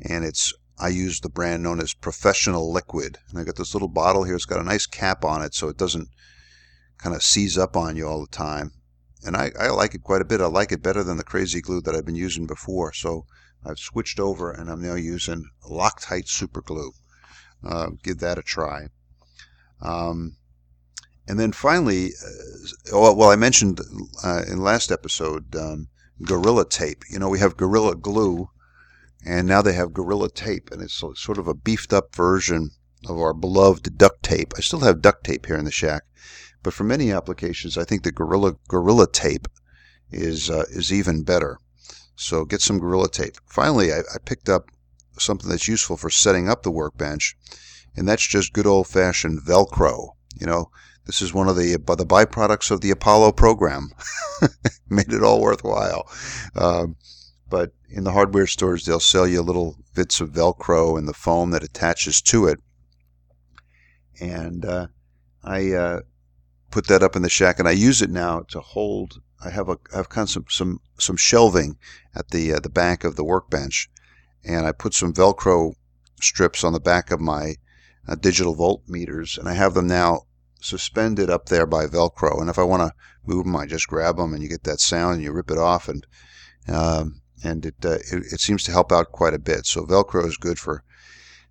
And 0.00 0.24
it's 0.24 0.52
I 0.78 0.88
use 0.88 1.20
the 1.20 1.28
brand 1.28 1.62
known 1.62 1.80
as 1.80 1.92
Professional 1.92 2.72
Liquid. 2.72 3.18
And 3.30 3.38
I 3.38 3.44
got 3.44 3.56
this 3.56 3.74
little 3.74 3.88
bottle 3.88 4.24
here. 4.24 4.36
It's 4.36 4.44
got 4.44 4.60
a 4.60 4.64
nice 4.64 4.86
cap 4.86 5.24
on 5.24 5.42
it, 5.42 5.54
so 5.54 5.68
it 5.68 5.76
doesn't 5.76 6.08
kind 6.98 7.16
of 7.16 7.22
seize 7.22 7.58
up 7.58 7.76
on 7.76 7.96
you 7.96 8.06
all 8.06 8.20
the 8.20 8.28
time. 8.28 8.72
And 9.26 9.36
I, 9.36 9.50
I 9.58 9.70
like 9.70 9.94
it 9.94 10.04
quite 10.04 10.22
a 10.22 10.26
bit. 10.26 10.40
I 10.40 10.46
like 10.46 10.70
it 10.70 10.82
better 10.82 11.02
than 11.02 11.16
the 11.16 11.24
crazy 11.24 11.60
glue 11.60 11.80
that 11.80 11.94
I've 11.94 12.06
been 12.06 12.14
using 12.14 12.46
before. 12.46 12.92
So 12.92 13.26
I've 13.64 13.80
switched 13.80 14.20
over, 14.20 14.52
and 14.52 14.70
I'm 14.70 14.80
now 14.80 14.94
using 14.94 15.50
Loctite 15.68 16.28
Super 16.28 16.60
Glue. 16.60 16.92
Uh, 17.66 17.90
give 18.02 18.18
that 18.18 18.38
a 18.38 18.42
try. 18.42 18.88
Um, 19.80 20.36
and 21.26 21.40
then 21.40 21.52
finally, 21.52 22.12
uh, 22.92 23.14
well, 23.14 23.30
I 23.30 23.36
mentioned 23.36 23.80
uh, 24.22 24.42
in 24.46 24.58
last 24.58 24.92
episode 24.92 25.54
um, 25.56 25.88
Gorilla 26.22 26.68
Tape. 26.68 27.04
You 27.10 27.18
know, 27.18 27.28
we 27.28 27.38
have 27.38 27.56
Gorilla 27.56 27.94
Glue, 27.94 28.50
and 29.24 29.46
now 29.46 29.62
they 29.62 29.72
have 29.74 29.92
Gorilla 29.92 30.30
Tape, 30.30 30.70
and 30.70 30.82
it's 30.82 31.02
sort 31.14 31.38
of 31.38 31.48
a 31.48 31.54
beefed 31.54 31.92
up 31.92 32.14
version 32.14 32.70
of 33.06 33.18
our 33.18 33.32
beloved 33.32 33.96
duct 33.96 34.22
tape. 34.22 34.52
I 34.56 34.60
still 34.60 34.80
have 34.80 35.02
duct 35.02 35.24
tape 35.24 35.46
here 35.46 35.56
in 35.56 35.64
the 35.64 35.70
shack, 35.70 36.02
but 36.62 36.74
for 36.74 36.84
many 36.84 37.12
applications, 37.12 37.78
I 37.78 37.84
think 37.84 38.02
the 38.02 38.12
Gorilla 38.12 38.56
Gorilla 38.68 39.06
Tape 39.10 39.46
is 40.10 40.50
uh, 40.50 40.64
is 40.70 40.92
even 40.92 41.22
better. 41.22 41.58
So 42.16 42.44
get 42.44 42.60
some 42.60 42.80
Gorilla 42.80 43.08
Tape. 43.08 43.36
Finally, 43.46 43.92
I, 43.92 43.98
I 43.98 44.18
picked 44.24 44.48
up 44.48 44.70
something 45.18 45.48
that's 45.48 45.68
useful 45.68 45.96
for 45.96 46.10
setting 46.10 46.48
up 46.48 46.62
the 46.62 46.70
workbench, 46.70 47.36
and 47.96 48.08
that's 48.08 48.26
just 48.26 48.52
good 48.52 48.66
old 48.66 48.88
fashioned 48.88 49.42
Velcro. 49.42 50.10
You 50.34 50.46
know, 50.46 50.70
this 51.08 51.22
is 51.22 51.32
one 51.32 51.48
of 51.48 51.56
the 51.56 51.72
the 51.72 52.06
byproducts 52.06 52.70
of 52.70 52.82
the 52.82 52.90
Apollo 52.90 53.32
program. 53.32 53.92
Made 54.90 55.10
it 55.10 55.22
all 55.22 55.40
worthwhile. 55.40 56.06
Uh, 56.54 56.88
but 57.48 57.72
in 57.88 58.04
the 58.04 58.12
hardware 58.12 58.46
stores, 58.46 58.84
they'll 58.84 59.00
sell 59.00 59.26
you 59.26 59.40
little 59.40 59.78
bits 59.94 60.20
of 60.20 60.32
Velcro 60.32 60.98
and 60.98 61.08
the 61.08 61.14
foam 61.14 61.50
that 61.50 61.64
attaches 61.64 62.20
to 62.20 62.46
it. 62.46 62.60
And 64.20 64.66
uh, 64.66 64.88
I 65.42 65.72
uh, 65.72 66.00
put 66.70 66.88
that 66.88 67.02
up 67.02 67.16
in 67.16 67.22
the 67.22 67.30
shack, 67.30 67.58
and 67.58 67.66
I 67.66 67.72
use 67.72 68.02
it 68.02 68.10
now 68.10 68.40
to 68.50 68.60
hold. 68.60 69.22
I 69.42 69.48
have 69.48 69.70
a 69.70 69.78
I 69.94 69.96
have 69.96 70.10
kind 70.10 70.26
of 70.26 70.30
some 70.30 70.44
some, 70.50 70.80
some 70.98 71.16
shelving 71.16 71.78
at 72.14 72.32
the 72.32 72.52
uh, 72.52 72.60
the 72.60 72.68
back 72.68 73.02
of 73.02 73.16
the 73.16 73.24
workbench, 73.24 73.88
and 74.44 74.66
I 74.66 74.72
put 74.72 74.92
some 74.92 75.14
Velcro 75.14 75.72
strips 76.20 76.64
on 76.64 76.74
the 76.74 76.80
back 76.80 77.10
of 77.10 77.18
my 77.18 77.54
uh, 78.06 78.14
digital 78.14 78.54
voltmeters, 78.54 79.38
and 79.38 79.48
I 79.48 79.54
have 79.54 79.72
them 79.72 79.86
now 79.86 80.24
suspended 80.60 81.30
up 81.30 81.46
there 81.46 81.66
by 81.66 81.86
Velcro. 81.86 82.40
And 82.40 82.50
if 82.50 82.58
I 82.58 82.62
want 82.62 82.82
to 82.82 82.94
move 83.26 83.44
them, 83.44 83.56
I 83.56 83.66
just 83.66 83.88
grab 83.88 84.16
them, 84.16 84.34
and 84.34 84.42
you 84.42 84.48
get 84.48 84.64
that 84.64 84.80
sound, 84.80 85.14
and 85.14 85.22
you 85.22 85.32
rip 85.32 85.50
it 85.50 85.58
off, 85.58 85.88
and 85.88 86.06
um, 86.68 87.22
and 87.44 87.64
it, 87.66 87.74
uh, 87.84 87.98
it, 88.10 88.32
it 88.32 88.40
seems 88.40 88.64
to 88.64 88.72
help 88.72 88.92
out 88.92 89.12
quite 89.12 89.34
a 89.34 89.38
bit. 89.38 89.66
So 89.66 89.84
Velcro 89.84 90.26
is 90.26 90.36
good 90.36 90.58
for 90.58 90.82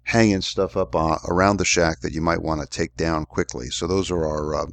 hanging 0.03 0.41
stuff 0.41 0.77
up 0.77 0.95
on, 0.95 1.19
around 1.27 1.57
the 1.57 1.65
shack 1.65 1.99
that 2.01 2.13
you 2.13 2.21
might 2.21 2.41
want 2.41 2.61
to 2.61 2.67
take 2.67 2.95
down 2.95 3.25
quickly. 3.25 3.69
So 3.69 3.87
those 3.87 4.11
are 4.11 4.25
our 4.25 4.55
uh, 4.55 4.65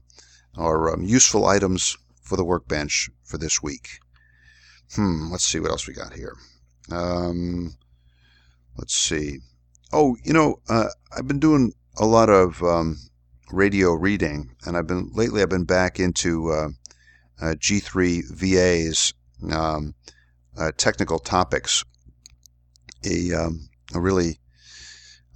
our 0.56 0.92
um, 0.92 1.02
useful 1.02 1.46
items 1.46 1.96
for 2.22 2.36
the 2.36 2.44
workbench 2.44 3.10
for 3.24 3.38
this 3.38 3.62
week. 3.62 3.98
Hmm. 4.94 5.30
Let's 5.30 5.44
see 5.44 5.60
what 5.60 5.70
else 5.70 5.86
we 5.86 5.94
got 5.94 6.12
here. 6.12 6.36
Um, 6.90 7.76
let's 8.76 8.94
see. 8.94 9.38
Oh, 9.92 10.16
you 10.24 10.32
know, 10.32 10.60
uh, 10.68 10.88
I've 11.16 11.28
been 11.28 11.40
doing 11.40 11.72
a 11.96 12.06
lot 12.06 12.28
of 12.28 12.62
um, 12.62 12.98
radio 13.50 13.92
reading, 13.92 14.54
and 14.64 14.76
I've 14.76 14.86
been 14.86 15.10
lately. 15.12 15.42
I've 15.42 15.48
been 15.48 15.64
back 15.64 16.00
into 16.00 16.50
uh, 16.50 16.68
uh, 17.40 17.54
G3 17.54 18.30
VA's 18.30 19.14
um, 19.52 19.94
uh, 20.56 20.72
technical 20.76 21.18
topics. 21.18 21.84
A, 23.04 23.32
um, 23.34 23.68
a 23.94 24.00
really 24.00 24.38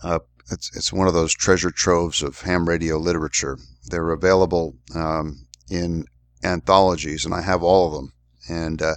uh, 0.03 0.21
it's 0.51 0.75
it's 0.75 0.93
one 0.93 1.07
of 1.07 1.15
those 1.15 1.35
treasure 1.35 1.71
troves 1.71 2.23
of 2.23 2.41
ham 2.41 2.69
radio 2.69 2.97
literature. 2.97 3.59
They're 3.87 4.11
available 4.11 4.77
um, 4.95 5.47
in 5.71 6.05
anthologies, 6.43 7.25
and 7.25 7.35
I 7.35 7.43
have 7.43 7.63
all 7.63 7.89
of 7.89 7.93
them. 7.93 8.13
And 8.49 8.81
uh, 8.81 8.97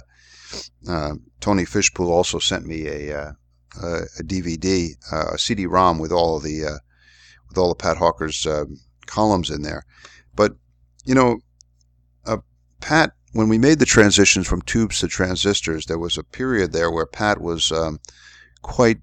uh, 0.88 1.14
Tony 1.40 1.64
Fishpool 1.64 2.10
also 2.10 2.38
sent 2.38 2.66
me 2.66 2.86
a 2.86 3.34
a 3.80 4.22
DVD, 4.22 4.90
a 5.10 5.38
CD-ROM 5.38 5.98
with 5.98 6.12
all 6.12 6.36
of 6.36 6.42
the 6.42 6.78
with 7.48 7.58
all 7.58 7.72
of 7.72 7.78
Pat 7.78 7.96
Hawker's 7.96 8.46
columns 9.12 9.50
in 9.50 9.62
there. 9.62 9.84
But, 10.34 10.52
you 11.04 11.14
know, 11.14 11.38
uh, 12.24 12.38
Pat, 12.80 13.12
when 13.32 13.48
we 13.48 13.58
made 13.58 13.78
the 13.78 13.94
transitions 13.96 14.46
from 14.46 14.62
tubes 14.62 15.00
to 15.00 15.08
transistors, 15.08 15.86
there 15.86 15.98
was 15.98 16.18
a 16.18 16.24
period 16.24 16.72
there 16.72 16.90
where 16.90 17.06
Pat 17.06 17.40
was 17.40 17.72
um, 17.72 18.00
quite, 18.62 18.98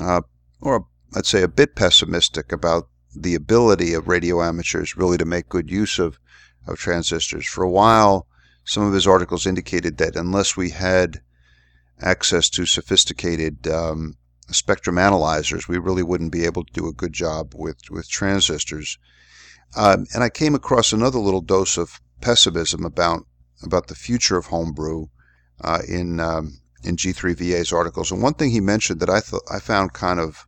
uh, 0.00 0.22
or 0.60 0.86
I'd 1.14 1.26
say 1.26 1.42
a 1.42 1.48
bit 1.48 1.74
pessimistic 1.74 2.52
about 2.52 2.88
the 3.14 3.34
ability 3.34 3.94
of 3.94 4.08
radio 4.08 4.42
amateurs 4.42 4.96
really 4.96 5.18
to 5.18 5.24
make 5.24 5.48
good 5.48 5.70
use 5.70 5.98
of, 5.98 6.18
of 6.66 6.78
transistors. 6.78 7.46
For 7.46 7.64
a 7.64 7.70
while, 7.70 8.26
some 8.64 8.82
of 8.82 8.92
his 8.92 9.06
articles 9.06 9.46
indicated 9.46 9.96
that 9.98 10.16
unless 10.16 10.56
we 10.56 10.70
had 10.70 11.20
access 12.00 12.50
to 12.50 12.66
sophisticated 12.66 13.66
um, 13.68 14.16
spectrum 14.50 14.98
analyzers, 14.98 15.68
we 15.68 15.78
really 15.78 16.02
wouldn't 16.02 16.32
be 16.32 16.44
able 16.44 16.64
to 16.64 16.72
do 16.72 16.88
a 16.88 16.92
good 16.92 17.12
job 17.12 17.54
with, 17.56 17.78
with 17.90 18.08
transistors. 18.08 18.98
Um, 19.74 20.06
and 20.14 20.22
I 20.22 20.30
came 20.30 20.54
across 20.54 20.92
another 20.92 21.18
little 21.18 21.40
dose 21.40 21.76
of 21.76 22.00
pessimism 22.20 22.84
about 22.84 23.26
about 23.62 23.88
the 23.88 23.94
future 23.94 24.36
of 24.36 24.46
homebrew 24.46 25.06
uh, 25.62 25.80
in 25.88 26.20
um, 26.20 26.60
in 26.84 26.96
G3VA's 26.96 27.72
articles. 27.72 28.10
And 28.10 28.22
one 28.22 28.34
thing 28.34 28.50
he 28.50 28.60
mentioned 28.60 29.00
that 29.00 29.10
I 29.10 29.20
thought 29.20 29.42
I 29.50 29.58
found 29.58 29.92
kind 29.92 30.20
of 30.20 30.46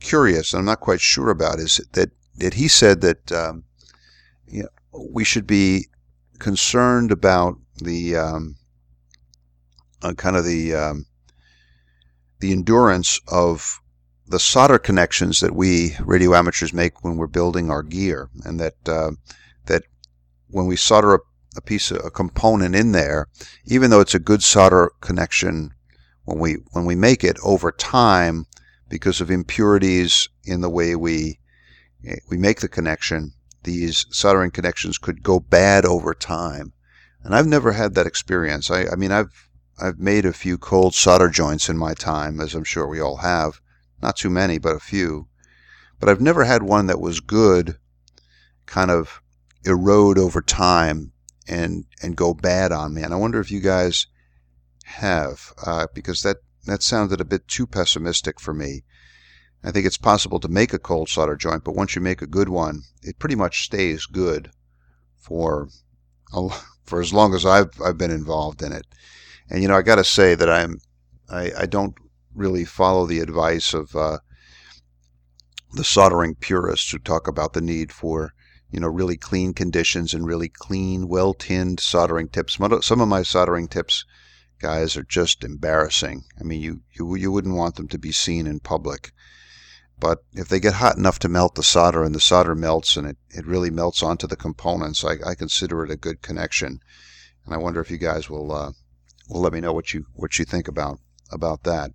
curious, 0.00 0.52
and 0.52 0.60
I'm 0.60 0.66
not 0.66 0.80
quite 0.80 1.00
sure 1.00 1.30
about, 1.30 1.58
is 1.58 1.80
that 1.92 2.10
that 2.36 2.54
he 2.54 2.68
said 2.68 3.00
that 3.02 3.30
um, 3.32 3.64
you 4.46 4.62
know, 4.62 4.68
we 5.10 5.24
should 5.24 5.46
be 5.46 5.86
concerned 6.38 7.12
about 7.12 7.58
the 7.76 8.16
um, 8.16 8.56
uh, 10.02 10.14
kind 10.14 10.36
of 10.36 10.44
the 10.44 10.74
um, 10.74 11.06
the 12.40 12.52
endurance 12.52 13.20
of 13.28 13.81
the 14.26 14.38
solder 14.38 14.78
connections 14.78 15.40
that 15.40 15.54
we 15.54 15.96
radio 16.00 16.34
amateurs 16.34 16.72
make 16.72 17.04
when 17.04 17.16
we're 17.16 17.26
building 17.26 17.70
our 17.70 17.82
gear, 17.82 18.28
and 18.44 18.58
that 18.60 18.88
uh, 18.88 19.12
that 19.66 19.82
when 20.48 20.66
we 20.66 20.76
solder 20.76 21.14
a, 21.14 21.18
a 21.56 21.60
piece 21.60 21.90
of 21.90 22.04
a 22.04 22.10
component 22.10 22.74
in 22.74 22.92
there, 22.92 23.28
even 23.66 23.90
though 23.90 24.00
it's 24.00 24.14
a 24.14 24.18
good 24.20 24.42
solder 24.42 24.92
connection 25.00 25.72
when 26.24 26.38
we 26.38 26.54
when 26.72 26.84
we 26.84 26.94
make 26.94 27.24
it 27.24 27.36
over 27.42 27.72
time, 27.72 28.46
because 28.92 29.22
of 29.22 29.30
impurities 29.30 30.28
in 30.44 30.60
the 30.60 30.68
way 30.68 30.94
we 30.94 31.38
we 32.28 32.36
make 32.36 32.60
the 32.60 32.68
connection, 32.68 33.32
these 33.62 34.04
soldering 34.10 34.50
connections 34.50 34.98
could 34.98 35.22
go 35.22 35.40
bad 35.40 35.86
over 35.86 36.12
time. 36.12 36.74
And 37.24 37.34
I've 37.34 37.46
never 37.46 37.72
had 37.72 37.94
that 37.94 38.06
experience. 38.06 38.70
I, 38.70 38.84
I 38.92 38.96
mean, 38.96 39.10
I've 39.10 39.48
I've 39.80 39.98
made 39.98 40.26
a 40.26 40.32
few 40.34 40.58
cold 40.58 40.94
solder 40.94 41.30
joints 41.30 41.70
in 41.70 41.78
my 41.78 41.94
time, 41.94 42.38
as 42.38 42.54
I'm 42.54 42.64
sure 42.64 42.86
we 42.86 43.00
all 43.00 43.16
have. 43.18 43.61
Not 44.02 44.16
too 44.16 44.30
many, 44.30 44.58
but 44.58 44.74
a 44.74 44.80
few. 44.80 45.28
But 46.00 46.08
I've 46.08 46.20
never 46.20 46.44
had 46.44 46.62
one 46.62 46.86
that 46.88 47.00
was 47.00 47.20
good, 47.20 47.78
kind 48.66 48.90
of 48.90 49.22
erode 49.64 50.18
over 50.18 50.42
time 50.42 51.12
and 51.48 51.84
and 52.02 52.16
go 52.16 52.34
bad 52.34 52.72
on 52.72 52.94
me. 52.94 53.02
And 53.02 53.14
I 53.14 53.16
wonder 53.16 53.40
if 53.40 53.50
you 53.50 53.60
guys 53.60 54.06
have, 54.84 55.52
uh, 55.64 55.86
because 55.94 56.22
that 56.22 56.38
that 56.66 56.82
sounded 56.82 57.20
a 57.20 57.24
bit 57.24 57.46
too 57.48 57.66
pessimistic 57.66 58.40
for 58.40 58.52
me. 58.52 58.84
I 59.64 59.70
think 59.70 59.86
it's 59.86 59.98
possible 59.98 60.40
to 60.40 60.48
make 60.48 60.72
a 60.72 60.78
cold 60.78 61.08
solder 61.08 61.36
joint, 61.36 61.62
but 61.62 61.76
once 61.76 61.94
you 61.94 62.02
make 62.02 62.20
a 62.20 62.26
good 62.26 62.48
one, 62.48 62.82
it 63.02 63.20
pretty 63.20 63.36
much 63.36 63.64
stays 63.64 64.06
good 64.06 64.50
for 65.18 65.68
for 66.84 67.00
as 67.00 67.12
long 67.12 67.34
as 67.34 67.46
I've 67.46 67.80
I've 67.80 67.98
been 67.98 68.10
involved 68.10 68.62
in 68.62 68.72
it. 68.72 68.86
And 69.48 69.62
you 69.62 69.68
know, 69.68 69.76
I 69.76 69.82
got 69.82 69.96
to 69.96 70.04
say 70.04 70.34
that 70.34 70.50
I'm 70.50 70.80
I, 71.28 71.52
I 71.60 71.66
don't 71.66 71.94
really 72.34 72.64
follow 72.64 73.06
the 73.06 73.20
advice 73.20 73.74
of 73.74 73.94
uh, 73.96 74.18
the 75.72 75.84
soldering 75.84 76.34
purists 76.34 76.90
who 76.90 76.98
talk 76.98 77.26
about 77.26 77.52
the 77.52 77.60
need 77.60 77.92
for 77.92 78.34
you 78.70 78.80
know 78.80 78.88
really 78.88 79.16
clean 79.16 79.52
conditions 79.54 80.14
and 80.14 80.26
really 80.26 80.48
clean, 80.48 81.08
well 81.08 81.34
tinned 81.34 81.80
soldering 81.80 82.28
tips. 82.28 82.58
Some 82.80 83.00
of 83.00 83.08
my 83.08 83.22
soldering 83.22 83.68
tips, 83.68 84.04
guys, 84.58 84.96
are 84.96 85.02
just 85.02 85.44
embarrassing. 85.44 86.24
I 86.40 86.44
mean, 86.44 86.60
you 86.60 86.82
you 86.92 87.14
you 87.14 87.30
wouldn't 87.32 87.56
want 87.56 87.76
them 87.76 87.88
to 87.88 87.98
be 87.98 88.12
seen 88.12 88.46
in 88.46 88.60
public. 88.60 89.12
But 89.98 90.24
if 90.32 90.48
they 90.48 90.58
get 90.58 90.74
hot 90.74 90.96
enough 90.96 91.20
to 91.20 91.28
melt 91.28 91.54
the 91.54 91.62
solder 91.62 92.02
and 92.02 92.12
the 92.12 92.18
solder 92.20 92.56
melts 92.56 92.96
and 92.96 93.06
it, 93.06 93.18
it 93.30 93.46
really 93.46 93.70
melts 93.70 94.02
onto 94.02 94.26
the 94.26 94.34
components, 94.34 95.04
I, 95.04 95.18
I 95.24 95.36
consider 95.36 95.84
it 95.84 95.92
a 95.92 95.96
good 95.96 96.22
connection. 96.22 96.80
And 97.44 97.54
I 97.54 97.58
wonder 97.58 97.80
if 97.80 97.88
you 97.88 97.98
guys 97.98 98.28
will 98.28 98.50
uh, 98.50 98.72
will 99.28 99.42
let 99.42 99.52
me 99.52 99.60
know 99.60 99.72
what 99.72 99.94
you 99.94 100.06
what 100.14 100.38
you 100.38 100.44
think 100.44 100.66
about 100.66 100.98
about 101.30 101.62
that. 101.64 101.92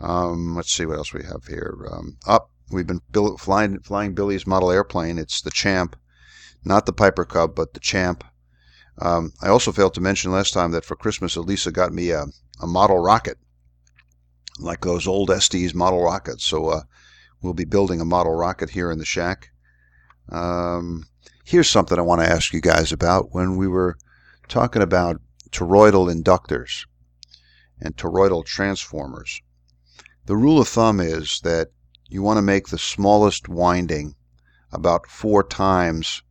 Um, 0.00 0.54
let's 0.54 0.72
see 0.72 0.86
what 0.86 0.98
else 0.98 1.12
we 1.12 1.24
have 1.24 1.46
here. 1.46 1.88
Um, 1.90 2.18
up, 2.26 2.50
we've 2.70 2.86
been 2.86 3.00
flying 3.38 3.80
flying 3.80 4.14
Billy's 4.14 4.46
model 4.46 4.70
airplane. 4.70 5.18
It's 5.18 5.40
the 5.40 5.50
Champ, 5.50 5.96
not 6.64 6.86
the 6.86 6.92
Piper 6.92 7.24
Cub, 7.24 7.54
but 7.54 7.74
the 7.74 7.80
Champ. 7.80 8.24
Um, 9.00 9.32
I 9.40 9.48
also 9.48 9.72
failed 9.72 9.94
to 9.94 10.00
mention 10.00 10.32
last 10.32 10.52
time 10.52 10.72
that 10.72 10.84
for 10.84 10.96
Christmas, 10.96 11.36
Elisa 11.36 11.70
got 11.70 11.92
me 11.92 12.10
a, 12.10 12.26
a 12.60 12.66
model 12.66 12.98
rocket, 12.98 13.38
like 14.58 14.80
those 14.80 15.06
old 15.06 15.30
Estes 15.30 15.74
model 15.74 16.02
rockets. 16.02 16.44
So 16.44 16.66
uh, 16.68 16.80
We'll 17.40 17.54
be 17.54 17.64
building 17.64 18.00
a 18.00 18.04
model 18.04 18.34
rocket 18.34 18.70
here 18.70 18.90
in 18.90 18.98
the 18.98 19.04
shack. 19.04 19.50
Um, 20.30 21.04
here's 21.44 21.70
something 21.70 21.98
I 21.98 22.02
want 22.02 22.20
to 22.20 22.28
ask 22.28 22.52
you 22.52 22.60
guys 22.60 22.90
about. 22.90 23.32
When 23.32 23.56
we 23.56 23.68
were 23.68 23.96
talking 24.48 24.82
about 24.82 25.20
toroidal 25.50 26.12
inductors 26.12 26.86
and 27.80 27.96
toroidal 27.96 28.44
transformers, 28.44 29.40
the 30.28 30.36
rule 30.36 30.60
of 30.60 30.68
thumb 30.68 31.00
is 31.00 31.40
that 31.40 31.68
you 32.10 32.20
want 32.22 32.36
to 32.36 32.42
make 32.42 32.68
the 32.68 32.76
smallest 32.76 33.48
winding 33.48 34.14
about 34.70 35.06
four 35.06 35.42
times 35.42 36.22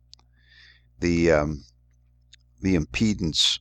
the 1.00 1.32
um, 1.32 1.64
the 2.60 2.76
impedance 2.76 3.58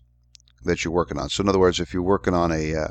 that 0.64 0.86
you're 0.86 0.94
working 0.94 1.18
on. 1.18 1.30
So 1.30 1.42
in 1.42 1.50
other 1.50 1.58
words, 1.58 1.80
if 1.80 1.92
you're 1.92 2.04
working 2.04 2.36
on 2.36 2.52
a 2.52 2.76
uh, 2.76 2.88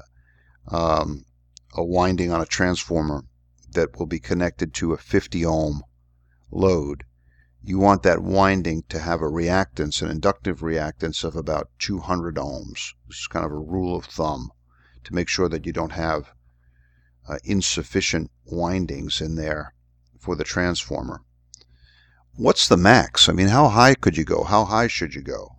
um, 0.72 1.24
a 1.72 1.84
winding 1.84 2.32
on 2.32 2.40
a 2.40 2.46
transformer 2.46 3.22
that 3.70 3.96
will 3.96 4.06
be 4.06 4.18
connected 4.18 4.74
to 4.74 4.92
a 4.92 4.98
50 4.98 5.46
ohm 5.46 5.84
load, 6.50 7.04
you 7.62 7.78
want 7.78 8.02
that 8.02 8.24
winding 8.24 8.82
to 8.88 8.98
have 8.98 9.20
a 9.20 9.30
reactance, 9.30 10.02
an 10.02 10.10
inductive 10.10 10.62
reactance 10.62 11.22
of 11.22 11.36
about 11.36 11.70
200 11.78 12.34
ohms. 12.34 12.94
This 13.06 13.18
is 13.18 13.28
kind 13.28 13.46
of 13.46 13.52
a 13.52 13.56
rule 13.56 13.94
of 13.94 14.06
thumb 14.06 14.50
to 15.04 15.14
make 15.14 15.28
sure 15.28 15.48
that 15.48 15.64
you 15.64 15.72
don't 15.72 15.92
have 15.92 16.32
uh, 17.28 17.38
insufficient 17.44 18.30
windings 18.44 19.20
in 19.20 19.34
there 19.36 19.74
for 20.18 20.36
the 20.36 20.44
transformer. 20.44 21.22
What's 22.34 22.68
the 22.68 22.76
max? 22.76 23.28
I 23.28 23.32
mean, 23.32 23.48
how 23.48 23.68
high 23.68 23.94
could 23.94 24.16
you 24.16 24.24
go? 24.24 24.44
How 24.44 24.64
high 24.64 24.88
should 24.88 25.14
you 25.14 25.22
go? 25.22 25.56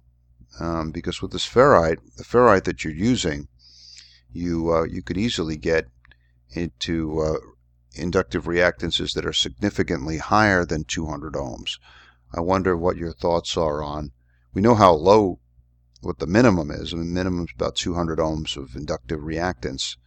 Um, 0.59 0.91
because 0.91 1.21
with 1.21 1.31
this 1.31 1.47
ferrite, 1.47 1.99
the 2.15 2.23
ferrite 2.23 2.63
that 2.65 2.83
you're 2.83 2.93
using, 2.93 3.47
you 4.31 4.71
uh, 4.71 4.83
you 4.83 5.01
could 5.01 5.17
easily 5.17 5.57
get 5.57 5.87
into 6.51 7.19
uh, 7.19 7.37
inductive 7.95 8.47
reactances 8.47 9.13
that 9.13 9.25
are 9.25 9.33
significantly 9.33 10.17
higher 10.17 10.65
than 10.65 10.83
200 10.83 11.33
ohms. 11.33 11.79
I 12.33 12.41
wonder 12.41 12.75
what 12.75 12.97
your 12.97 13.13
thoughts 13.13 13.57
are 13.57 13.81
on. 13.81 14.11
We 14.53 14.61
know 14.61 14.75
how 14.75 14.93
low 14.93 15.39
what 16.01 16.19
the 16.19 16.27
minimum 16.27 16.71
is. 16.71 16.93
I 16.93 16.97
mean, 16.97 17.13
minimum 17.13 17.45
is 17.45 17.53
about 17.55 17.75
200 17.75 18.19
ohms 18.19 18.57
of 18.57 18.75
inductive 18.75 19.21
reactance. 19.21 19.97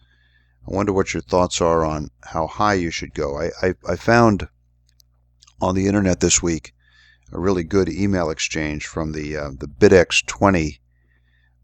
I 0.67 0.75
wonder 0.75 0.93
what 0.93 1.15
your 1.15 1.23
thoughts 1.23 1.61
are 1.61 1.85
on 1.85 2.11
how 2.23 2.47
high 2.47 2.75
you 2.75 2.91
should 2.91 3.15
go. 3.15 3.39
I, 3.41 3.51
I, 3.63 3.75
I 3.89 3.97
found 3.97 4.49
on 5.61 5.75
the 5.75 5.87
internet 5.87 6.21
this 6.21 6.43
week 6.43 6.75
a 7.33 7.39
really 7.39 7.65
good 7.65 7.89
email 7.89 8.31
exchange 8.31 8.87
from 8.87 9.13
the 9.13 9.37
uh, 9.37 9.51
the 9.59 9.69
BitX 9.69 10.25
20 10.27 10.81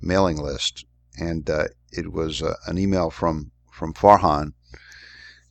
mailing 0.01 0.37
list, 0.37 0.85
and 1.19 1.49
uh, 1.51 1.65
it 1.91 2.13
was 2.13 2.43
uh, 2.43 2.55
an 2.67 2.79
email 2.79 3.11
from 3.11 3.51
from 3.73 3.93
Farhan 3.93 4.53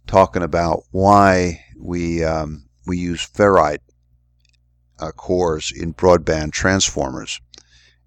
talking 0.07 0.43
about 0.43 0.83
why 0.91 1.63
we 1.77 2.23
um, 2.23 2.67
we 2.85 2.97
use 2.97 3.27
ferrite 3.27 3.79
uh, 4.99 5.11
cores 5.11 5.71
in 5.71 5.93
broadband 5.93 6.51
transformers, 6.51 7.41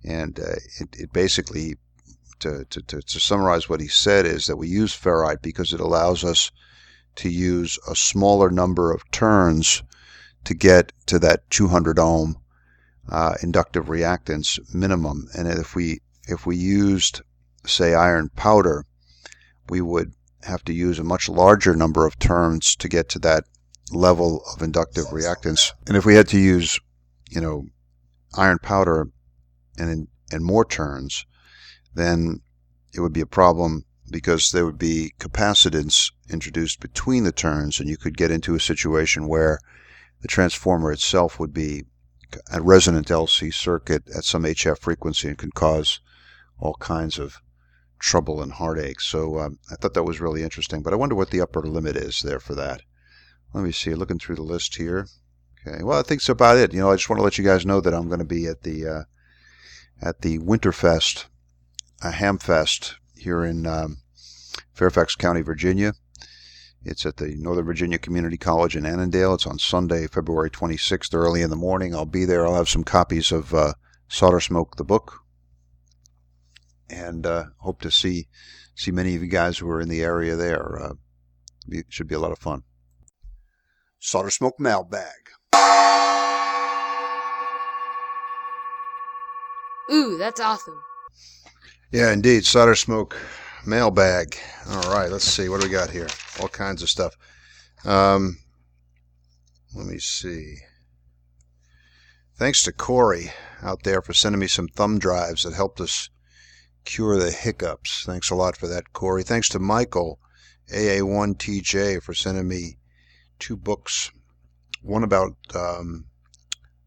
and 0.04 0.38
uh, 0.38 0.56
it, 0.80 0.88
it, 0.98 1.12
basically 1.12 1.76
to, 2.40 2.64
to, 2.70 2.82
to, 2.82 3.00
to 3.00 3.20
summarize 3.20 3.68
what 3.68 3.80
he 3.80 3.88
said 3.88 4.26
is 4.26 4.46
that 4.46 4.56
we 4.56 4.68
use 4.68 4.94
ferrite 4.94 5.42
because 5.42 5.72
it 5.72 5.80
allows 5.80 6.24
us 6.24 6.50
to 7.16 7.28
use 7.28 7.78
a 7.88 7.96
smaller 7.96 8.50
number 8.50 8.92
of 8.92 9.08
turns 9.10 9.82
to 10.44 10.54
get 10.54 10.92
to 11.06 11.18
that 11.18 11.48
200 11.50 11.98
ohm 11.98 12.36
uh, 13.10 13.34
inductive 13.42 13.86
reactance 13.86 14.58
minimum. 14.74 15.28
And 15.36 15.48
if 15.48 15.74
we 15.74 16.00
if 16.26 16.46
we 16.46 16.56
used 16.56 17.22
say 17.66 17.94
iron 17.94 18.30
powder, 18.30 18.84
we 19.68 19.80
would 19.80 20.14
have 20.42 20.64
to 20.64 20.72
use 20.72 20.98
a 20.98 21.04
much 21.04 21.28
larger 21.28 21.74
number 21.74 22.06
of 22.06 22.18
turns 22.18 22.76
to 22.76 22.88
get 22.88 23.08
to 23.10 23.18
that 23.18 23.44
level 23.90 24.42
of 24.54 24.62
inductive 24.62 25.06
reactance. 25.06 25.72
And 25.86 25.96
if 25.96 26.04
we 26.04 26.14
had 26.14 26.28
to 26.28 26.38
use, 26.38 26.78
you 27.30 27.40
know, 27.40 27.66
iron 28.34 28.58
powder 28.58 29.08
and 29.76 30.08
and 30.30 30.44
more 30.44 30.64
turns, 30.64 31.24
then 31.98 32.40
it 32.92 33.00
would 33.00 33.12
be 33.12 33.20
a 33.20 33.26
problem 33.26 33.84
because 34.10 34.50
there 34.50 34.64
would 34.64 34.78
be 34.78 35.12
capacitance 35.18 36.10
introduced 36.30 36.80
between 36.80 37.24
the 37.24 37.32
turns, 37.32 37.78
and 37.78 37.88
you 37.88 37.96
could 37.96 38.16
get 38.16 38.30
into 38.30 38.54
a 38.54 38.60
situation 38.60 39.28
where 39.28 39.58
the 40.22 40.28
transformer 40.28 40.90
itself 40.90 41.38
would 41.38 41.52
be 41.52 41.84
a 42.52 42.60
resonant 42.60 43.08
LC 43.08 43.52
circuit 43.52 44.04
at 44.14 44.24
some 44.24 44.44
HF 44.44 44.78
frequency 44.78 45.28
and 45.28 45.38
could 45.38 45.54
cause 45.54 46.00
all 46.58 46.74
kinds 46.74 47.18
of 47.18 47.40
trouble 47.98 48.42
and 48.42 48.52
heartache. 48.52 49.00
So 49.00 49.38
um, 49.38 49.58
I 49.70 49.76
thought 49.76 49.94
that 49.94 50.04
was 50.04 50.20
really 50.20 50.42
interesting. 50.42 50.82
But 50.82 50.92
I 50.92 50.96
wonder 50.96 51.14
what 51.14 51.30
the 51.30 51.40
upper 51.40 51.62
limit 51.62 51.96
is 51.96 52.20
there 52.20 52.40
for 52.40 52.54
that. 52.54 52.82
Let 53.52 53.64
me 53.64 53.72
see. 53.72 53.94
Looking 53.94 54.18
through 54.18 54.36
the 54.36 54.42
list 54.42 54.76
here. 54.76 55.06
Okay. 55.66 55.82
Well, 55.82 55.98
I 55.98 56.02
think 56.02 56.20
that's 56.20 56.28
about 56.28 56.56
it. 56.56 56.72
You 56.72 56.80
know, 56.80 56.90
I 56.90 56.96
just 56.96 57.08
want 57.08 57.18
to 57.18 57.24
let 57.24 57.38
you 57.38 57.44
guys 57.44 57.66
know 57.66 57.80
that 57.80 57.94
I'm 57.94 58.08
going 58.08 58.20
to 58.20 58.24
be 58.24 58.46
at 58.46 58.62
the 58.62 58.86
uh, 58.86 59.02
at 60.00 60.20
the 60.20 60.38
Winterfest, 60.38 61.26
a 62.02 62.10
Hamfest 62.10 62.94
here 63.16 63.44
in 63.44 63.66
um, 63.66 63.98
Fairfax 64.72 65.14
County, 65.16 65.40
Virginia. 65.40 65.94
It's 66.84 67.04
at 67.04 67.16
the 67.16 67.34
Northern 67.36 67.64
Virginia 67.64 67.98
Community 67.98 68.36
College 68.36 68.76
in 68.76 68.86
Annandale. 68.86 69.34
It's 69.34 69.46
on 69.46 69.58
Sunday, 69.58 70.06
February 70.06 70.50
26th, 70.50 71.12
early 71.12 71.42
in 71.42 71.50
the 71.50 71.56
morning. 71.56 71.94
I'll 71.94 72.06
be 72.06 72.24
there. 72.24 72.46
I'll 72.46 72.54
have 72.54 72.68
some 72.68 72.84
copies 72.84 73.32
of 73.32 73.52
uh, 73.52 73.72
Solder 74.08 74.40
Smoke, 74.40 74.76
the 74.76 74.84
book, 74.84 75.20
and 76.88 77.26
uh, 77.26 77.44
hope 77.58 77.80
to 77.82 77.90
see 77.90 78.28
see 78.76 78.92
many 78.92 79.16
of 79.16 79.22
you 79.22 79.28
guys 79.28 79.58
who 79.58 79.68
are 79.68 79.80
in 79.80 79.88
the 79.88 80.02
area 80.02 80.36
there. 80.36 80.80
Uh, 80.80 80.92
it 81.68 81.86
should 81.88 82.06
be 82.06 82.14
a 82.14 82.20
lot 82.20 82.32
of 82.32 82.38
fun. 82.38 82.62
Solder 83.98 84.30
Smoke 84.30 84.60
mailbag. 84.60 85.12
Ooh, 89.90 90.16
that's 90.16 90.38
awesome. 90.38 90.80
Yeah, 91.90 92.12
indeed. 92.12 92.44
Solder 92.44 92.74
Smoke 92.74 93.16
mailbag. 93.64 94.36
All 94.68 94.92
right, 94.92 95.10
let's 95.10 95.24
see. 95.24 95.48
What 95.48 95.60
do 95.60 95.66
we 95.66 95.72
got 95.72 95.90
here? 95.90 96.08
All 96.40 96.48
kinds 96.48 96.82
of 96.82 96.90
stuff. 96.90 97.16
Um, 97.84 98.38
let 99.74 99.86
me 99.86 99.98
see. 99.98 100.56
Thanks 102.36 102.62
to 102.64 102.72
Corey 102.72 103.32
out 103.62 103.84
there 103.84 104.02
for 104.02 104.12
sending 104.12 104.38
me 104.38 104.48
some 104.48 104.68
thumb 104.68 104.98
drives 104.98 105.44
that 105.44 105.54
helped 105.54 105.80
us 105.80 106.10
cure 106.84 107.16
the 107.18 107.30
hiccups. 107.30 108.04
Thanks 108.04 108.30
a 108.30 108.34
lot 108.34 108.56
for 108.56 108.66
that, 108.66 108.92
Corey. 108.92 109.22
Thanks 109.22 109.48
to 109.50 109.58
Michael, 109.58 110.18
AA1TJ, 110.70 112.02
for 112.02 112.12
sending 112.12 112.48
me 112.48 112.76
two 113.38 113.56
books. 113.56 114.10
One 114.82 115.04
about, 115.04 115.36
um, 115.54 116.04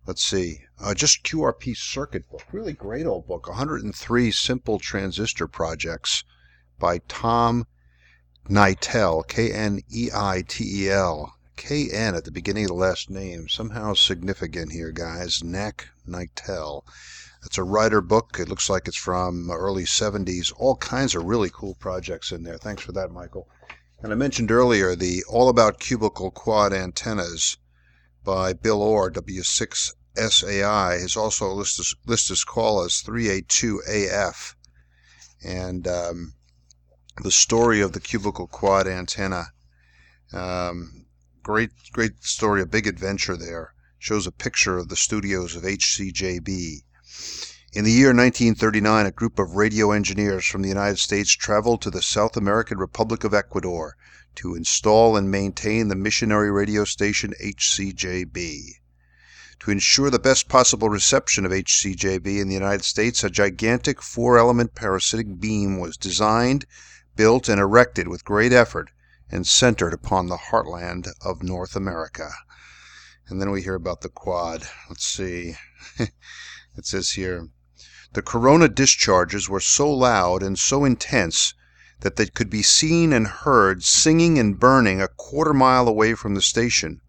let's 0.05 0.23
see, 0.23 0.61
uh, 0.79 0.93
just 0.93 1.23
QRP 1.23 1.75
circuit 1.77 2.29
book. 2.29 2.43
Really 2.51 2.73
great 2.73 3.05
old 3.05 3.27
book. 3.27 3.47
103 3.47 4.31
simple 4.31 4.79
transistor 4.79 5.47
projects 5.47 6.23
by 6.79 6.99
Tom 7.07 7.67
Kneitel, 8.49 9.27
K 9.27 9.51
N 9.51 9.81
E 9.93 10.09
I 10.13 10.43
T 10.47 10.85
E 10.85 10.89
L. 10.89 11.35
K 11.55 11.91
N 11.91 12.15
at 12.15 12.25
the 12.25 12.31
beginning 12.31 12.63
of 12.65 12.69
the 12.69 12.73
last 12.73 13.09
name. 13.09 13.47
Somehow 13.47 13.93
significant 13.93 14.71
here, 14.71 14.91
guys. 14.91 15.43
Knack 15.43 15.89
Kneitel. 16.07 16.83
It's 17.45 17.57
a 17.57 17.63
writer 17.63 18.01
book. 18.01 18.37
It 18.39 18.49
looks 18.49 18.69
like 18.69 18.87
it's 18.87 18.97
from 18.97 19.51
early 19.51 19.83
70s. 19.83 20.51
All 20.57 20.75
kinds 20.77 21.13
of 21.13 21.25
really 21.25 21.51
cool 21.51 21.75
projects 21.75 22.31
in 22.31 22.43
there. 22.43 22.57
Thanks 22.57 22.81
for 22.81 22.91
that, 22.93 23.11
Michael. 23.11 23.47
And 24.01 24.11
I 24.11 24.15
mentioned 24.15 24.51
earlier 24.51 24.95
the 24.95 25.23
All 25.27 25.49
About 25.49 25.79
Cubicle 25.79 26.31
Quad 26.31 26.73
Antennas 26.73 27.57
by 28.23 28.53
Bill 28.53 28.81
Orr, 28.81 29.11
W6SAI, 29.11 31.03
is 31.03 31.15
also 31.15 31.51
listed, 31.51 31.85
listed 32.05 32.33
as 32.33 32.43
call 32.43 32.83
as 32.83 33.01
382AF. 33.03 34.55
And 35.43 35.87
um, 35.87 36.33
the 37.23 37.31
story 37.31 37.81
of 37.81 37.93
the 37.93 37.99
cubicle 37.99 38.47
quad 38.47 38.87
antenna. 38.87 39.47
Um, 40.33 41.05
great, 41.43 41.71
great 41.91 42.23
story, 42.23 42.61
a 42.61 42.65
big 42.65 42.87
adventure 42.87 43.35
there. 43.35 43.73
Shows 43.99 44.25
a 44.25 44.31
picture 44.31 44.77
of 44.77 44.89
the 44.89 44.95
studios 44.95 45.55
of 45.55 45.63
HCJB. 45.63 46.83
In 47.73 47.85
the 47.85 47.91
year 47.91 48.09
1939, 48.09 49.05
a 49.05 49.11
group 49.11 49.39
of 49.39 49.55
radio 49.55 49.91
engineers 49.91 50.45
from 50.45 50.61
the 50.61 50.69
United 50.69 50.99
States 50.99 51.31
traveled 51.31 51.81
to 51.81 51.89
the 51.89 52.01
South 52.01 52.35
American 52.35 52.77
Republic 52.77 53.23
of 53.23 53.33
Ecuador 53.33 53.95
to 54.35 54.55
install 54.55 55.17
and 55.17 55.29
maintain 55.29 55.87
the 55.87 55.95
missionary 55.95 56.51
radio 56.51 56.85
station 56.85 57.33
HCJB. 57.43 58.75
To 59.59 59.71
ensure 59.71 60.09
the 60.09 60.17
best 60.17 60.47
possible 60.49 60.89
reception 60.89 61.45
of 61.45 61.51
HCJB 61.51 62.39
in 62.39 62.47
the 62.47 62.53
United 62.53 62.83
States, 62.83 63.23
a 63.23 63.29
gigantic 63.29 64.01
four 64.01 64.37
element 64.37 64.73
parasitic 64.73 65.39
beam 65.39 65.79
was 65.79 65.97
designed 65.97 66.65
built 67.15 67.47
and 67.47 67.59
erected 67.59 68.07
with 68.07 68.25
great 68.25 68.51
effort 68.51 68.89
and 69.29 69.45
centered 69.45 69.93
upon 69.93 70.27
the 70.27 70.49
heartland 70.49 71.09
of 71.21 71.43
North 71.43 71.75
America. 71.75 72.31
And 73.27 73.39
then 73.39 73.51
we 73.51 73.61
hear 73.61 73.75
about 73.75 74.01
the 74.01 74.09
quad. 74.09 74.67
Let's 74.89 75.05
see. 75.05 75.55
it 75.97 76.85
says 76.85 77.11
here 77.11 77.49
the 78.13 78.21
corona 78.21 78.67
discharges 78.67 79.47
were 79.47 79.61
so 79.61 79.89
loud 79.89 80.43
and 80.43 80.59
so 80.59 80.83
intense 80.83 81.53
that 82.01 82.15
they 82.17 82.25
could 82.25 82.49
be 82.49 82.61
seen 82.61 83.13
and 83.13 83.27
heard 83.27 83.83
singing 83.83 84.37
and 84.37 84.59
burning 84.59 85.01
a 85.01 85.07
quarter 85.07 85.53
mile 85.53 85.87
away 85.87 86.13
from 86.13 86.35
the 86.35 86.41
station. 86.41 86.99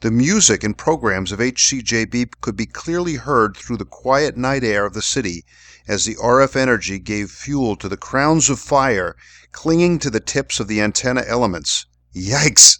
The 0.00 0.10
music 0.10 0.64
and 0.64 0.76
programs 0.76 1.30
of 1.30 1.38
HCJB 1.38 2.32
could 2.40 2.56
be 2.56 2.66
clearly 2.66 3.14
heard 3.14 3.56
through 3.56 3.76
the 3.76 3.84
quiet 3.84 4.36
night 4.36 4.64
air 4.64 4.84
of 4.84 4.94
the 4.94 5.02
city 5.02 5.44
as 5.86 6.04
the 6.04 6.16
RF 6.16 6.56
energy 6.56 6.98
gave 6.98 7.30
fuel 7.30 7.76
to 7.76 7.88
the 7.88 7.96
crowns 7.96 8.50
of 8.50 8.58
fire 8.58 9.14
clinging 9.52 9.98
to 10.00 10.10
the 10.10 10.18
tips 10.18 10.58
of 10.58 10.66
the 10.66 10.80
antenna 10.80 11.22
elements. 11.26 11.86
Yikes! 12.14 12.78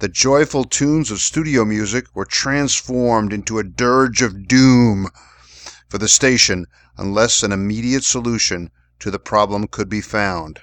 The 0.00 0.08
joyful 0.08 0.64
tunes 0.64 1.10
of 1.10 1.20
studio 1.20 1.64
music 1.64 2.06
were 2.14 2.24
transformed 2.24 3.32
into 3.32 3.58
a 3.58 3.64
dirge 3.64 4.22
of 4.22 4.46
doom 4.46 5.08
for 5.88 5.98
the 5.98 6.08
station 6.08 6.66
unless 6.96 7.42
an 7.42 7.52
immediate 7.52 8.04
solution 8.04 8.70
to 9.00 9.10
the 9.10 9.18
problem 9.18 9.66
could 9.66 9.88
be 9.88 10.00
found. 10.00 10.60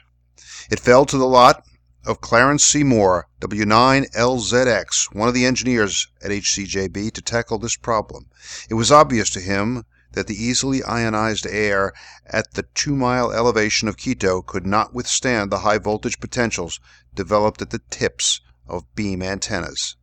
It 0.70 0.80
fell 0.80 1.06
to 1.06 1.18
the 1.18 1.28
lot 1.28 1.64
of 2.06 2.22
Clarence 2.22 2.64
C. 2.64 2.84
Moore, 2.84 3.28
W9LZX, 3.42 5.16
one 5.16 5.28
of 5.28 5.34
the 5.34 5.46
engineers 5.46 6.08
at 6.22 6.32
HCJB, 6.32 7.12
to 7.12 7.22
tackle 7.22 7.58
this 7.58 7.76
problem. 7.76 8.28
It 8.70 8.76
was 8.76 8.92
obvious 8.92 9.30
to 9.32 9.40
him 9.40 9.86
that 10.12 10.28
the 10.28 10.44
easily 10.44 10.84
ionized 10.84 11.46
air 11.46 11.94
at 12.26 12.54
the 12.54 12.64
two 12.74 12.96
mile 12.96 13.32
elevation 13.32 13.88
of 13.88 13.98
Quito 13.98 14.42
could 14.42 14.66
not 14.66 14.94
withstand 14.94 15.52
the 15.52 15.60
high 15.60 15.78
voltage 15.78 16.20
potentials 16.20 16.80
developed 17.14 17.62
at 17.62 17.70
the 17.70 17.82
tips 17.90 18.42
of 18.68 18.86
beam 18.96 19.22
antennas. 19.22 19.96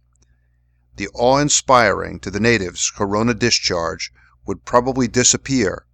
The 0.97 1.09
awe 1.15 1.39
inspiring 1.39 2.21
to 2.21 2.31
the 2.31 2.41
natives 2.41 2.91
corona 2.91 3.35
discharge 3.35 4.13
would 4.45 4.65
probably 4.65 5.09
disappear 5.09 5.87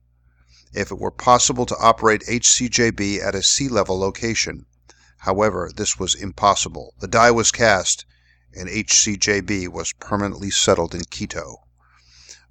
if 0.72 0.90
it 0.90 0.98
were 0.98 1.10
possible 1.10 1.66
to 1.66 1.76
operate 1.78 2.22
HCJB 2.22 3.22
at 3.22 3.34
a 3.34 3.42
sea 3.42 3.68
level 3.68 3.98
location. 3.98 4.66
However, 5.18 5.70
this 5.74 5.98
was 5.98 6.14
impossible. 6.14 6.94
The 7.00 7.08
die 7.08 7.30
was 7.30 7.50
cast, 7.50 8.04
and 8.54 8.68
HCJB 8.68 9.68
was 9.68 9.92
permanently 9.94 10.50
settled 10.50 10.94
in 10.94 11.02
Quito. 11.04 11.56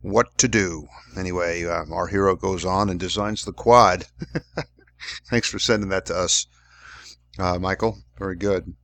What 0.01 0.37
to 0.37 0.47
do? 0.47 0.87
Anyway, 1.15 1.65
uh, 1.65 1.85
our 1.91 2.07
hero 2.07 2.35
goes 2.35 2.65
on 2.65 2.89
and 2.89 2.99
designs 2.99 3.45
the 3.45 3.53
quad. 3.53 4.05
Thanks 5.29 5.49
for 5.49 5.59
sending 5.59 5.89
that 5.89 6.05
to 6.07 6.15
us, 6.15 6.47
uh, 7.39 7.57
Michael. 7.57 7.99
Very 8.17 8.35
good. 8.35 8.75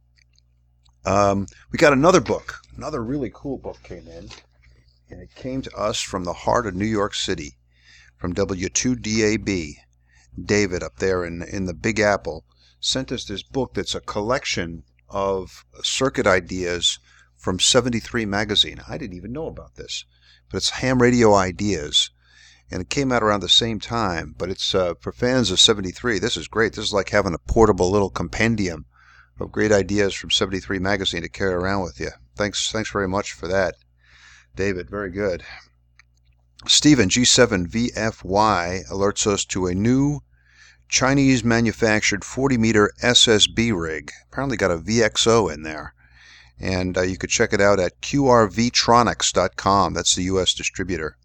Um, 1.06 1.48
we 1.72 1.78
got 1.78 1.94
another 1.94 2.22
book. 2.22 2.62
Another 2.78 3.04
really 3.04 3.32
cool 3.34 3.58
book 3.58 3.84
came 3.84 4.08
in, 4.08 4.30
and 5.10 5.22
it 5.22 5.36
came 5.36 5.62
to 5.62 5.76
us 5.76 6.00
from 6.00 6.24
the 6.24 6.34
heart 6.34 6.66
of 6.66 6.76
New 6.76 6.86
York 6.86 7.14
City, 7.14 7.58
from 8.24 8.34
W2DAB. 8.34 9.76
David 10.42 10.82
up 10.82 10.96
there 11.00 11.26
in 11.26 11.42
in 11.42 11.66
the 11.66 11.74
Big 11.74 12.00
Apple 12.00 12.46
sent 12.80 13.12
us 13.12 13.26
this 13.26 13.44
book 13.44 13.74
that's 13.74 13.96
a 13.96 14.00
collection 14.00 14.84
of 15.10 15.66
circuit 15.84 16.26
ideas 16.26 17.00
from 17.36 17.60
73 17.60 18.26
magazine. 18.26 18.82
I 18.88 18.98
didn't 18.98 19.18
even 19.18 19.34
know 19.34 19.48
about 19.48 19.76
this, 19.76 20.06
but 20.50 20.56
it's 20.56 20.70
ham 20.70 21.02
radio 21.02 21.34
ideas. 21.34 22.12
And 22.72 22.82
it 22.82 22.90
came 22.90 23.12
out 23.12 23.24
around 23.24 23.42
the 23.42 23.50
same 23.50 23.82
time, 23.82 24.36
but 24.38 24.50
it's 24.50 24.74
uh, 24.74 24.94
for 25.02 25.12
fans 25.12 25.52
of 25.52 25.60
73. 25.60 26.18
This 26.18 26.38
is 26.38 26.48
great. 26.48 26.76
This 26.76 26.86
is 26.86 26.94
like 26.94 27.10
having 27.10 27.34
a 27.34 27.52
portable 27.52 27.92
little 27.92 28.10
compendium 28.10 28.86
of 29.38 29.52
great 29.52 29.74
ideas 29.74 30.14
from 30.14 30.32
73 30.32 30.80
magazine 30.80 31.24
to 31.24 31.30
carry 31.30 31.56
around 31.56 31.84
with 31.84 32.00
you. 32.00 32.12
Thanks, 32.38 32.72
thanks 32.72 32.90
very 32.90 33.10
much 33.10 33.34
for 33.34 33.50
that, 33.50 33.76
David. 34.56 34.90
Very 34.90 35.12
good. 35.12 35.44
Stephen 36.68 37.10
G7VFY 37.10 38.88
alerts 38.88 39.28
us 39.28 39.44
to 39.46 39.68
a 39.68 39.76
new 39.76 40.22
Chinese 40.88 41.44
manufactured 41.44 42.24
40 42.24 42.58
meter 42.58 42.94
SSB 43.02 43.78
rig. 43.78 44.12
Apparently 44.32 44.56
got 44.56 44.72
a 44.72 44.78
VXO 44.78 45.54
in 45.54 45.64
there. 45.64 45.94
And 46.60 46.98
uh, 46.98 47.02
you 47.02 47.18
could 47.18 47.32
check 47.32 47.52
it 47.52 47.60
out 47.60 47.82
at 47.82 48.00
qrvtronics.com. 48.02 49.94
That's 49.94 50.16
the 50.16 50.24
U.S. 50.24 50.54
distributor. 50.54 51.18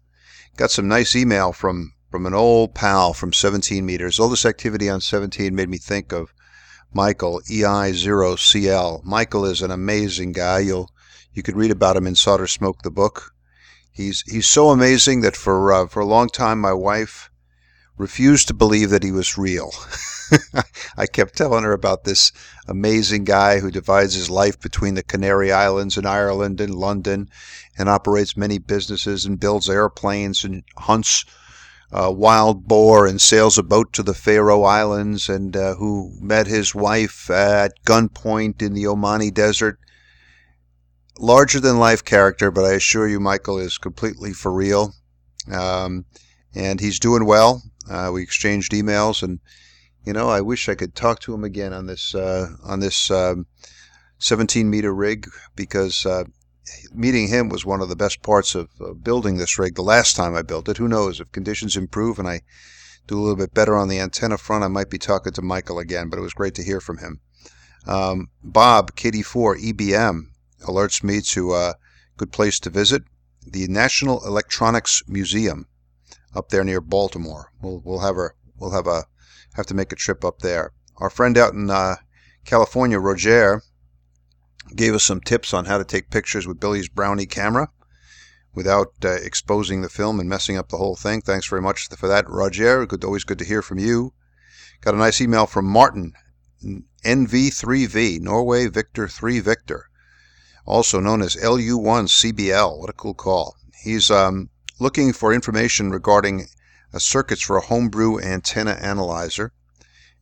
Got 0.57 0.71
some 0.71 0.89
nice 0.89 1.15
email 1.15 1.53
from, 1.53 1.93
from 2.11 2.25
an 2.25 2.33
old 2.33 2.75
pal 2.75 3.13
from 3.13 3.31
17 3.31 3.85
meters. 3.85 4.19
All 4.19 4.27
this 4.27 4.45
activity 4.45 4.89
on 4.89 4.99
17 4.99 5.55
made 5.55 5.69
me 5.69 5.77
think 5.77 6.11
of 6.11 6.33
Michael 6.93 7.41
EI0CL. 7.49 9.05
Michael 9.05 9.45
is 9.45 9.61
an 9.61 9.71
amazing 9.71 10.33
guy. 10.33 10.59
You'll 10.59 10.89
you 11.31 11.43
could 11.43 11.55
read 11.55 11.71
about 11.71 11.95
him 11.95 12.07
in 12.07 12.15
Solder 12.15 12.47
Smoke 12.47 12.81
the 12.81 12.91
book. 12.91 13.33
He's 13.99 14.21
he's 14.21 14.47
so 14.47 14.69
amazing 14.69 15.19
that 15.21 15.35
for 15.35 15.73
uh, 15.73 15.87
for 15.87 15.99
a 15.99 16.05
long 16.05 16.29
time 16.29 16.61
my 16.61 16.71
wife 16.71 17.29
refused 17.97 18.47
to 18.47 18.53
believe 18.53 18.91
that 18.91 19.03
he 19.03 19.11
was 19.11 19.37
real. 19.37 19.73
I 20.97 21.05
kept 21.05 21.35
telling 21.35 21.65
her 21.65 21.73
about 21.73 22.05
this 22.05 22.31
amazing 22.65 23.25
guy 23.25 23.59
who 23.59 23.69
divides 23.69 24.13
his 24.13 24.29
life 24.29 24.57
between 24.57 24.93
the 24.93 25.03
Canary 25.03 25.51
Islands 25.51 25.97
and 25.97 26.07
Ireland 26.07 26.61
and 26.61 26.73
London 26.73 27.29
and 27.77 27.89
operates 27.89 28.37
many 28.37 28.57
businesses 28.57 29.25
and 29.25 29.37
builds 29.37 29.69
airplanes 29.69 30.45
and 30.45 30.63
hunts 30.77 31.25
a 31.91 32.09
wild 32.09 32.69
boar 32.69 33.05
and 33.05 33.19
sails 33.19 33.57
a 33.57 33.63
boat 33.63 33.91
to 33.91 34.03
the 34.03 34.13
Faroe 34.13 34.63
Islands 34.63 35.27
and 35.27 35.57
uh, 35.57 35.75
who 35.75 36.13
met 36.21 36.47
his 36.47 36.73
wife 36.73 37.29
at 37.29 37.73
gunpoint 37.85 38.61
in 38.61 38.75
the 38.75 38.85
Omani 38.85 39.33
Desert. 39.33 39.77
Larger 41.21 41.59
than 41.59 41.79
life 41.79 42.05
character, 42.05 42.49
but 42.49 42.63
I 42.63 42.71
assure 42.71 43.05
you, 43.05 43.19
Michael 43.19 43.57
is 43.57 43.77
completely 43.77 44.31
for 44.31 44.53
real. 44.53 44.93
Um, 45.51 46.05
and 46.55 46.79
he's 46.79 46.97
doing 46.97 47.25
well. 47.25 47.61
Uh, 47.89 48.11
we 48.13 48.23
exchanged 48.23 48.71
emails, 48.71 49.21
and 49.21 49.41
you 50.05 50.13
know, 50.13 50.29
I 50.29 50.39
wish 50.39 50.69
I 50.69 50.75
could 50.75 50.95
talk 50.95 51.19
to 51.21 51.33
him 51.33 51.43
again 51.43 51.73
on 51.73 51.87
this 51.87 52.15
uh, 52.15 52.47
on 52.63 52.79
this 52.79 53.11
um, 53.11 53.47
17 54.19 54.69
meter 54.69 54.95
rig 54.95 55.27
because 55.57 56.05
uh, 56.05 56.23
meeting 56.93 57.27
him 57.27 57.49
was 57.49 57.65
one 57.65 57.81
of 57.81 57.89
the 57.89 57.97
best 57.97 58.21
parts 58.23 58.55
of 58.55 58.69
building 59.03 59.35
this 59.35 59.59
rig 59.59 59.75
the 59.75 59.81
last 59.81 60.15
time 60.15 60.35
I 60.35 60.41
built 60.41 60.69
it. 60.69 60.77
Who 60.77 60.87
knows 60.87 61.19
if 61.19 61.33
conditions 61.33 61.75
improve 61.75 62.17
and 62.17 62.29
I 62.29 62.43
do 63.07 63.19
a 63.19 63.21
little 63.21 63.35
bit 63.35 63.53
better 63.53 63.75
on 63.75 63.89
the 63.89 63.99
antenna 63.99 64.37
front, 64.37 64.63
I 64.63 64.69
might 64.69 64.89
be 64.89 64.97
talking 64.97 65.33
to 65.33 65.41
Michael 65.41 65.79
again. 65.79 66.07
But 66.07 66.19
it 66.19 66.23
was 66.23 66.33
great 66.33 66.55
to 66.55 66.63
hear 66.63 66.79
from 66.79 66.99
him. 66.99 67.19
Um, 67.85 68.29
Bob 68.41 68.95
KD4 68.95 69.73
EBM 69.73 70.28
alerts 70.61 71.03
me 71.03 71.21
to 71.21 71.53
a 71.53 71.75
good 72.17 72.31
place 72.31 72.59
to 72.59 72.69
visit 72.69 73.03
the 73.45 73.67
National 73.67 74.25
Electronics 74.25 75.01
Museum 75.07 75.67
up 76.35 76.49
there 76.49 76.63
near 76.63 76.81
Baltimore. 76.81 77.51
We'll 77.61 77.81
we'll 77.83 77.99
have 77.99 78.17
a 78.17 78.29
we'll 78.57 78.71
have 78.71 78.87
a 78.87 79.05
have 79.53 79.65
to 79.67 79.73
make 79.73 79.91
a 79.91 79.95
trip 79.95 80.23
up 80.23 80.39
there. 80.39 80.73
Our 80.97 81.09
friend 81.09 81.37
out 81.37 81.53
in 81.53 81.69
uh, 81.69 81.95
California, 82.45 82.99
Roger, 82.99 83.63
gave 84.75 84.93
us 84.93 85.03
some 85.03 85.21
tips 85.21 85.53
on 85.53 85.65
how 85.65 85.77
to 85.77 85.85
take 85.85 86.11
pictures 86.11 86.45
with 86.45 86.59
Billy's 86.59 86.89
Brownie 86.89 87.25
camera 87.25 87.69
without 88.53 88.93
uh, 89.03 89.09
exposing 89.09 89.81
the 89.81 89.89
film 89.89 90.19
and 90.19 90.27
messing 90.27 90.57
up 90.57 90.69
the 90.69 90.77
whole 90.77 90.95
thing. 90.95 91.21
Thanks 91.21 91.47
very 91.47 91.61
much 91.61 91.87
for 91.87 92.07
that, 92.07 92.29
Roger. 92.29 92.85
Good, 92.85 93.03
always 93.03 93.23
good 93.23 93.39
to 93.39 93.45
hear 93.45 93.61
from 93.61 93.79
you. 93.79 94.13
Got 94.81 94.95
a 94.95 94.97
nice 94.97 95.21
email 95.21 95.45
from 95.45 95.65
Martin, 95.65 96.13
NV3V, 97.03 98.19
Norway 98.19 98.67
Victor 98.67 99.07
3 99.07 99.39
Victor 99.39 99.88
also 100.65 100.99
known 100.99 101.21
as 101.21 101.35
LU1CBL. 101.35 102.77
What 102.79 102.89
a 102.89 102.93
cool 102.93 103.13
call. 103.13 103.55
He's 103.83 104.11
um, 104.11 104.49
looking 104.79 105.13
for 105.13 105.33
information 105.33 105.91
regarding 105.91 106.47
uh, 106.93 106.99
circuits 106.99 107.41
for 107.41 107.57
a 107.57 107.61
homebrew 107.61 108.19
antenna 108.19 108.71
analyzer, 108.71 109.53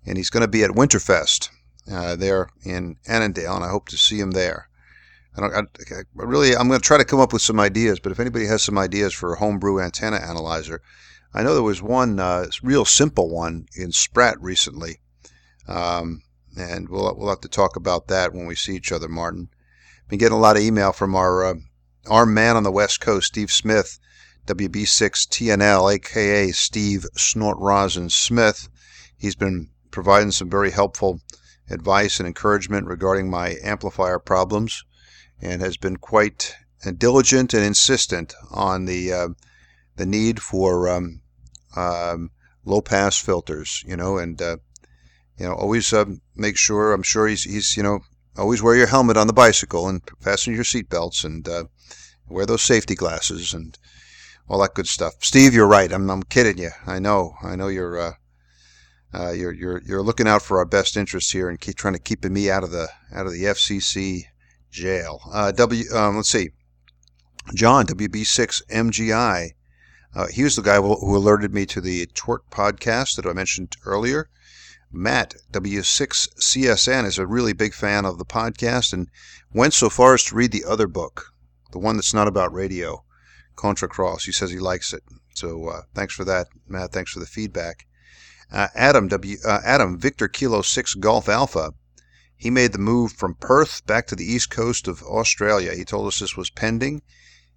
and 0.05 0.17
he's 0.17 0.29
going 0.29 0.41
to 0.41 0.47
be 0.47 0.63
at 0.63 0.71
Winterfest 0.71 1.49
uh, 1.91 2.15
there 2.15 2.49
in 2.63 2.97
Annandale, 3.07 3.55
and 3.55 3.65
I 3.65 3.69
hope 3.69 3.89
to 3.89 3.97
see 3.97 4.19
him 4.19 4.31
there. 4.31 4.69
I, 5.37 5.45
I, 5.45 5.59
I 5.59 6.01
really, 6.13 6.55
I'm 6.55 6.67
going 6.67 6.79
to 6.79 6.85
try 6.85 6.97
to 6.97 7.05
come 7.05 7.19
up 7.19 7.33
with 7.33 7.41
some 7.41 7.59
ideas, 7.59 7.99
but 7.99 8.11
if 8.11 8.19
anybody 8.19 8.45
has 8.47 8.63
some 8.63 8.77
ideas 8.77 9.13
for 9.13 9.33
a 9.33 9.37
homebrew 9.37 9.79
antenna 9.79 10.17
analyzer, 10.17 10.81
I 11.33 11.43
know 11.43 11.53
there 11.53 11.63
was 11.63 11.81
one 11.81 12.19
uh, 12.19 12.47
real 12.63 12.85
simple 12.85 13.29
one 13.29 13.67
in 13.75 13.91
SPRAT 13.91 14.37
recently, 14.39 14.99
um, 15.67 16.23
and 16.57 16.89
we'll 16.89 17.15
we'll 17.15 17.29
have 17.29 17.41
to 17.41 17.49
talk 17.49 17.75
about 17.75 18.07
that 18.07 18.33
when 18.33 18.47
we 18.47 18.55
see 18.55 18.75
each 18.75 18.91
other, 18.91 19.07
Martin. 19.07 19.49
Been 20.09 20.19
getting 20.19 20.37
a 20.37 20.41
lot 20.41 20.55
of 20.55 20.63
email 20.63 20.93
from 20.93 21.15
our 21.15 21.43
uh, 21.43 21.55
our 22.07 22.25
man 22.25 22.55
on 22.55 22.63
the 22.63 22.71
West 22.71 23.01
Coast, 23.01 23.27
Steve 23.27 23.51
Smith, 23.51 23.99
WB6TNL, 24.45 25.93
aka 25.93 26.51
Steve 26.51 27.05
Snort 27.17 27.57
Rosin 27.59 28.09
Smith. 28.09 28.69
He's 29.17 29.35
been 29.35 29.69
providing 29.91 30.31
some 30.31 30.49
very 30.49 30.71
helpful 30.71 31.19
advice 31.69 32.19
and 32.19 32.27
encouragement 32.27 32.87
regarding 32.87 33.29
my 33.29 33.57
amplifier 33.61 34.17
problems, 34.17 34.85
and 35.41 35.61
has 35.61 35.75
been 35.75 35.97
quite 35.97 36.55
diligent 36.97 37.53
and 37.53 37.65
insistent 37.65 38.33
on 38.49 38.85
the 38.85 39.11
uh, 39.11 39.27
the 39.97 40.05
need 40.05 40.41
for 40.41 40.87
um, 40.87 41.19
um, 41.75 42.31
low 42.63 42.79
pass 42.81 43.17
filters. 43.17 43.83
You 43.85 43.97
know, 43.97 44.17
and 44.17 44.41
uh, 44.41 44.57
you 45.37 45.47
know 45.47 45.53
always 45.53 45.91
uh, 45.91 46.05
make 46.33 46.55
sure. 46.55 46.93
I'm 46.93 47.03
sure 47.03 47.27
he's 47.27 47.43
he's 47.43 47.75
you 47.75 47.83
know 47.83 47.99
always 48.37 48.61
wear 48.61 48.75
your 48.75 48.87
helmet 48.87 49.17
on 49.17 49.27
the 49.27 49.33
bicycle 49.33 49.87
and 49.87 50.01
fasten 50.21 50.53
your 50.53 50.63
seatbelts 50.63 51.23
and 51.23 51.47
uh, 51.47 51.65
wear 52.29 52.45
those 52.45 52.61
safety 52.61 52.95
glasses 52.95 53.53
and 53.53 53.77
all 54.47 54.59
that 54.61 54.73
good 54.73 54.87
stuff. 54.87 55.13
Steve, 55.19 55.53
you're 55.53 55.67
right. 55.67 55.91
I'm, 55.91 56.09
I'm 56.09 56.23
kidding 56.23 56.57
you. 56.57 56.69
I 56.85 56.99
know. 56.99 57.35
I 57.43 57.55
know 57.55 57.67
you're 57.67 57.99
uh, 57.99 58.11
uh, 59.13 59.31
you're 59.31 59.53
you're 59.53 59.81
you're 59.85 60.03
looking 60.03 60.27
out 60.27 60.41
for 60.41 60.57
our 60.57 60.65
best 60.65 60.97
interests 60.97 61.31
here 61.31 61.49
and 61.49 61.59
keep 61.59 61.75
trying 61.75 61.93
to 61.93 61.99
keep 61.99 62.23
me 62.23 62.49
out 62.49 62.63
of 62.63 62.71
the 62.71 62.89
out 63.13 63.25
of 63.25 63.31
the 63.31 63.43
FCC 63.43 64.23
jail. 64.69 65.21
Uh, 65.31 65.51
w 65.51 65.83
um, 65.93 66.17
let's 66.17 66.29
see, 66.29 66.49
John 67.55 67.85
WB6MGI. 67.85 69.51
Uh, 70.15 70.27
he 70.27 70.43
was 70.43 70.55
the 70.55 70.61
guy 70.61 70.77
who, 70.77 70.95
who 70.95 71.15
alerted 71.15 71.53
me 71.53 71.65
to 71.65 71.79
the 71.79 72.07
TWIRT 72.07 72.39
podcast 72.49 73.15
that 73.15 73.25
I 73.25 73.33
mentioned 73.33 73.75
earlier. 73.85 74.29
Matt, 74.91 75.35
W6CSN, 75.51 77.05
is 77.05 77.17
a 77.17 77.27
really 77.27 77.53
big 77.53 77.73
fan 77.73 78.05
of 78.05 78.17
the 78.17 78.25
podcast 78.25 78.93
and 78.93 79.09
went 79.53 79.73
so 79.73 79.89
far 79.89 80.13
as 80.13 80.23
to 80.25 80.35
read 80.35 80.51
the 80.51 80.65
other 80.65 80.87
book, 80.87 81.33
the 81.71 81.79
one 81.79 81.97
that's 81.97 82.13
not 82.13 82.27
about 82.27 82.53
radio, 82.53 83.03
Contra 83.55 83.89
Cross. 83.89 84.25
He 84.25 84.31
says 84.31 84.51
he 84.51 84.59
likes 84.59 84.93
it. 84.93 85.03
So 85.33 85.67
uh, 85.67 85.81
thanks 85.93 86.13
for 86.13 86.23
that, 86.25 86.47
Matt. 86.67 86.91
Thanks 86.91 87.11
for 87.11 87.19
the 87.19 87.25
feedback. 87.25 87.85
Uh, 88.51 88.69
Adam, 88.75 89.07
w, 89.09 89.37
uh, 89.45 89.59
Adam, 89.63 89.99
Victor 89.99 90.27
Kilo 90.27 90.61
6 90.61 90.95
Golf 90.95 91.27
Alpha. 91.27 91.73
He 92.37 92.49
made 92.49 92.71
the 92.71 92.79
move 92.79 93.11
from 93.11 93.35
Perth 93.35 93.85
back 93.85 94.07
to 94.07 94.15
the 94.15 94.25
east 94.25 94.49
coast 94.49 94.87
of 94.87 95.03
Australia. 95.03 95.75
He 95.75 95.83
told 95.83 96.07
us 96.07 96.19
this 96.19 96.37
was 96.37 96.49
pending. 96.49 97.01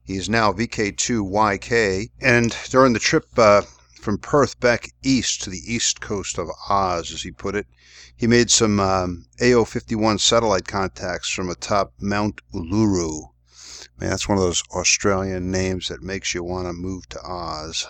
He 0.03 0.17
is 0.17 0.29
now 0.29 0.53
VK2YK. 0.53 2.11
And 2.21 2.57
during 2.71 2.93
the 2.93 2.99
trip 2.99 3.27
uh, 3.37 3.63
from 4.11 4.19
Perth 4.19 4.59
back 4.59 4.91
east 5.05 5.41
to 5.41 5.51
the 5.51 5.63
east 5.73 6.01
coast 6.01 6.37
of 6.37 6.49
Oz, 6.69 7.13
as 7.13 7.23
he 7.23 7.31
put 7.31 7.55
it. 7.55 7.69
He 8.17 8.27
made 8.27 8.51
some 8.51 8.81
um, 8.81 9.27
AO 9.41 9.63
51 9.63 10.19
satellite 10.19 10.67
contacts 10.67 11.31
from 11.31 11.49
atop 11.49 11.93
Mount 12.01 12.41
Uluru. 12.53 13.29
Man, 14.01 14.11
that's 14.11 14.29
one 14.29 14.37
of 14.37 14.43
those 14.43 14.65
Australian 14.73 15.53
names 15.53 15.87
that 15.87 16.03
makes 16.03 16.35
you 16.35 16.43
want 16.43 16.67
to 16.67 16.73
move 16.73 17.09
to 17.11 17.21
Oz. 17.23 17.87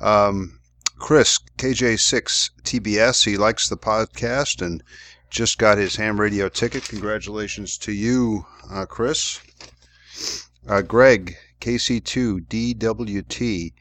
Um, 0.00 0.58
Chris, 0.98 1.38
KJ6 1.58 2.50
TBS, 2.64 3.24
he 3.24 3.36
likes 3.36 3.68
the 3.68 3.76
podcast 3.76 4.60
and 4.60 4.82
just 5.30 5.58
got 5.58 5.78
his 5.78 5.94
ham 5.94 6.20
radio 6.20 6.48
ticket. 6.48 6.88
Congratulations 6.88 7.78
to 7.78 7.92
you, 7.92 8.46
uh, 8.68 8.84
Chris. 8.84 9.38
Uh, 10.66 10.82
Greg, 10.82 11.36
KC2 11.60 12.48
DWT, 12.48 13.74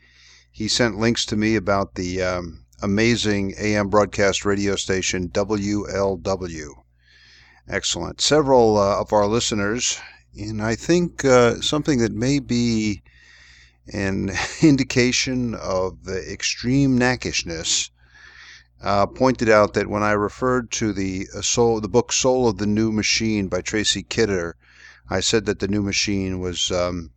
he 0.51 0.67
sent 0.67 0.97
links 0.97 1.25
to 1.25 1.35
me 1.35 1.55
about 1.55 1.95
the 1.95 2.21
um, 2.21 2.65
amazing 2.81 3.53
AM 3.57 3.89
broadcast 3.89 4.45
radio 4.45 4.75
station 4.75 5.29
WLW. 5.29 6.69
Excellent. 7.67 8.19
Several 8.19 8.77
uh, 8.77 8.99
of 8.99 9.13
our 9.13 9.27
listeners, 9.27 9.99
and 10.35 10.61
I 10.61 10.75
think 10.75 11.23
uh, 11.23 11.61
something 11.61 11.99
that 11.99 12.13
may 12.13 12.39
be 12.39 13.03
an 13.93 14.31
indication 14.61 15.53
of 15.55 16.03
the 16.03 16.31
extreme 16.31 16.97
knackishness, 16.97 17.89
uh, 18.81 19.05
pointed 19.05 19.49
out 19.49 19.73
that 19.73 19.89
when 19.89 20.03
I 20.03 20.11
referred 20.11 20.71
to 20.71 20.93
the 20.93 21.27
uh, 21.35 21.41
soul, 21.41 21.81
the 21.81 21.89
book 21.89 22.13
"Soul 22.13 22.47
of 22.47 22.57
the 22.57 22.67
New 22.67 22.91
Machine" 22.91 23.49
by 23.49 23.61
Tracy 23.61 24.03
Kidder, 24.03 24.55
I 25.09 25.19
said 25.19 25.45
that 25.45 25.59
the 25.59 25.67
new 25.67 25.81
machine 25.81 26.39
was 26.39 26.71
um, 26.71 27.11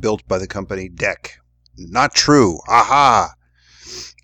built 0.00 0.26
by 0.26 0.38
the 0.38 0.48
company 0.48 0.88
DEC, 0.88 1.38
not 1.78 2.14
true. 2.14 2.60
Aha! 2.68 3.32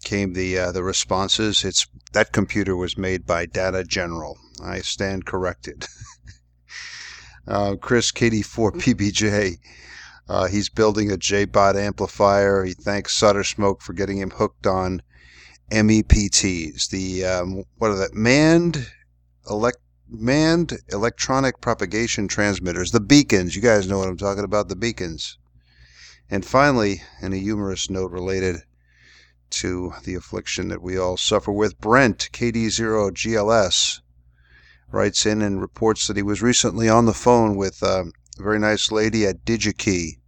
Came 0.05 0.33
the 0.33 0.59
uh, 0.59 0.73
the 0.73 0.83
responses. 0.83 1.65
It's 1.65 1.87
that 2.13 2.33
computer 2.33 2.77
was 2.77 2.99
made 2.99 3.27
by 3.27 3.47
Data 3.47 3.85
General. 3.85 4.39
I 4.63 4.81
stand 4.81 5.27
corrected. 5.27 5.87
uh, 7.49 7.77
Chris 7.81 8.13
KD4 8.13 8.73
PBJ. 8.73 9.59
Uh, 10.29 10.47
he's 10.47 10.69
building 10.69 11.11
a 11.11 11.17
JBot 11.17 11.77
amplifier. 11.77 12.65
He 12.65 12.73
thanks 12.73 13.15
Solder 13.15 13.45
Smoke 13.45 13.83
for 13.83 13.93
getting 13.93 14.19
him 14.19 14.31
hooked 14.31 14.67
on 14.67 15.03
MEPTs. 15.71 16.89
The 16.89 17.25
um, 17.25 17.65
what 17.79 17.91
are 17.91 17.97
that? 17.97 18.15
Manned 18.15 18.91
elect 19.49 19.79
manned 20.09 20.79
electronic 20.91 21.61
propagation 21.61 22.29
transmitters. 22.29 22.91
The 22.91 23.01
beacons. 23.01 23.57
You 23.57 23.63
guys 23.63 23.89
know 23.89 23.99
what 23.99 24.09
I'm 24.09 24.17
talking 24.17 24.45
about. 24.45 24.69
The 24.69 24.77
beacons. 24.77 25.39
And 26.31 26.45
finally, 26.45 27.03
in 27.21 27.33
a 27.33 27.37
humorous 27.37 27.91
note 27.91 28.11
related 28.11 28.63
to 29.51 29.93
the 30.05 30.15
affliction 30.15 30.69
that 30.69 30.83
we 30.83 30.97
all 30.97 31.17
suffer 31.17 31.53
with, 31.53 31.79
Brent, 31.79 32.31
KD0GLS, 32.33 34.01
writes 34.91 35.27
in 35.27 35.43
and 35.43 35.61
reports 35.61 36.07
that 36.07 36.17
he 36.17 36.23
was 36.23 36.43
recently 36.43 36.89
on 36.89 37.05
the 37.05 37.13
phone 37.13 37.57
with 37.57 37.83
uh, 37.83 38.05
a 38.39 38.43
very 38.43 38.59
nice 38.59 38.91
lady 38.91 39.27
at 39.27 39.45
DigiKey, 39.45 40.19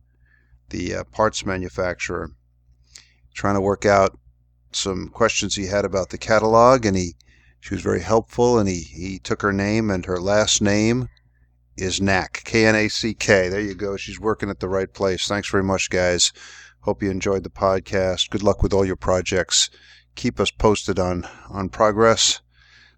the 0.70 0.94
uh, 0.94 1.04
parts 1.04 1.46
manufacturer, 1.46 2.32
trying 3.34 3.54
to 3.54 3.60
work 3.60 3.86
out 3.86 4.18
some 4.72 5.08
questions 5.08 5.54
he 5.54 5.66
had 5.66 5.84
about 5.84 6.10
the 6.10 6.18
catalog, 6.18 6.84
and 6.84 6.96
he 6.96 7.16
she 7.58 7.74
was 7.74 7.82
very 7.82 8.02
helpful, 8.02 8.58
and 8.58 8.68
he, 8.68 8.80
he 8.80 9.18
took 9.18 9.42
her 9.42 9.52
name 9.52 9.90
and 9.90 10.06
her 10.06 10.20
last 10.20 10.60
name 10.60 11.08
is 11.76 12.00
Knack, 12.00 12.42
K 12.44 12.66
N 12.66 12.74
A 12.74 12.88
C 12.88 13.14
K. 13.14 13.48
There 13.48 13.60
you 13.60 13.74
go. 13.74 13.96
She's 13.96 14.20
working 14.20 14.50
at 14.50 14.60
the 14.60 14.68
right 14.68 14.92
place. 14.92 15.26
Thanks 15.26 15.50
very 15.50 15.62
much, 15.62 15.90
guys. 15.90 16.32
Hope 16.80 17.02
you 17.02 17.10
enjoyed 17.10 17.42
the 17.42 17.50
podcast. 17.50 18.30
Good 18.30 18.42
luck 18.42 18.62
with 18.62 18.72
all 18.72 18.84
your 18.84 18.96
projects. 18.96 19.70
Keep 20.14 20.38
us 20.40 20.50
posted 20.50 20.98
on, 20.98 21.28
on 21.50 21.68
progress. 21.68 22.40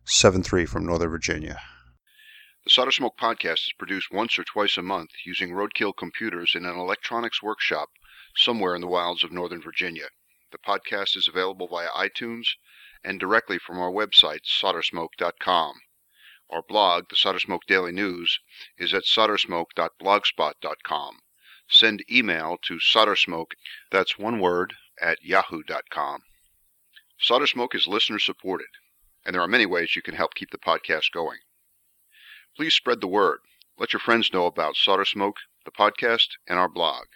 7 0.04 0.42
3 0.42 0.64
from 0.66 0.86
Northern 0.86 1.10
Virginia. 1.10 1.60
The 2.64 2.70
Solder 2.70 2.92
Smoke 2.92 3.18
podcast 3.18 3.66
is 3.66 3.74
produced 3.78 4.12
once 4.12 4.38
or 4.38 4.44
twice 4.44 4.76
a 4.76 4.82
month 4.82 5.10
using 5.24 5.50
roadkill 5.50 5.96
computers 5.96 6.54
in 6.54 6.64
an 6.66 6.76
electronics 6.76 7.42
workshop 7.42 7.88
somewhere 8.36 8.74
in 8.74 8.80
the 8.80 8.86
wilds 8.86 9.24
of 9.24 9.32
Northern 9.32 9.62
Virginia. 9.62 10.08
The 10.52 10.58
podcast 10.58 11.16
is 11.16 11.28
available 11.28 11.66
via 11.66 11.88
iTunes 11.88 12.46
and 13.02 13.18
directly 13.18 13.58
from 13.58 13.78
our 13.78 13.90
website, 13.90 14.44
soldersmoke.com. 14.44 15.74
Our 16.50 16.62
blog, 16.62 17.10
the 17.10 17.16
Solder 17.16 17.38
Smoke 17.38 17.66
Daily 17.66 17.92
News, 17.92 18.40
is 18.78 18.94
at 18.94 19.04
soldersmoke.blogspot.com. 19.04 21.18
Send 21.68 22.10
email 22.10 22.56
to 22.62 22.78
soldersmoke, 22.78 23.52
that's 23.90 24.18
one 24.18 24.40
word, 24.40 24.72
at 24.98 25.22
yahoo.com. 25.22 26.22
Solder 27.18 27.46
Smoke 27.46 27.74
is 27.74 27.86
listener 27.86 28.18
supported, 28.18 28.68
and 29.26 29.34
there 29.34 29.42
are 29.42 29.48
many 29.48 29.66
ways 29.66 29.94
you 29.94 30.00
can 30.00 30.14
help 30.14 30.34
keep 30.34 30.50
the 30.50 30.56
podcast 30.56 31.12
going. 31.12 31.40
Please 32.56 32.74
spread 32.74 33.02
the 33.02 33.06
word. 33.06 33.40
Let 33.76 33.92
your 33.92 34.00
friends 34.00 34.32
know 34.32 34.46
about 34.46 34.76
Solder 34.76 35.04
Smoke, 35.04 35.40
the 35.66 35.70
podcast, 35.70 36.28
and 36.46 36.58
our 36.58 36.68
blog. 36.68 37.08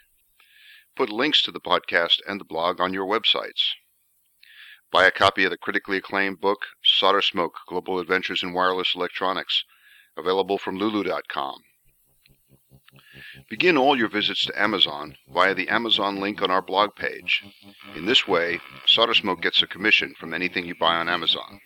Put 0.94 1.08
links 1.08 1.40
to 1.44 1.50
the 1.50 1.58
podcast 1.58 2.20
and 2.28 2.38
the 2.38 2.44
blog 2.44 2.82
on 2.82 2.92
your 2.92 3.06
websites. 3.06 3.76
Buy 4.92 5.06
a 5.06 5.10
copy 5.10 5.44
of 5.44 5.50
the 5.50 5.56
critically 5.56 5.96
acclaimed 5.96 6.38
book, 6.38 6.66
Solder 6.84 7.22
Smoke 7.22 7.60
Global 7.66 7.98
Adventures 7.98 8.42
in 8.42 8.52
Wireless 8.52 8.94
Electronics, 8.94 9.64
available 10.18 10.58
from 10.58 10.76
Lulu.com. 10.76 11.62
Begin 13.48 13.78
all 13.78 13.96
your 13.96 14.10
visits 14.10 14.44
to 14.44 14.62
Amazon 14.62 15.16
via 15.32 15.54
the 15.54 15.70
Amazon 15.70 16.20
link 16.20 16.42
on 16.42 16.50
our 16.50 16.60
blog 16.60 16.94
page. 16.94 17.42
In 17.96 18.04
this 18.04 18.28
way, 18.28 18.60
Solder 18.86 19.14
Smoke 19.14 19.40
gets 19.40 19.62
a 19.62 19.66
commission 19.66 20.14
from 20.20 20.34
anything 20.34 20.66
you 20.66 20.74
buy 20.74 20.96
on 20.96 21.08
Amazon. 21.08 21.60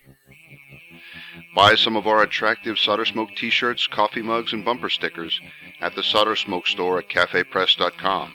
Buy 1.57 1.75
some 1.75 1.97
of 1.97 2.07
our 2.07 2.23
attractive 2.23 2.79
Solder 2.79 3.05
Smoke 3.05 3.31
t-shirts, 3.37 3.89
coffee 3.89 4.23
mugs, 4.23 4.53
and 4.53 4.65
bumper 4.65 4.89
stickers 4.89 5.41
at 5.81 5.97
the 5.97 6.03
Solder 6.05 6.37
Smoke 6.37 6.69
store 6.69 7.01
at 7.01 7.09
cafepress.com. 7.09 8.35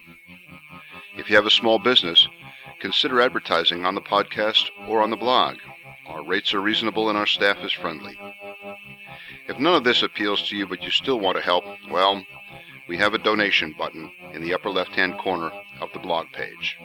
If 1.15 1.29
you 1.29 1.37
have 1.37 1.45
a 1.45 1.51
small 1.51 1.79
business, 1.79 2.27
consider 2.81 3.21
advertising 3.21 3.85
on 3.85 3.95
the 3.95 4.01
podcast 4.01 4.69
or 4.87 5.01
on 5.01 5.11
the 5.11 5.15
blog. 5.15 5.57
Our 6.07 6.23
rates 6.23 6.53
are 6.53 6.59
reasonable 6.59 7.09
and 7.09 7.17
our 7.17 7.27
staff 7.27 7.59
is 7.59 7.71
friendly. 7.71 8.17
If 9.47 9.59
none 9.59 9.75
of 9.75 9.83
this 9.83 10.01
appeals 10.01 10.49
to 10.49 10.57
you 10.57 10.65
but 10.65 10.81
you 10.81 10.89
still 10.89 11.19
want 11.19 11.37
to 11.37 11.43
help, 11.43 11.63
well, 11.89 12.25
we 12.87 12.97
have 12.97 13.13
a 13.13 13.19
donation 13.19 13.75
button 13.77 14.11
in 14.33 14.41
the 14.41 14.53
upper 14.53 14.69
left-hand 14.69 15.19
corner 15.19 15.51
of 15.79 15.93
the 15.93 15.99
blog 15.99 16.27
page. 16.33 16.77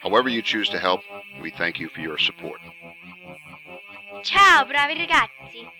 However 0.00 0.28
you 0.28 0.42
choose 0.42 0.68
to 0.70 0.78
help, 0.78 1.02
we 1.40 1.50
thank 1.50 1.78
you 1.78 1.88
for 1.88 2.00
your 2.00 2.18
support. 2.18 2.60
Ciao, 4.24 4.64
bravi 4.64 4.96
ragazzi! 4.96 5.77